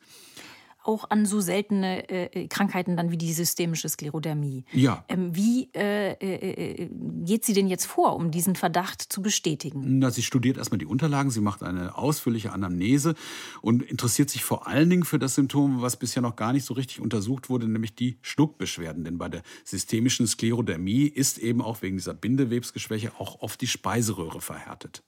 auch 0.87 1.09
an 1.09 1.25
so 1.25 1.39
seltene 1.39 2.09
äh, 2.09 2.47
Krankheiten 2.47 2.97
dann 2.97 3.11
wie 3.11 3.17
die 3.17 3.33
systemische 3.33 3.89
Sklerodermie. 3.89 4.65
Ja. 4.71 5.05
Ähm, 5.09 5.35
wie 5.35 5.69
äh, 5.73 6.13
äh, 6.13 6.83
äh, 6.83 6.89
geht 7.23 7.45
sie 7.45 7.53
denn 7.53 7.67
jetzt 7.67 7.85
vor, 7.85 8.15
um 8.15 8.31
diesen 8.31 8.55
Verdacht 8.55 9.01
zu 9.01 9.21
bestätigen? 9.21 9.99
Na, 9.99 10.11
sie 10.11 10.23
studiert 10.23 10.57
erstmal 10.57 10.77
die 10.77 10.85
Unterlagen, 10.85 11.31
sie 11.31 11.41
macht 11.41 11.63
eine 11.63 11.97
ausführliche 11.97 12.51
Anamnese 12.51 13.15
und 13.61 13.83
interessiert 13.83 14.29
sich 14.29 14.43
vor 14.43 14.67
allen 14.67 14.89
Dingen 14.89 15.03
für 15.03 15.19
das 15.19 15.35
Symptom, 15.35 15.81
was 15.81 15.97
bisher 15.97 16.21
noch 16.21 16.35
gar 16.35 16.53
nicht 16.53 16.65
so 16.65 16.73
richtig 16.73 17.01
untersucht 17.01 17.49
wurde, 17.49 17.67
nämlich 17.67 17.95
die 17.95 18.17
Schluckbeschwerden. 18.21 19.03
Denn 19.03 19.17
bei 19.17 19.29
der 19.29 19.41
systemischen 19.63 20.27
Sklerodermie 20.27 21.05
ist 21.05 21.37
eben 21.37 21.61
auch 21.61 21.81
wegen 21.81 21.97
dieser 21.97 22.13
Bindewebsgeschwäche 22.13 23.13
auch 23.19 23.41
oft 23.41 23.61
die 23.61 23.67
Speiseröhre 23.67 24.41
verhärtet. 24.41 25.03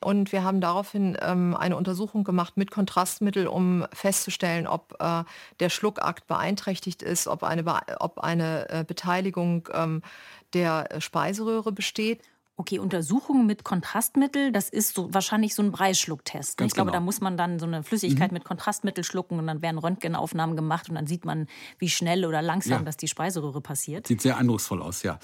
Und 0.00 0.32
wir 0.32 0.44
haben 0.44 0.60
daraufhin 0.60 1.16
ähm, 1.20 1.54
eine 1.54 1.76
Untersuchung 1.76 2.24
gemacht 2.24 2.56
mit 2.56 2.70
Kontrastmittel, 2.70 3.46
um 3.46 3.86
festzustellen, 3.92 4.66
ob 4.66 4.96
äh, 4.98 5.24
der 5.60 5.68
Schluckakt 5.68 6.26
beeinträchtigt 6.26 7.02
ist, 7.02 7.28
ob 7.28 7.42
eine, 7.42 7.64
ob 8.00 8.18
eine 8.18 8.68
äh, 8.70 8.84
Beteiligung 8.84 9.68
ähm, 9.74 10.02
der 10.54 10.88
Speiseröhre 11.00 11.72
besteht. 11.72 12.22
Okay, 12.60 12.78
Untersuchungen 12.78 13.46
mit 13.46 13.64
Kontrastmittel, 13.64 14.52
das 14.52 14.68
ist 14.68 14.94
so, 14.94 15.14
wahrscheinlich 15.14 15.54
so 15.54 15.62
ein 15.62 15.72
Breisschlucktest. 15.72 16.60
Ne? 16.60 16.66
ich 16.66 16.74
glaube, 16.74 16.90
genau. 16.90 16.98
da 16.98 17.02
muss 17.02 17.22
man 17.22 17.38
dann 17.38 17.58
so 17.58 17.64
eine 17.64 17.82
Flüssigkeit 17.82 18.32
mhm. 18.32 18.34
mit 18.34 18.44
Kontrastmittel 18.44 19.02
schlucken 19.02 19.38
und 19.38 19.46
dann 19.46 19.62
werden 19.62 19.78
Röntgenaufnahmen 19.78 20.56
gemacht 20.56 20.90
und 20.90 20.94
dann 20.94 21.06
sieht 21.06 21.24
man, 21.24 21.46
wie 21.78 21.88
schnell 21.88 22.26
oder 22.26 22.42
langsam 22.42 22.80
ja. 22.80 22.84
das 22.84 22.98
die 22.98 23.08
Speiseröhre 23.08 23.62
passiert. 23.62 24.08
Sieht 24.08 24.20
sehr 24.20 24.36
eindrucksvoll 24.36 24.82
aus, 24.82 25.02
ja. 25.02 25.18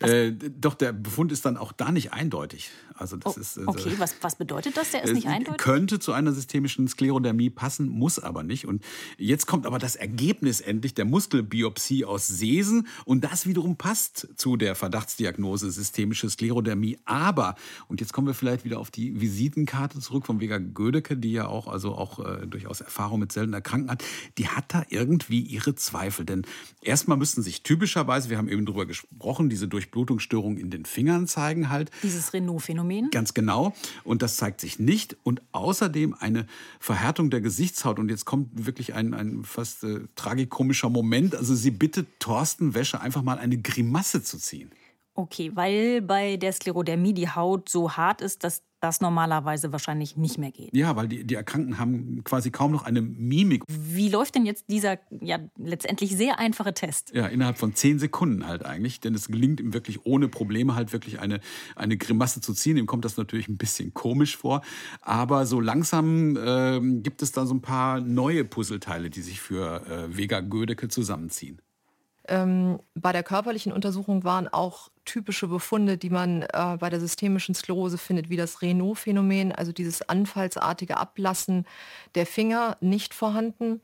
Äh, 0.00 0.32
doch 0.32 0.72
der 0.72 0.92
Befund 0.92 1.30
ist 1.30 1.44
dann 1.44 1.58
auch 1.58 1.72
da 1.72 1.92
nicht 1.92 2.14
eindeutig. 2.14 2.70
Also 2.94 3.18
das 3.18 3.36
oh, 3.36 3.40
ist, 3.40 3.56
äh, 3.58 3.64
okay, 3.66 3.92
was, 3.98 4.16
was 4.22 4.36
bedeutet 4.36 4.78
das? 4.78 4.92
Der 4.92 5.04
ist 5.04 5.12
nicht 5.12 5.26
eindeutig? 5.26 5.58
Könnte 5.58 5.98
zu 5.98 6.12
einer 6.12 6.32
systemischen 6.32 6.88
Sklerodermie 6.88 7.50
passen, 7.50 7.90
muss 7.90 8.18
aber 8.18 8.42
nicht. 8.42 8.66
Und 8.66 8.82
jetzt 9.18 9.46
kommt 9.46 9.66
aber 9.66 9.78
das 9.78 9.94
Ergebnis 9.94 10.62
endlich 10.62 10.94
der 10.94 11.04
Muskelbiopsie 11.04 12.06
aus 12.06 12.26
Sesen 12.26 12.88
und 13.04 13.24
das 13.24 13.46
wiederum 13.46 13.76
passt 13.76 14.28
zu 14.36 14.56
der 14.56 14.74
Verdachtsdiagnose 14.74 15.70
systemische 15.70 16.30
Sklerodermie 16.30 16.77
Sklerodermie. 16.78 16.98
Aber, 17.04 17.54
und 17.88 18.00
jetzt 18.00 18.12
kommen 18.12 18.26
wir 18.26 18.34
vielleicht 18.34 18.64
wieder 18.64 18.78
auf 18.78 18.90
die 18.90 19.20
Visitenkarte 19.20 20.00
zurück 20.00 20.26
von 20.26 20.40
Vega 20.40 20.58
Gödecke, 20.58 21.16
die 21.16 21.32
ja 21.32 21.46
auch, 21.46 21.66
also 21.68 21.94
auch 21.94 22.24
äh, 22.24 22.46
durchaus 22.46 22.80
Erfahrung 22.80 23.20
mit 23.20 23.32
seltener 23.32 23.60
Kranken 23.60 23.90
hat. 23.90 24.04
Die 24.38 24.48
hat 24.48 24.64
da 24.68 24.84
irgendwie 24.88 25.40
ihre 25.40 25.74
Zweifel. 25.74 26.24
Denn 26.24 26.46
erstmal 26.80 27.16
müssten 27.16 27.42
sich 27.42 27.62
typischerweise, 27.62 28.30
wir 28.30 28.38
haben 28.38 28.48
eben 28.48 28.64
drüber 28.64 28.86
gesprochen, 28.86 29.48
diese 29.48 29.68
Durchblutungsstörungen 29.68 30.58
in 30.58 30.70
den 30.70 30.84
Fingern 30.84 31.26
zeigen 31.26 31.68
halt. 31.68 31.90
Dieses 32.02 32.32
Renault-Phänomen. 32.32 33.10
Ganz 33.10 33.34
genau. 33.34 33.74
Und 34.04 34.22
das 34.22 34.36
zeigt 34.36 34.60
sich 34.60 34.78
nicht. 34.78 35.16
Und 35.22 35.42
außerdem 35.52 36.14
eine 36.14 36.46
Verhärtung 36.80 37.30
der 37.30 37.40
Gesichtshaut. 37.40 37.98
Und 37.98 38.08
jetzt 38.08 38.24
kommt 38.24 38.66
wirklich 38.66 38.94
ein, 38.94 39.14
ein 39.14 39.44
fast 39.44 39.84
äh, 39.84 40.00
tragikomischer 40.14 40.90
Moment. 40.90 41.34
Also 41.34 41.54
sie 41.54 41.70
bittet 41.70 42.06
Thorsten 42.20 42.74
Wäsche 42.74 43.00
einfach 43.00 43.22
mal 43.22 43.38
eine 43.38 43.58
Grimasse 43.58 44.22
zu 44.22 44.38
ziehen. 44.38 44.70
Okay, 45.18 45.50
weil 45.54 46.00
bei 46.00 46.36
der 46.36 46.52
Sklerodermie 46.52 47.12
die 47.12 47.28
Haut 47.28 47.68
so 47.68 47.96
hart 47.96 48.20
ist, 48.20 48.44
dass 48.44 48.62
das 48.78 49.00
normalerweise 49.00 49.72
wahrscheinlich 49.72 50.16
nicht 50.16 50.38
mehr 50.38 50.52
geht. 50.52 50.70
Ja, 50.72 50.94
weil 50.94 51.08
die, 51.08 51.24
die 51.24 51.34
Erkrankten 51.34 51.80
haben 51.80 52.22
quasi 52.22 52.52
kaum 52.52 52.70
noch 52.70 52.84
eine 52.84 53.02
Mimik. 53.02 53.64
Wie 53.66 54.10
läuft 54.10 54.36
denn 54.36 54.46
jetzt 54.46 54.66
dieser 54.70 54.98
ja 55.10 55.40
letztendlich 55.56 56.16
sehr 56.16 56.38
einfache 56.38 56.72
Test? 56.72 57.10
Ja, 57.16 57.26
innerhalb 57.26 57.58
von 57.58 57.74
zehn 57.74 57.98
Sekunden 57.98 58.46
halt 58.46 58.64
eigentlich, 58.64 59.00
denn 59.00 59.12
es 59.16 59.26
gelingt 59.26 59.58
ihm 59.58 59.74
wirklich 59.74 60.06
ohne 60.06 60.28
Probleme 60.28 60.76
halt 60.76 60.92
wirklich 60.92 61.18
eine, 61.18 61.40
eine 61.74 61.96
Grimasse 61.96 62.40
zu 62.40 62.54
ziehen. 62.54 62.76
Ihm 62.76 62.86
kommt 62.86 63.04
das 63.04 63.16
natürlich 63.16 63.48
ein 63.48 63.56
bisschen 63.56 63.94
komisch 63.94 64.36
vor, 64.36 64.62
aber 65.00 65.46
so 65.46 65.60
langsam 65.60 66.36
äh, 66.36 67.00
gibt 67.00 67.22
es 67.22 67.32
da 67.32 67.44
so 67.44 67.54
ein 67.54 67.60
paar 67.60 68.00
neue 68.00 68.44
Puzzleteile, 68.44 69.10
die 69.10 69.22
sich 69.22 69.40
für 69.40 69.84
äh, 69.84 70.16
Vega 70.16 70.38
Gödecke 70.38 70.86
zusammenziehen. 70.86 71.60
Ähm, 72.28 72.80
bei 72.94 73.12
der 73.12 73.22
körperlichen 73.22 73.72
Untersuchung 73.72 74.24
waren 74.24 74.48
auch 74.48 74.90
typische 75.04 75.48
Befunde, 75.48 75.96
die 75.96 76.10
man 76.10 76.42
äh, 76.42 76.76
bei 76.78 76.90
der 76.90 77.00
systemischen 77.00 77.54
Sklerose 77.54 77.98
findet, 77.98 78.28
wie 78.28 78.36
das 78.36 78.62
Renault-Phänomen, 78.62 79.52
also 79.52 79.72
dieses 79.72 80.08
anfallsartige 80.08 80.98
Ablassen 80.98 81.66
der 82.14 82.26
Finger, 82.26 82.76
nicht 82.80 83.14
vorhanden. 83.14 83.80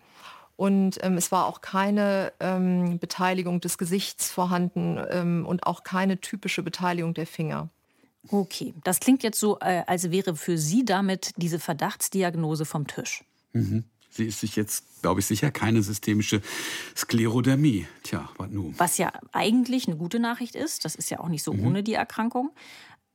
Und 0.57 0.99
ähm, 1.03 1.17
es 1.17 1.33
war 1.33 1.47
auch 1.47 1.61
keine 1.63 2.33
ähm, 2.39 2.99
Beteiligung 2.99 3.61
des 3.61 3.79
Gesichts 3.79 4.31
vorhanden 4.31 5.01
ähm, 5.11 5.47
und 5.47 5.67
auch 5.67 5.83
keine 5.83 6.21
typische 6.21 6.63
Beteiligung 6.63 7.15
der 7.15 7.27
Finger. 7.27 7.71
Okay, 8.29 8.75
das 8.85 9.01
klingt 9.01 9.23
jetzt 9.23 9.41
so, 9.41 9.59
äh, 9.61 9.83
als 9.87 10.11
wäre 10.11 10.37
für 10.37 10.57
Sie 10.57 10.85
damit 10.85 11.33
diese 11.37 11.59
Verdachtsdiagnose 11.59 12.65
vom 12.65 12.87
Tisch. 12.87 13.25
Mhm. 13.53 13.85
Sie 14.17 14.27
ist 14.27 14.39
sich 14.39 14.55
jetzt, 14.55 15.03
glaube 15.03 15.19
ich, 15.19 15.27
sicher 15.27 15.51
keine 15.51 15.83
systemische 15.83 16.41
Sklerodermie. 16.97 17.89
Tja, 18.05 18.31
was 18.39 18.49
nun? 18.49 18.73
Was 18.79 18.97
ja 18.97 19.13
eigentlich 19.33 19.89
eine 19.89 19.97
gute 19.97 20.21
Nachricht 20.21 20.55
ist. 20.55 20.85
Das 20.85 20.95
ist 20.95 21.11
ja 21.11 21.19
auch 21.19 21.29
nicht 21.29 21.43
so 21.43 21.53
mhm. 21.53 21.67
ohne 21.67 21.83
die 21.83 21.95
Erkrankung. 21.95 22.51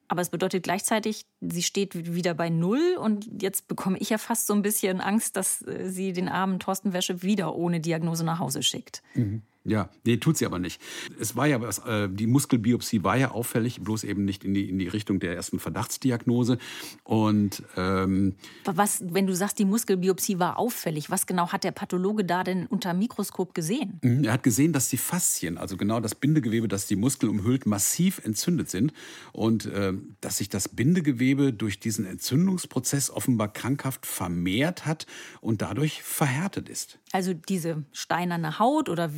Aber 0.10 0.22
es 0.22 0.30
bedeutet 0.30 0.64
gleichzeitig, 0.64 1.26
sie 1.40 1.64
steht 1.64 2.14
wieder 2.16 2.34
bei 2.34 2.50
Null. 2.50 2.98
Und 3.00 3.42
jetzt 3.42 3.70
bekomme 3.70 3.98
ich 4.00 4.10
ja 4.10 4.18
fast 4.18 4.48
so 4.48 4.54
ein 4.54 4.62
bisschen 4.62 5.00
Angst, 5.00 5.38
dass 5.38 5.62
äh, 5.62 5.90
sie 5.90 6.12
den 6.12 6.28
armen 6.28 6.60
Thorsten 6.60 6.92
Wäsche 6.92 7.22
wieder 7.22 7.56
ohne 7.56 7.80
Diagnose 7.80 8.26
nach 8.26 8.40
Hause 8.40 8.62
schickt. 8.62 9.02
Mhm. 9.14 9.44
Ja, 9.70 9.90
nee, 10.04 10.18
tut 10.18 10.38
sie 10.38 10.46
aber 10.46 10.60
nicht. 10.60 10.82
Es 11.20 11.36
war 11.36 11.48
ja 11.48 11.62
was, 11.62 11.80
äh, 11.80 12.10
die 12.10 12.28
Muskelbiopsie 12.28 13.04
war 13.04 13.18
ja 13.18 13.32
auffällig, 13.32 13.82
bloß 13.82 14.04
eben 14.04 14.26
nicht 14.26 14.44
in 14.44 14.54
die, 14.54 14.70
in 14.70 14.80
die 14.80 14.88
Richtung 14.88 15.20
der 15.20 15.36
ersten 15.36 15.60
Verdachtsdiagnose. 15.60 16.58
Und 17.04 17.64
ähm, 17.78 18.36
was, 18.66 19.04
wenn 19.08 19.28
du 19.28 19.36
sagst, 19.36 19.60
die 19.60 19.66
Muskelbiopsie 19.66 20.40
war 20.40 20.58
auffällig, 20.58 21.12
was 21.12 21.28
genau 21.28 21.52
hat 21.52 21.64
der 21.64 21.72
Pathologe 21.72 22.26
da 22.26 22.44
denn 22.44 22.66
unter 22.66 22.94
Mikroskop 22.94 23.54
gesehen? 23.54 24.00
Mhm, 24.02 24.24
er 24.24 24.34
hat 24.34 24.44
gesehen, 24.44 24.74
dass 24.74 24.90
die 24.90 24.98
Faszien, 24.98 25.58
also 25.58 25.78
genau 25.78 26.00
das 26.00 26.16
Bindegewebe, 26.16 26.68
das 26.68 26.88
die 26.88 26.96
Muskeln 26.96 27.30
umhüllt, 27.30 27.66
massiv 27.66 28.22
entzündet 28.24 28.70
sind 28.70 28.92
und 29.34 29.66
äh, 29.68 29.94
dass 30.22 30.38
sich 30.38 30.50
das 30.50 30.68
Bindegewebe 30.70 31.54
durch 31.54 31.80
diesen 31.80 32.06
Entzündungsprozess 32.06 33.12
offenbar 33.12 33.54
krankhaft 33.54 34.06
vermehrt 34.06 34.86
hat 34.86 35.06
und 35.42 35.62
dadurch 35.62 36.02
verhärtet 36.02 36.70
ist. 36.70 37.00
Also 37.12 37.34
diese 37.34 37.84
steinerne 37.92 38.60
Haut 38.60 38.88
oder 38.88 39.10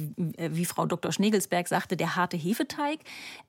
wie 0.52 0.66
Frau 0.66 0.86
Dr. 0.86 1.12
Schnegelsberg 1.12 1.68
sagte, 1.68 1.98
der 1.98 2.16
harte 2.16 2.38
Hefeteig. 2.38 3.00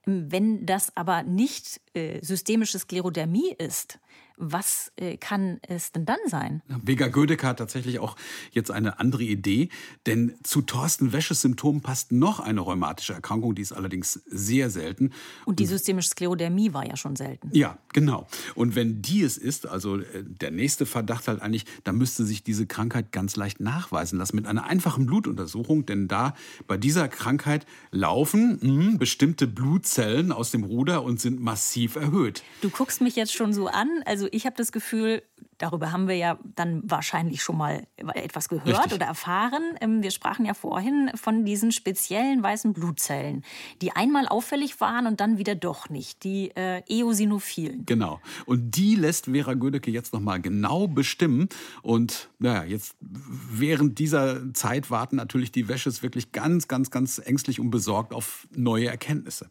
Ähm, 0.07 0.31
wenn 0.31 0.67
das 0.67 0.97
aber 0.97 1.23
nicht 1.23 1.81
äh, 1.95 2.23
systemische 2.23 2.79
Sklerodermie 2.79 3.55
ist, 3.59 3.99
was 4.37 4.93
äh, 4.97 5.17
kann 5.17 5.61
es 5.69 5.93
denn 5.93 6.05
dann 6.05 6.19
sein? 6.27 6.63
Vega 6.69 7.09
Gödecke 7.09 7.47
hat 7.47 7.59
tatsächlich 7.59 7.99
auch 7.99 8.17
jetzt 8.53 8.71
eine 8.71 8.99
andere 8.99 9.23
Idee, 9.23 9.69
denn 10.07 10.35
zu 10.43 10.63
Thorsten 10.63 11.13
Wäsches 11.13 11.43
Symptomen 11.43 11.81
passt 11.81 12.13
noch 12.13 12.41
eine 12.41 12.61
rheumatische 12.61 13.13
Erkrankung, 13.13 13.55
die 13.55 13.63
ist 13.63 13.73
allerdings 13.73 14.23
sehr 14.27 14.71
selten. 14.71 15.13
Und 15.45 15.59
die 15.59 15.67
systemische 15.67 16.11
Sklerodermie 16.11 16.73
war 16.73 16.87
ja 16.87 16.97
schon 16.97 17.17
selten. 17.17 17.51
Ja, 17.53 17.79
genau. 17.93 18.27
Und 18.55 18.75
wenn 18.75 19.03
die 19.03 19.23
es 19.23 19.37
ist, 19.37 19.67
also 19.67 19.99
äh, 19.99 20.25
der 20.25 20.51
nächste 20.51 20.87
Verdacht 20.87 21.29
halt 21.29 21.43
eigentlich, 21.43 21.65
dann 21.85 21.97
müsste 21.97 22.25
sich 22.25 22.43
diese 22.43 22.67
Krankheit 22.67 23.13
ganz 23.13 23.37
leicht 23.37 23.61
nachweisen 23.61 24.19
lassen 24.19 24.37
mit 24.37 24.47
einer 24.47 24.65
einfachen 24.65 25.07
Blutuntersuchung, 25.07 25.87
denn 25.87 26.09
da 26.09 26.35
bei 26.67 26.77
dieser 26.77 27.09
Krankheit 27.09 27.67
laufen 27.91 28.59
mh, 28.61 28.99
bestimmte 28.99 29.47
Blutzellen 29.47 30.33
aus 30.33 30.51
dem 30.51 30.65
Ruder 30.65 31.03
und 31.03 31.21
sind 31.21 31.41
massiv 31.41 31.97
erhöht. 31.97 32.43
Du 32.61 32.71
guckst 32.71 33.01
mich 33.01 33.17
jetzt 33.17 33.33
schon 33.33 33.53
so 33.53 33.67
an, 33.69 33.89
also 34.07 34.22
ich 34.31 34.47
habe 34.47 34.57
das 34.57 34.73
Gefühl, 34.73 35.23
darüber 35.59 35.93
haben 35.93 36.09
wir 36.09 36.17
ja 36.17 36.39
dann 36.57 36.83
wahrscheinlich 36.85 37.43
schon 37.43 37.57
mal 37.57 37.87
etwas 37.97 38.49
gehört 38.49 38.67
Richtig. 38.67 38.95
oder 38.95 39.07
erfahren. 39.07 39.63
Ähm, 39.81 40.03
wir 40.03 40.11
sprachen 40.11 40.45
ja 40.45 40.55
vorhin 40.55 41.11
von 41.15 41.45
diesen 41.45 41.73
speziellen 41.73 42.43
weißen 42.43 42.73
Blutzellen, 42.73 43.45
die 43.81 43.93
einmal 43.93 44.29
auffällig 44.29 44.81
waren 44.81 45.07
und 45.07 45.21
dann 45.21 45.39
wieder 45.39 45.55
doch 45.55 45.89
nicht, 45.89 46.25
die 46.25 46.51
äh, 46.57 46.83
Eosinophilen. 46.89 47.87
Genau. 47.87 48.21
Und 48.47 48.73
die 48.77 48.95
lässt 48.95 49.27
Vera 49.27 49.55
Gödecke 49.55 49.91
jetzt 49.91 50.13
noch 50.13 50.21
mal 50.21 50.41
genau 50.41 50.89
bestimmen. 50.89 51.49
Und 51.83 52.31
naja, 52.39 52.65
jetzt 52.65 52.97
während 53.01 53.99
dieser 53.99 54.53
Zeit 54.55 54.91
warten 54.91 55.17
natürlich 55.17 55.53
die 55.53 55.69
Wäsches 55.69 56.03
wirklich 56.03 56.33
ganz, 56.33 56.69
ganz, 56.69 56.91
ganz 56.91 57.19
ängstlich 57.19 57.61
und 57.61 57.71
besorgt 57.71 58.13
auf 58.13 58.49
neue 58.55 58.89
Erkenntnisse. 58.89 59.51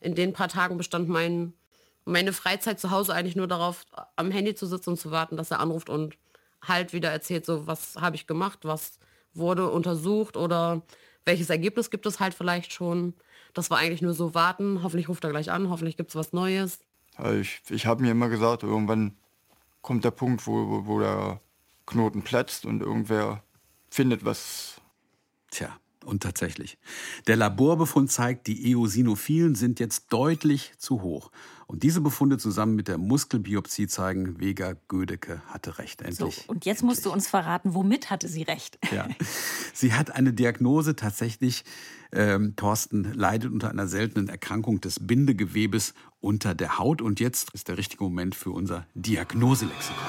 In 0.00 0.14
den 0.14 0.32
paar 0.32 0.48
Tagen 0.48 0.76
bestand 0.76 1.08
mein 1.08 1.54
meine 2.08 2.32
Freizeit 2.32 2.80
zu 2.80 2.90
Hause 2.90 3.14
eigentlich 3.14 3.36
nur 3.36 3.46
darauf, 3.46 3.84
am 4.16 4.30
Handy 4.30 4.54
zu 4.54 4.66
sitzen 4.66 4.90
und 4.90 4.96
zu 4.96 5.10
warten, 5.10 5.36
dass 5.36 5.50
er 5.50 5.60
anruft 5.60 5.90
und 5.90 6.16
halt 6.62 6.92
wieder 6.92 7.10
erzählt, 7.10 7.46
so 7.46 7.66
was 7.66 7.96
habe 7.96 8.16
ich 8.16 8.26
gemacht, 8.26 8.60
was 8.62 8.98
wurde 9.34 9.70
untersucht 9.70 10.36
oder 10.36 10.82
welches 11.24 11.50
Ergebnis 11.50 11.90
gibt 11.90 12.06
es 12.06 12.18
halt 12.18 12.34
vielleicht 12.34 12.72
schon. 12.72 13.14
Das 13.54 13.70
war 13.70 13.78
eigentlich 13.78 14.02
nur 14.02 14.14
so 14.14 14.34
warten, 14.34 14.82
hoffentlich 14.82 15.08
ruft 15.08 15.24
er 15.24 15.30
gleich 15.30 15.50
an, 15.50 15.68
hoffentlich 15.68 15.96
gibt 15.96 16.10
es 16.10 16.16
was 16.16 16.32
Neues. 16.32 16.80
Ich, 17.40 17.60
ich 17.68 17.86
habe 17.86 18.02
mir 18.02 18.12
immer 18.12 18.28
gesagt, 18.28 18.62
irgendwann 18.62 19.16
kommt 19.82 20.04
der 20.04 20.10
Punkt, 20.10 20.46
wo, 20.46 20.68
wo, 20.68 20.86
wo 20.86 21.00
der 21.00 21.40
Knoten 21.86 22.22
platzt 22.22 22.64
und 22.64 22.80
irgendwer 22.80 23.42
findet 23.90 24.24
was. 24.24 24.80
Tja, 25.50 25.78
und 26.08 26.22
tatsächlich. 26.22 26.78
Der 27.26 27.36
Laborbefund 27.36 28.10
zeigt, 28.10 28.46
die 28.46 28.72
Eosinophilen 28.72 29.54
sind 29.54 29.78
jetzt 29.78 30.12
deutlich 30.12 30.72
zu 30.78 31.02
hoch. 31.02 31.30
Und 31.66 31.82
diese 31.82 32.00
Befunde 32.00 32.38
zusammen 32.38 32.74
mit 32.74 32.88
der 32.88 32.96
Muskelbiopsie 32.96 33.88
zeigen, 33.88 34.40
Vega 34.40 34.74
Gödecke 34.88 35.42
hatte 35.48 35.78
recht. 35.78 36.00
Endlich. 36.00 36.36
So, 36.36 36.42
und 36.46 36.64
jetzt 36.64 36.82
musst 36.82 37.04
du 37.04 37.12
uns 37.12 37.28
verraten, 37.28 37.74
womit 37.74 38.08
hatte 38.08 38.26
sie 38.26 38.42
recht? 38.42 38.78
Ja. 38.90 39.06
Sie 39.74 39.92
hat 39.92 40.10
eine 40.10 40.32
Diagnose 40.32 40.96
tatsächlich. 40.96 41.64
Ähm, 42.10 42.56
Thorsten 42.56 43.12
leidet 43.12 43.52
unter 43.52 43.68
einer 43.68 43.86
seltenen 43.86 44.30
Erkrankung 44.30 44.80
des 44.80 45.06
Bindegewebes 45.06 45.92
unter 46.20 46.54
der 46.54 46.78
Haut. 46.78 47.02
Und 47.02 47.20
jetzt 47.20 47.50
ist 47.52 47.68
der 47.68 47.76
richtige 47.76 48.02
Moment 48.02 48.34
für 48.34 48.50
unser 48.50 48.86
Diagnoselexikon. 48.94 50.06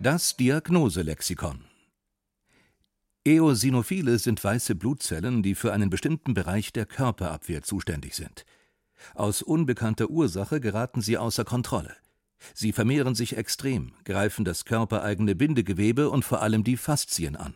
Das 0.00 0.36
Diagnoselexikon. 0.36 1.71
Eosinophile 3.24 4.18
sind 4.18 4.42
weiße 4.42 4.74
Blutzellen, 4.74 5.44
die 5.44 5.54
für 5.54 5.72
einen 5.72 5.90
bestimmten 5.90 6.34
Bereich 6.34 6.72
der 6.72 6.86
Körperabwehr 6.86 7.62
zuständig 7.62 8.16
sind. 8.16 8.44
Aus 9.14 9.42
unbekannter 9.42 10.10
Ursache 10.10 10.60
geraten 10.60 11.00
sie 11.02 11.18
außer 11.18 11.44
Kontrolle. 11.44 11.94
Sie 12.54 12.72
vermehren 12.72 13.14
sich 13.14 13.36
extrem, 13.36 13.92
greifen 14.04 14.44
das 14.44 14.64
körpereigene 14.64 15.36
Bindegewebe 15.36 16.10
und 16.10 16.24
vor 16.24 16.42
allem 16.42 16.64
die 16.64 16.76
Faszien 16.76 17.36
an. 17.36 17.54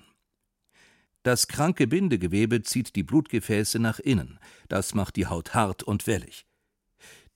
Das 1.25 1.49
kranke 1.49 1.89
Bindegewebe 1.89 2.63
zieht 2.63 2.95
die 2.95 3.03
Blutgefäße 3.03 3.81
nach 3.81 3.99
innen, 3.99 4.39
das 4.69 4.95
macht 4.95 5.17
die 5.17 5.27
Haut 5.27 5.55
hart 5.55 5.83
und 5.83 6.07
wellig. 6.07 6.47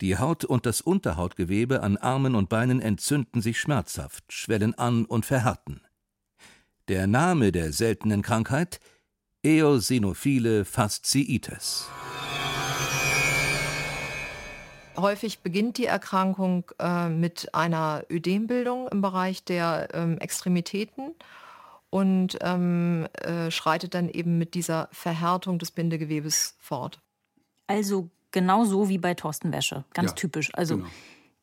Die 0.00 0.16
Haut 0.16 0.44
und 0.44 0.64
das 0.66 0.80
Unterhautgewebe 0.80 1.82
an 1.82 1.96
Armen 1.96 2.36
und 2.36 2.48
Beinen 2.48 2.80
entzünden 2.80 3.42
sich 3.42 3.58
schmerzhaft, 3.58 4.32
schwellen 4.32 4.74
an 4.74 5.04
und 5.04 5.26
verhärten. 5.26 5.80
Der 6.90 7.06
Name 7.06 7.52
der 7.52 7.72
seltenen 7.72 8.20
Krankheit 8.20 8.80
Eosinophile 9.44 10.64
Fasziitis. 10.64 11.86
Häufig 14.96 15.38
beginnt 15.38 15.78
die 15.78 15.84
Erkrankung 15.84 16.64
äh, 16.80 17.08
mit 17.08 17.54
einer 17.54 18.02
Ödembildung 18.10 18.88
im 18.88 19.02
Bereich 19.02 19.44
der 19.44 19.90
ähm, 19.92 20.18
Extremitäten 20.18 21.14
und 21.90 22.36
ähm, 22.40 23.06
äh, 23.22 23.52
schreitet 23.52 23.94
dann 23.94 24.08
eben 24.08 24.36
mit 24.36 24.54
dieser 24.54 24.88
Verhärtung 24.90 25.60
des 25.60 25.70
Bindegewebes 25.70 26.56
fort. 26.58 27.00
Also 27.68 28.10
genauso 28.32 28.88
wie 28.88 28.98
bei 28.98 29.14
Thorsten 29.14 29.52
Wäsche. 29.52 29.84
Ganz 29.94 30.10
Ja, 30.10 30.14
typisch. 30.16 30.52
Also 30.54 30.78
genau. 30.78 30.88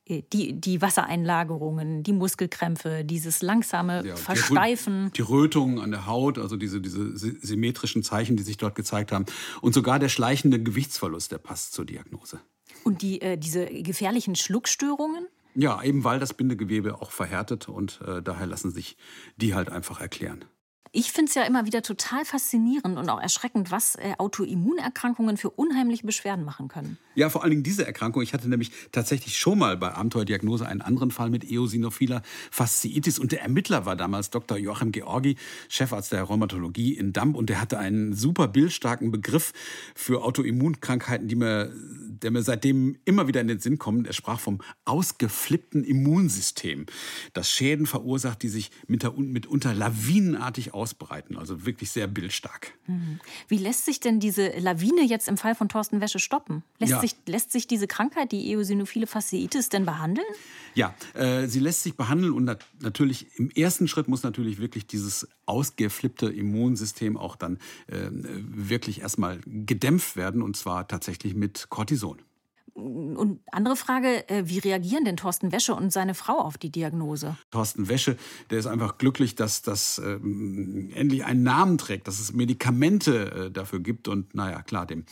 Äh, 0.08 0.24
die, 0.34 0.53
die 0.53 0.82
Wassereinlagerungen, 0.82 2.03
die 2.03 2.14
Muskelkrämpfe, 2.14 3.03
dieses 3.03 3.41
langsame 3.41 4.05
Ja, 4.05 4.16
Versteifen. 4.16 5.12
Die 5.16 5.22
Rötungen 5.22 5.80
an 5.80 5.91
der 5.91 6.05
Haut, 6.05 6.38
also 6.38 6.55
diese, 6.58 6.82
diese 6.82 7.16
sy- 7.18 7.38
symmetrischen 7.41 8.03
Zeichen, 8.03 8.38
die 8.38 8.43
sich 8.43 8.58
dort 8.58 8.76
gezeigt 8.76 9.12
haben. 9.12 9.26
Und 9.62 9.74
sogar 9.74 9.99
der 9.99 10.10
schleichende 10.10 10.62
Gewichtsverlust, 10.62 11.32
der 11.32 11.38
passt 11.39 11.74
zur 11.74 11.86
Diagnose. 11.86 12.39
Und 12.84 13.01
die, 13.01 13.22
äh, 13.22 13.38
diese 13.38 13.66
gefährlichen 13.66 14.36
Schluckstörungen. 14.36 15.28
Ja, 15.55 15.82
eben 15.82 16.03
weil 16.03 16.20
das 16.20 16.34
Bindegewebe 16.36 17.01
auch 17.01 17.12
verhärtet 17.12 17.68
und 17.68 17.99
äh, 18.05 18.22
daher 18.22 18.45
lassen 18.45 18.72
sich 18.72 18.95
die 19.38 19.55
halt 19.55 19.70
einfach 19.70 19.99
erklären. 19.99 20.45
Ich 21.00 21.12
finde 21.12 21.30
es 21.30 21.36
ja 21.36 21.43
immer 21.43 21.68
wieder 21.68 21.84
total 21.84 22.26
faszinierend 22.26 22.98
und 22.98 23.08
auch 23.12 23.22
erschreckend, 23.22 23.70
was 23.70 23.98
äh, 23.98 24.16
Autoimmunerkrankungen 24.18 25.38
für 25.38 25.52
unheimliche 25.52 26.04
Beschwerden 26.08 26.43
machen 26.43 26.70
können. 26.70 26.98
Ja, 27.14 27.30
vor 27.30 27.43
allen 27.43 27.52
Dingen 27.52 27.62
diese 27.62 27.86
Erkrankung. 27.86 28.24
Ich 28.24 28.34
hatte 28.34 28.50
nämlich 28.50 28.72
tatsächlich 28.91 29.38
schon 29.38 29.60
mal 29.60 29.78
bei 29.78 29.93
Abenteuerdiagnose 29.93 30.68
einen 30.68 30.82
anderen 30.82 31.12
Fall 31.12 31.30
mit 31.30 31.43
Eosinophiler 31.43 32.24
Fasziitis 32.50 33.20
und 33.20 33.32
der 33.32 33.43
Ermittler 33.43 33.86
war 33.86 33.95
damals 33.95 34.32
Dr. 34.32 34.58
Joachim 34.58 34.91
Georgi, 34.91 35.36
Chefarzt 35.70 36.14
der 36.14 36.24
Rheumatologie 36.24 36.93
in 36.93 37.14
Damp 37.14 37.36
und 37.36 37.52
der 37.52 37.62
hatte 37.62 37.78
einen 37.78 38.14
super 38.14 38.48
bildstarken 38.48 39.12
Begriff 39.12 39.54
für 39.93 40.24
Autoimmunkrankheiten, 40.24 41.28
die 41.28 41.36
mir, 41.36 41.72
der 41.76 42.32
mir 42.32 42.41
seitdem 42.41 42.98
immer 43.06 43.28
wieder 43.28 43.41
in 43.41 43.48
den 43.48 43.60
Sinn 43.60 43.78
kommen. 43.78 44.06
Er 44.06 44.14
sprach 44.14 44.39
vom 44.39 44.62
ausgeflippten 44.86 45.84
Immunsystem, 45.84 46.88
das 47.34 47.52
Schäden 47.52 47.86
verursacht, 47.86 48.41
die 48.41 48.50
sich 48.50 48.72
mitunter, 48.88 49.76
lawinenartig 49.76 50.74
ausbreiten. 50.88 51.38
Also 51.38 51.66
wirklich 51.66 51.92
sehr 51.92 52.08
bildstark. 52.08 52.74
Wie 53.48 53.58
lässt 53.58 53.86
sich 53.86 54.00
denn 54.00 54.20
diese 54.20 54.50
Lawine 54.60 55.04
jetzt 55.04 55.28
im 55.28 55.36
Fall 55.38 55.54
von 55.54 55.68
Thorsten 55.68 56.00
Wäsche 56.00 56.20
stoppen? 56.20 56.64
Lässt, 56.80 56.92
Ja. 56.94 57.02
sich, 57.02 57.16
lässt 57.26 57.52
sich 57.52 57.68
diese 57.68 57.88
Krankheit, 57.88 58.32
die 58.32 58.50
Eosinophile 58.52 59.06
Fasziitis, 59.06 59.68
denn 59.70 59.86
behandeln? 59.86 60.28
Ja, 60.76 60.96
äh, 61.14 61.48
sie 61.48 61.60
lässt 61.60 61.84
sich 61.84 61.96
behandeln 61.98 62.32
und 62.34 62.46
nat 62.46 62.66
natürlich 62.80 63.28
im 63.38 63.50
ersten 63.52 63.88
Schritt 63.88 64.08
muss 64.08 64.24
natürlich 64.24 64.60
wirklich 64.60 64.88
dieses 64.88 65.28
ausgeflippte 65.46 66.28
Immunsystem 66.28 67.18
auch 67.18 67.36
dann 67.36 67.58
äh, 67.88 68.08
wirklich 68.12 69.02
erstmal 69.02 69.40
gedämpft 69.46 70.16
werden 70.16 70.42
und 70.42 70.56
zwar 70.56 70.88
tatsächlich 70.88 71.36
mit 71.36 71.68
Cortison. 71.70 72.22
Und 72.78 73.40
andere 73.52 73.76
Frage, 73.76 74.30
äh, 74.30 74.44
wie 74.46 74.60
reagieren 74.60 75.04
denn 75.04 75.18
Thorsten 75.18 75.52
Wäsche 75.52 75.74
und 75.74 75.92
seine 75.92 76.14
Frau 76.14 76.38
auf 76.38 76.60
die 76.60 76.70
Diagnose? 76.70 77.36
Thorsten 77.50 77.90
Wäsche, 77.90 78.18
der 78.52 78.60
ist 78.60 78.68
einfach 78.68 79.00
glücklich, 79.00 79.34
dass 79.34 79.64
das 79.64 79.98
ähm, 79.98 80.92
endlich 80.94 81.26
einen 81.26 81.42
Namen 81.42 81.80
trägt, 81.80 82.08
dass 82.08 82.20
es 82.20 82.34
Medikamente 82.34 83.48
äh, 83.48 83.52
dafür 83.52 83.80
gibt 83.80 84.08
und 84.08 84.36
naja, 84.36 84.62
klar, 84.62 84.86
dem, 84.86 85.06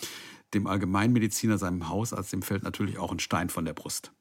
dem 0.53 0.67
Allgemeinmediziner, 0.67 1.57
seinem 1.57 1.89
Hausarzt, 1.89 2.31
dem 2.33 2.43
fällt 2.43 2.61
natürlich 2.61 2.99
auch 2.99 3.11
ein 3.11 3.19
Stein 3.19 3.49
von 3.49 3.65
der 3.65 3.73
Brust. 3.73 4.11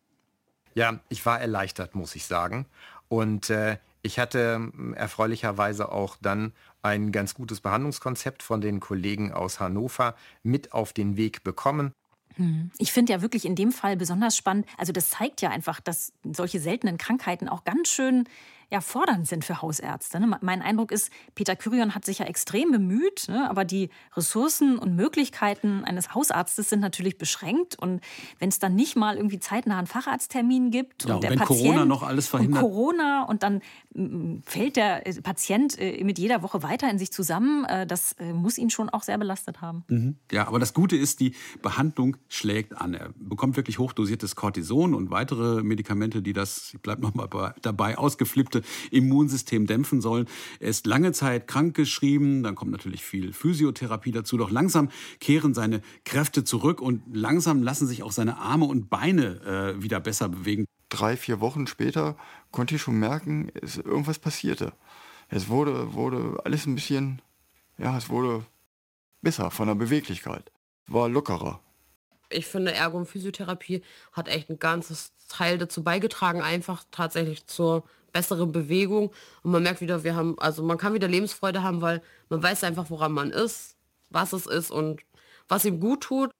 Ja, 0.75 1.01
ich 1.11 1.27
war 1.27 1.39
erleichtert, 1.39 1.95
muss 1.95 2.15
ich 2.15 2.25
sagen. 2.25 2.65
Und 3.09 3.51
äh, 3.51 3.77
ich 4.01 4.19
hatte 4.19 4.55
ähm, 4.57 4.95
erfreulicherweise 4.95 5.93
auch 5.93 6.17
dann 6.21 6.53
ein 6.83 7.13
ganz 7.13 7.35
gutes 7.35 7.61
Behandlungskonzept 7.61 8.43
von 8.43 8.63
den 8.63 8.81
Kollegen 8.81 9.33
aus 9.33 9.61
Hannover 9.61 10.15
mit 10.43 10.73
auf 10.73 10.95
den 10.95 11.19
Weg 11.19 11.45
bekommen. 11.45 11.93
Ich 12.79 12.93
finde 12.93 13.13
ja 13.13 13.23
wirklich 13.23 13.45
in 13.45 13.55
dem 13.55 13.73
Fall 13.73 13.97
besonders 13.97 14.37
spannend, 14.37 14.67
also 14.77 14.93
das 14.93 15.11
zeigt 15.11 15.41
ja 15.41 15.51
einfach, 15.51 15.81
dass 15.81 16.13
solche 16.25 16.61
seltenen 16.61 16.99
Krankheiten 16.99 17.49
auch 17.49 17.65
ganz 17.65 17.89
schön 17.89 18.25
ja, 18.75 18.81
fordernd 18.81 19.29
sind 19.29 19.45
für 19.45 19.63
Hausärzte. 19.63 20.19
Ne? 20.19 20.37
Mein 20.41 20.61
Eindruck 20.61 20.91
ist, 20.91 21.09
Peter 21.37 21.55
Kyrion 21.55 21.95
hat 21.95 22.05
sich 22.05 22.19
ja 22.19 22.27
extrem 22.27 22.73
bemüht, 22.73 23.27
ne? 23.29 23.49
aber 23.49 23.65
die 23.65 23.89
Ressourcen 24.17 24.79
und 24.81 24.97
Möglichkeiten 24.97 25.85
eines 25.85 26.13
Hausarztes 26.13 26.71
sind 26.71 26.81
natürlich 26.81 27.17
beschränkt. 27.17 27.79
Und 27.79 28.01
wenn 28.41 28.49
es 28.49 28.59
dann 28.59 28.75
nicht 28.75 28.97
mal 28.97 29.17
irgendwie 29.17 29.39
zeitnah 29.39 29.79
einen 29.79 29.87
Facharzttermin 29.87 30.73
gibt 30.73 31.05
Ja, 31.05 31.11
und 31.11 31.15
und 31.15 31.23
der 31.23 31.31
wenn 31.31 31.39
Patient 31.39 31.61
Corona 31.61 31.85
noch 31.85 32.03
alles 32.03 32.27
verhindert. 32.27 32.65
Und 32.65 32.69
Corona 32.69 33.23
und 33.23 33.45
dann 33.45 33.63
mm, 33.95 34.39
fällt 34.45 34.75
der 34.75 35.07
äh, 35.07 35.23
Patient 35.23 35.79
äh, 35.79 36.03
mit 36.03 36.19
jeder 36.19 36.43
Woche 36.43 36.65
weiter 36.65 36.91
in 36.91 36.99
sich 36.99 37.13
zusammen, 37.13 37.65
äh, 37.67 37.87
das 37.87 38.17
muss 38.33 38.59
ihn 38.59 38.71
schon 38.71 38.89
auch 38.91 39.05
sehr 39.05 39.19
belastet 39.19 39.61
haben. 39.61 40.19
Ja, 40.33 40.49
aber 40.49 40.59
das 40.59 40.75
Gute 40.75 40.97
ist, 40.97 41.21
die 41.21 41.37
Behandlung 41.63 42.17
schlägt 42.29 42.77
an. 42.77 42.95
Er 42.95 43.11
bekommt 43.17 43.57
wirklich 43.57 43.79
hochdosiertes 43.79 44.35
Cortison 44.35 44.95
und 44.95 45.11
weitere 45.11 45.63
Medikamente, 45.63 46.23
die 46.23 46.33
das, 46.33 46.73
ich 46.75 46.81
bleib 46.81 46.99
noch 46.99 47.15
mal 47.15 47.29
bei- 47.29 47.55
dabei, 47.63 47.97
ausgeflippte 47.97 48.64
Immunsystem 48.91 49.67
dämpfen 49.67 50.01
sollen. 50.01 50.27
Er 50.61 50.69
ist 50.69 50.87
lange 50.87 51.13
Zeit 51.13 51.47
krankgeschrieben, 51.49 52.43
dann 52.43 52.55
kommt 52.55 52.73
natürlich 52.73 53.05
viel 53.05 53.33
Physiotherapie 53.33 54.13
dazu. 54.13 54.37
Doch 54.37 54.51
langsam 54.51 54.91
kehren 55.21 55.55
seine 55.55 55.81
Kräfte 56.05 56.45
zurück 56.45 56.81
und 56.81 57.03
langsam 57.13 57.63
lassen 57.63 57.87
sich 57.87 58.03
auch 58.03 58.13
seine 58.13 58.39
Arme 58.39 58.67
und 58.67 58.91
Beine 58.91 59.75
äh, 59.77 59.83
wieder 59.83 60.01
besser 60.01 60.29
bewegen. 60.29 60.67
Drei, 60.89 61.17
vier 61.17 61.41
Wochen 61.41 61.67
später 61.67 62.17
konnte 62.51 62.77
ich 62.77 62.83
schon 62.83 62.99
merken, 62.99 63.51
es, 63.61 63.79
irgendwas 63.79 64.19
passierte. 64.19 64.73
Es 65.29 65.49
wurde, 65.49 65.95
wurde 65.95 66.41
alles 66.45 66.67
ein 66.67 66.75
bisschen, 66.75 67.21
ja, 67.79 67.97
es 67.97 68.09
wurde 68.09 68.45
besser 69.23 69.51
von 69.51 69.67
der 69.67 69.75
Beweglichkeit. 69.75 70.53
War 70.87 71.09
lockerer. 71.09 71.61
Ich 72.31 72.47
finde, 72.47 72.73
Ergo- 72.73 72.99
und 72.99 73.07
Physiotherapie 73.07 73.83
hat 74.13 74.29
echt 74.29 74.51
ein 74.51 74.59
ganzes 74.59 75.13
Teil 75.29 75.59
dazu 75.59 75.83
beigetragen, 75.83 76.43
einfach 76.43 76.85
tatsächlich 76.91 77.47
zur 77.47 77.85
besseren 78.15 78.53
Bewegung. 78.53 79.11
Und 79.43 79.51
man 79.51 79.63
merkt 79.63 79.83
wieder, 79.83 80.05
wir 80.05 80.17
haben, 80.17 80.39
also 80.39 80.63
man 80.63 80.79
kann 80.79 80.95
wieder 80.95 81.09
Lebensfreude 81.09 81.63
haben, 81.63 81.83
weil 81.83 82.01
man 82.31 82.43
weiß 82.43 82.65
einfach, 82.65 82.89
woran 82.89 83.13
man 83.13 83.31
ist, 83.31 83.77
was 84.09 84.33
es 84.33 84.47
ist 84.47 84.71
und 84.71 85.03
was 85.49 85.67
ihm 85.67 85.81
gut 85.81 86.05
tut. 86.05 86.31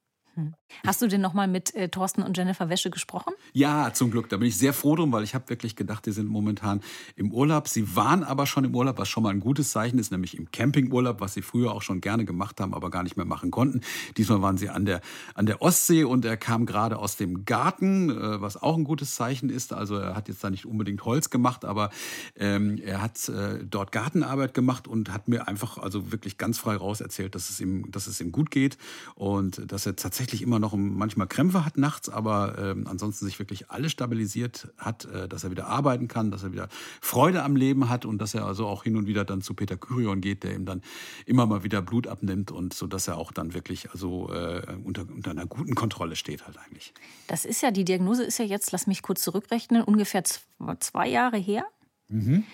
Hast 0.87 1.01
du 1.01 1.07
denn 1.07 1.21
noch 1.21 1.33
mal 1.33 1.47
mit 1.47 1.75
äh, 1.75 1.89
Thorsten 1.89 2.23
und 2.23 2.37
Jennifer 2.37 2.69
Wäsche 2.69 2.91
gesprochen? 2.91 3.33
Ja, 3.53 3.93
zum 3.93 4.11
Glück. 4.11 4.29
Da 4.29 4.37
bin 4.37 4.49
ich 4.49 4.59
sehr 4.59 4.73
froh 4.73 4.97
drum, 4.97 5.13
weil 5.13 5.23
ich 5.23 5.35
habe 5.35 5.49
wirklich 5.49 5.77
gedacht, 5.77 6.05
die 6.07 6.13
sind 6.13 6.29
momentan 6.29 6.81
im 7.17 7.33
Urlaub. 7.33 7.69
Sie 7.69 7.97
waren 7.97 8.25
aber 8.25 8.47
schon 8.47 8.65
im 8.65 8.75
Urlaub, 8.75 8.99
was 8.99 9.09
schon 9.09 9.23
mal 9.23 9.31
ein 9.31 9.41
gutes 9.41 9.71
Zeichen 9.71 9.99
ist, 9.99 10.11
nämlich 10.11 10.37
im 10.37 10.51
Campingurlaub, 10.51 11.21
was 11.21 11.35
sie 11.35 11.43
früher 11.43 11.73
auch 11.73 11.83
schon 11.83 12.01
gerne 12.01 12.25
gemacht 12.25 12.61
haben, 12.61 12.75
aber 12.75 12.91
gar 12.91 13.03
nicht 13.03 13.17
mehr 13.17 13.27
machen 13.27 13.51
konnten. 13.51 13.81
Diesmal 14.17 14.43
waren 14.43 14.59
sie 14.59 14.69
an 14.69 14.85
der, 14.85 15.01
an 15.35 15.47
der 15.47 15.63
Ostsee 15.63 16.05
und 16.05 16.25
er 16.25 16.37
kam 16.37 16.67
gerade 16.67 16.99
aus 16.99 17.17
dem 17.17 17.45
Garten, 17.45 18.11
äh, 18.11 18.41
was 18.41 18.61
auch 18.61 18.77
ein 18.77 18.85
gutes 18.85 19.15
Zeichen 19.15 19.51
ist. 19.51 19.73
Also 19.73 19.97
er 19.97 20.17
hat 20.17 20.29
jetzt 20.29 20.43
da 20.43 20.51
nicht 20.51 20.67
unbedingt 20.67 21.05
Holz 21.05 21.31
gemacht, 21.31 21.65
aber 21.65 21.91
ähm, 22.37 22.79
er 22.85 23.01
hat 23.01 23.29
äh, 23.29 23.65
dort 23.65 23.93
Gartenarbeit 23.93 24.55
gemacht 24.55 24.89
und 24.89 25.13
hat 25.13 25.29
mir 25.29 25.47
einfach 25.49 25.79
also 25.79 26.11
wirklich 26.13 26.37
ganz 26.39 26.59
frei 26.59 26.77
raus 26.77 27.01
erzählt, 27.01 27.35
dass 27.35 27.51
es 27.51 27.61
ihm, 27.61 27.91
dass 27.91 28.07
es 28.07 28.21
ihm 28.21 28.33
gut 28.33 28.51
geht 28.51 28.77
und 29.15 29.71
dass 29.71 29.87
er 29.87 29.97
tatsächlich 29.97 30.24
immer 30.33 30.59
noch 30.59 30.75
manchmal 30.75 31.27
Krämpfe 31.27 31.65
hat 31.65 31.77
nachts, 31.77 32.09
aber 32.09 32.57
ähm, 32.59 32.87
ansonsten 32.87 33.25
sich 33.27 33.39
wirklich 33.39 33.71
alles 33.71 33.93
stabilisiert 33.93 34.69
hat, 34.79 35.05
äh, 35.07 35.29
dass 35.29 35.45
er 35.45 35.51
wieder 35.51 35.67
arbeiten 35.67 36.09
kann, 36.09 36.31
dass 36.31 36.43
er 36.43 36.53
wieder 36.53 36.69
Freude 37.01 37.43
am 37.43 37.57
Leben 37.57 37.89
hat 37.89 38.05
und 38.05 38.19
dass 38.19 38.35
er 38.35 38.45
also 38.47 38.67
auch 38.67 38.85
hin 38.85 38.97
und 38.97 39.07
wieder 39.07 39.25
dann 39.25 39.43
zu 39.43 39.55
Peter 39.55 39.77
Kyrion 39.77 40.21
geht, 40.21 40.45
der 40.45 40.55
ihm 40.55 40.65
dann 40.65 40.83
immer 41.27 41.47
mal 41.47 41.65
wieder 41.65 41.83
Blut 41.83 42.07
abnimmt 42.07 42.51
und 42.51 42.75
so, 42.75 42.87
dass 42.87 43.09
er 43.09 43.19
auch 43.19 43.33
dann 43.33 43.55
wirklich 43.55 43.91
also 43.91 44.33
äh, 44.33 44.63
unter, 44.85 45.03
unter 45.03 45.31
einer 45.31 45.47
guten 45.47 45.75
Kontrolle 45.75 46.17
steht 46.17 46.47
halt 46.47 46.59
eigentlich. 46.59 46.95
Das 47.27 47.45
ist 47.45 47.63
ja, 47.63 47.71
die 47.71 47.85
Diagnose 47.85 48.25
ist 48.25 48.39
ja 48.39 48.45
jetzt, 48.45 48.73
lass 48.73 48.87
mich 48.87 49.03
kurz 49.03 49.23
zurückrechnen, 49.23 49.83
ungefähr 49.83 50.25
zwei 50.25 51.09
Jahre 51.09 51.37
her. 51.37 51.65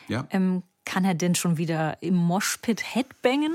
Ja. 0.09 0.27
Ähm, 0.31 0.62
kann 0.91 1.05
er 1.05 1.14
denn 1.14 1.36
schon 1.36 1.57
wieder 1.57 1.99
im 2.01 2.16
Moshpit 2.16 2.82
headbangen? 2.97 3.55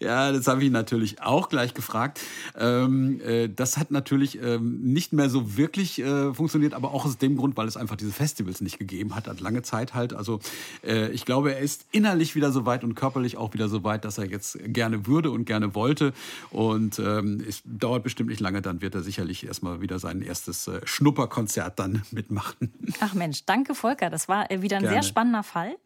Ja, 0.00 0.32
das 0.32 0.48
habe 0.48 0.64
ich 0.64 0.70
natürlich 0.72 1.22
auch 1.22 1.48
gleich 1.48 1.74
gefragt. 1.74 2.18
Ähm, 2.58 3.20
äh, 3.20 3.48
das 3.48 3.78
hat 3.78 3.92
natürlich 3.92 4.42
ähm, 4.42 4.80
nicht 4.80 5.12
mehr 5.12 5.30
so 5.30 5.56
wirklich 5.56 6.00
äh, 6.00 6.34
funktioniert, 6.34 6.74
aber 6.74 6.92
auch 6.92 7.04
aus 7.04 7.18
dem 7.18 7.36
Grund, 7.36 7.56
weil 7.56 7.68
es 7.68 7.76
einfach 7.76 7.94
diese 7.94 8.10
Festivals 8.10 8.60
nicht 8.60 8.80
gegeben 8.80 9.14
hat, 9.14 9.28
hat 9.28 9.40
lange 9.40 9.62
Zeit 9.62 9.94
halt. 9.94 10.12
Also 10.12 10.40
äh, 10.84 11.08
ich 11.10 11.24
glaube, 11.24 11.54
er 11.54 11.60
ist 11.60 11.86
innerlich 11.92 12.34
wieder 12.34 12.50
so 12.50 12.66
weit 12.66 12.82
und 12.82 12.96
körperlich 12.96 13.36
auch 13.36 13.54
wieder 13.54 13.68
so 13.68 13.84
weit, 13.84 14.04
dass 14.04 14.18
er 14.18 14.24
jetzt 14.24 14.58
gerne 14.64 15.06
würde 15.06 15.30
und 15.30 15.44
gerne 15.44 15.76
wollte. 15.76 16.12
Und 16.50 16.98
ähm, 16.98 17.44
es 17.48 17.62
dauert 17.64 18.02
bestimmt 18.02 18.30
nicht 18.30 18.40
lange, 18.40 18.60
dann 18.60 18.82
wird 18.82 18.96
er 18.96 19.02
sicherlich 19.02 19.46
erstmal 19.46 19.80
wieder 19.80 20.00
sein 20.00 20.20
erstes 20.20 20.66
äh, 20.66 20.80
Schnupperkonzert 20.84 21.78
dann 21.78 22.02
mitmachen. 22.10 22.72
Ach 22.98 23.14
Mensch, 23.14 23.44
danke 23.46 23.76
Volker, 23.76 24.10
das 24.10 24.26
war 24.26 24.50
äh, 24.50 24.62
wieder 24.62 24.78
ein 24.78 24.82
Gerne. 24.82 24.96
sehr 24.96 25.02
spannender 25.04 25.44
Fall. 25.44 25.76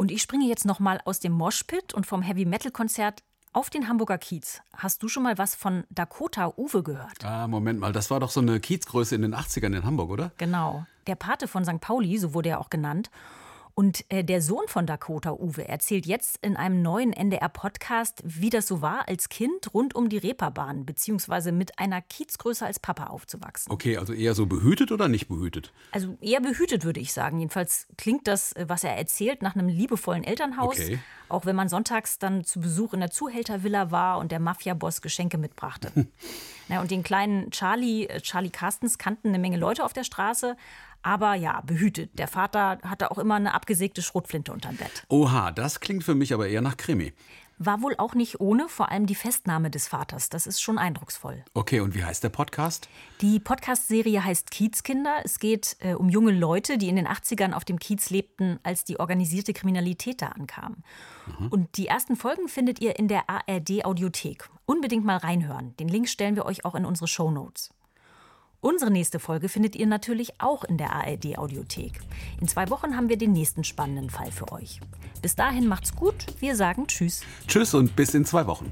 Und 0.00 0.10
ich 0.10 0.22
springe 0.22 0.46
jetzt 0.46 0.64
noch 0.64 0.80
mal 0.80 0.98
aus 1.04 1.20
dem 1.20 1.32
Moshpit 1.32 1.92
und 1.92 2.06
vom 2.06 2.22
Heavy 2.22 2.46
Metal 2.46 2.72
Konzert 2.72 3.22
auf 3.52 3.68
den 3.68 3.86
Hamburger 3.86 4.16
Kiez. 4.16 4.62
Hast 4.74 5.02
du 5.02 5.08
schon 5.08 5.22
mal 5.22 5.36
was 5.36 5.54
von 5.54 5.84
Dakota 5.90 6.54
Uwe 6.56 6.82
gehört? 6.82 7.22
Ah, 7.22 7.46
Moment 7.46 7.78
mal, 7.78 7.92
das 7.92 8.10
war 8.10 8.18
doch 8.18 8.30
so 8.30 8.40
eine 8.40 8.60
Kiezgröße 8.60 9.14
in 9.14 9.20
den 9.20 9.34
80ern 9.34 9.76
in 9.76 9.84
Hamburg, 9.84 10.08
oder? 10.08 10.32
Genau. 10.38 10.86
Der 11.06 11.16
Pate 11.16 11.48
von 11.48 11.66
St. 11.66 11.82
Pauli, 11.82 12.16
so 12.16 12.32
wurde 12.32 12.48
er 12.48 12.60
auch 12.60 12.70
genannt. 12.70 13.10
Und 13.80 14.04
äh, 14.10 14.22
der 14.22 14.42
Sohn 14.42 14.64
von 14.66 14.84
Dakota, 14.84 15.32
Uwe, 15.32 15.66
erzählt 15.66 16.04
jetzt 16.04 16.36
in 16.42 16.54
einem 16.54 16.82
neuen 16.82 17.14
NDR-Podcast, 17.14 18.20
wie 18.24 18.50
das 18.50 18.66
so 18.66 18.82
war, 18.82 19.08
als 19.08 19.30
Kind 19.30 19.72
rund 19.72 19.94
um 19.94 20.10
die 20.10 20.18
Reeperbahn, 20.18 20.84
beziehungsweise 20.84 21.50
mit 21.50 21.78
einer 21.78 22.02
Kiezgröße 22.02 22.66
als 22.66 22.78
Papa 22.78 23.06
aufzuwachsen. 23.06 23.72
Okay, 23.72 23.96
also 23.96 24.12
eher 24.12 24.34
so 24.34 24.44
behütet 24.44 24.92
oder 24.92 25.08
nicht 25.08 25.28
behütet? 25.28 25.72
Also 25.92 26.18
eher 26.20 26.42
behütet, 26.42 26.84
würde 26.84 27.00
ich 27.00 27.14
sagen. 27.14 27.38
Jedenfalls 27.38 27.86
klingt 27.96 28.28
das, 28.28 28.52
äh, 28.52 28.66
was 28.68 28.84
er 28.84 28.98
erzählt, 28.98 29.40
nach 29.40 29.54
einem 29.54 29.68
liebevollen 29.68 30.24
Elternhaus. 30.24 30.78
Okay. 30.78 30.98
Auch 31.30 31.46
wenn 31.46 31.56
man 31.56 31.70
sonntags 31.70 32.18
dann 32.18 32.44
zu 32.44 32.60
Besuch 32.60 32.92
in 32.92 33.00
der 33.00 33.10
Zuhältervilla 33.10 33.90
war 33.90 34.18
und 34.18 34.30
der 34.30 34.40
Mafiaboss 34.40 35.00
Geschenke 35.00 35.38
mitbrachte. 35.38 35.90
Na, 36.68 36.82
und 36.82 36.90
den 36.90 37.02
kleinen 37.02 37.50
Charlie, 37.50 38.04
äh, 38.04 38.20
Charlie 38.20 38.50
Carstens 38.50 38.98
kannten 38.98 39.28
eine 39.28 39.38
Menge 39.38 39.56
Leute 39.56 39.84
auf 39.84 39.94
der 39.94 40.04
Straße. 40.04 40.56
Aber 41.02 41.34
ja, 41.34 41.62
behütet. 41.62 42.18
Der 42.18 42.28
Vater 42.28 42.78
hatte 42.82 43.10
auch 43.10 43.18
immer 43.18 43.36
eine 43.36 43.54
abgesägte 43.54 44.02
Schrotflinte 44.02 44.52
unterm 44.52 44.76
Bett. 44.76 45.04
Oha, 45.08 45.50
das 45.50 45.80
klingt 45.80 46.04
für 46.04 46.14
mich 46.14 46.34
aber 46.34 46.48
eher 46.48 46.60
nach 46.60 46.76
Krimi. 46.76 47.12
War 47.62 47.82
wohl 47.82 47.94
auch 47.98 48.14
nicht 48.14 48.40
ohne, 48.40 48.70
vor 48.70 48.90
allem 48.90 49.04
die 49.04 49.14
Festnahme 49.14 49.70
des 49.70 49.86
Vaters. 49.86 50.30
Das 50.30 50.46
ist 50.46 50.62
schon 50.62 50.78
eindrucksvoll. 50.78 51.44
Okay, 51.52 51.80
und 51.80 51.94
wie 51.94 52.02
heißt 52.02 52.24
der 52.24 52.30
Podcast? 52.30 52.88
Die 53.20 53.38
Podcast-Serie 53.38 54.24
heißt 54.24 54.50
Kiezkinder. 54.50 55.20
Es 55.24 55.38
geht 55.38 55.76
äh, 55.80 55.92
um 55.92 56.08
junge 56.08 56.32
Leute, 56.32 56.78
die 56.78 56.88
in 56.88 56.96
den 56.96 57.06
80ern 57.06 57.52
auf 57.52 57.66
dem 57.66 57.78
Kiez 57.78 58.08
lebten, 58.08 58.58
als 58.62 58.84
die 58.84 58.98
organisierte 58.98 59.52
Kriminalität 59.52 60.22
da 60.22 60.28
ankam. 60.28 60.76
Mhm. 61.38 61.48
Und 61.48 61.76
die 61.76 61.86
ersten 61.86 62.16
Folgen 62.16 62.48
findet 62.48 62.80
ihr 62.80 62.98
in 62.98 63.08
der 63.08 63.28
ARD-Audiothek. 63.28 64.48
Unbedingt 64.64 65.04
mal 65.04 65.18
reinhören. 65.18 65.76
Den 65.76 65.88
Link 65.88 66.08
stellen 66.08 66.36
wir 66.36 66.46
euch 66.46 66.64
auch 66.64 66.74
in 66.74 66.86
unsere 66.86 67.08
Show 67.08 67.30
Notes. 67.30 67.74
Unsere 68.62 68.90
nächste 68.90 69.18
Folge 69.18 69.48
findet 69.48 69.74
ihr 69.74 69.86
natürlich 69.86 70.34
auch 70.38 70.64
in 70.64 70.76
der 70.76 70.92
ARD 70.92 71.38
Audiothek. 71.38 71.98
In 72.42 72.46
zwei 72.46 72.68
Wochen 72.68 72.94
haben 72.94 73.08
wir 73.08 73.16
den 73.16 73.32
nächsten 73.32 73.64
spannenden 73.64 74.10
Fall 74.10 74.30
für 74.30 74.52
euch. 74.52 74.80
Bis 75.22 75.34
dahin 75.34 75.66
macht's 75.66 75.96
gut. 75.96 76.26
Wir 76.40 76.54
sagen 76.54 76.86
Tschüss. 76.86 77.22
Tschüss 77.48 77.72
und 77.72 77.96
bis 77.96 78.12
in 78.12 78.26
zwei 78.26 78.46
Wochen. 78.46 78.70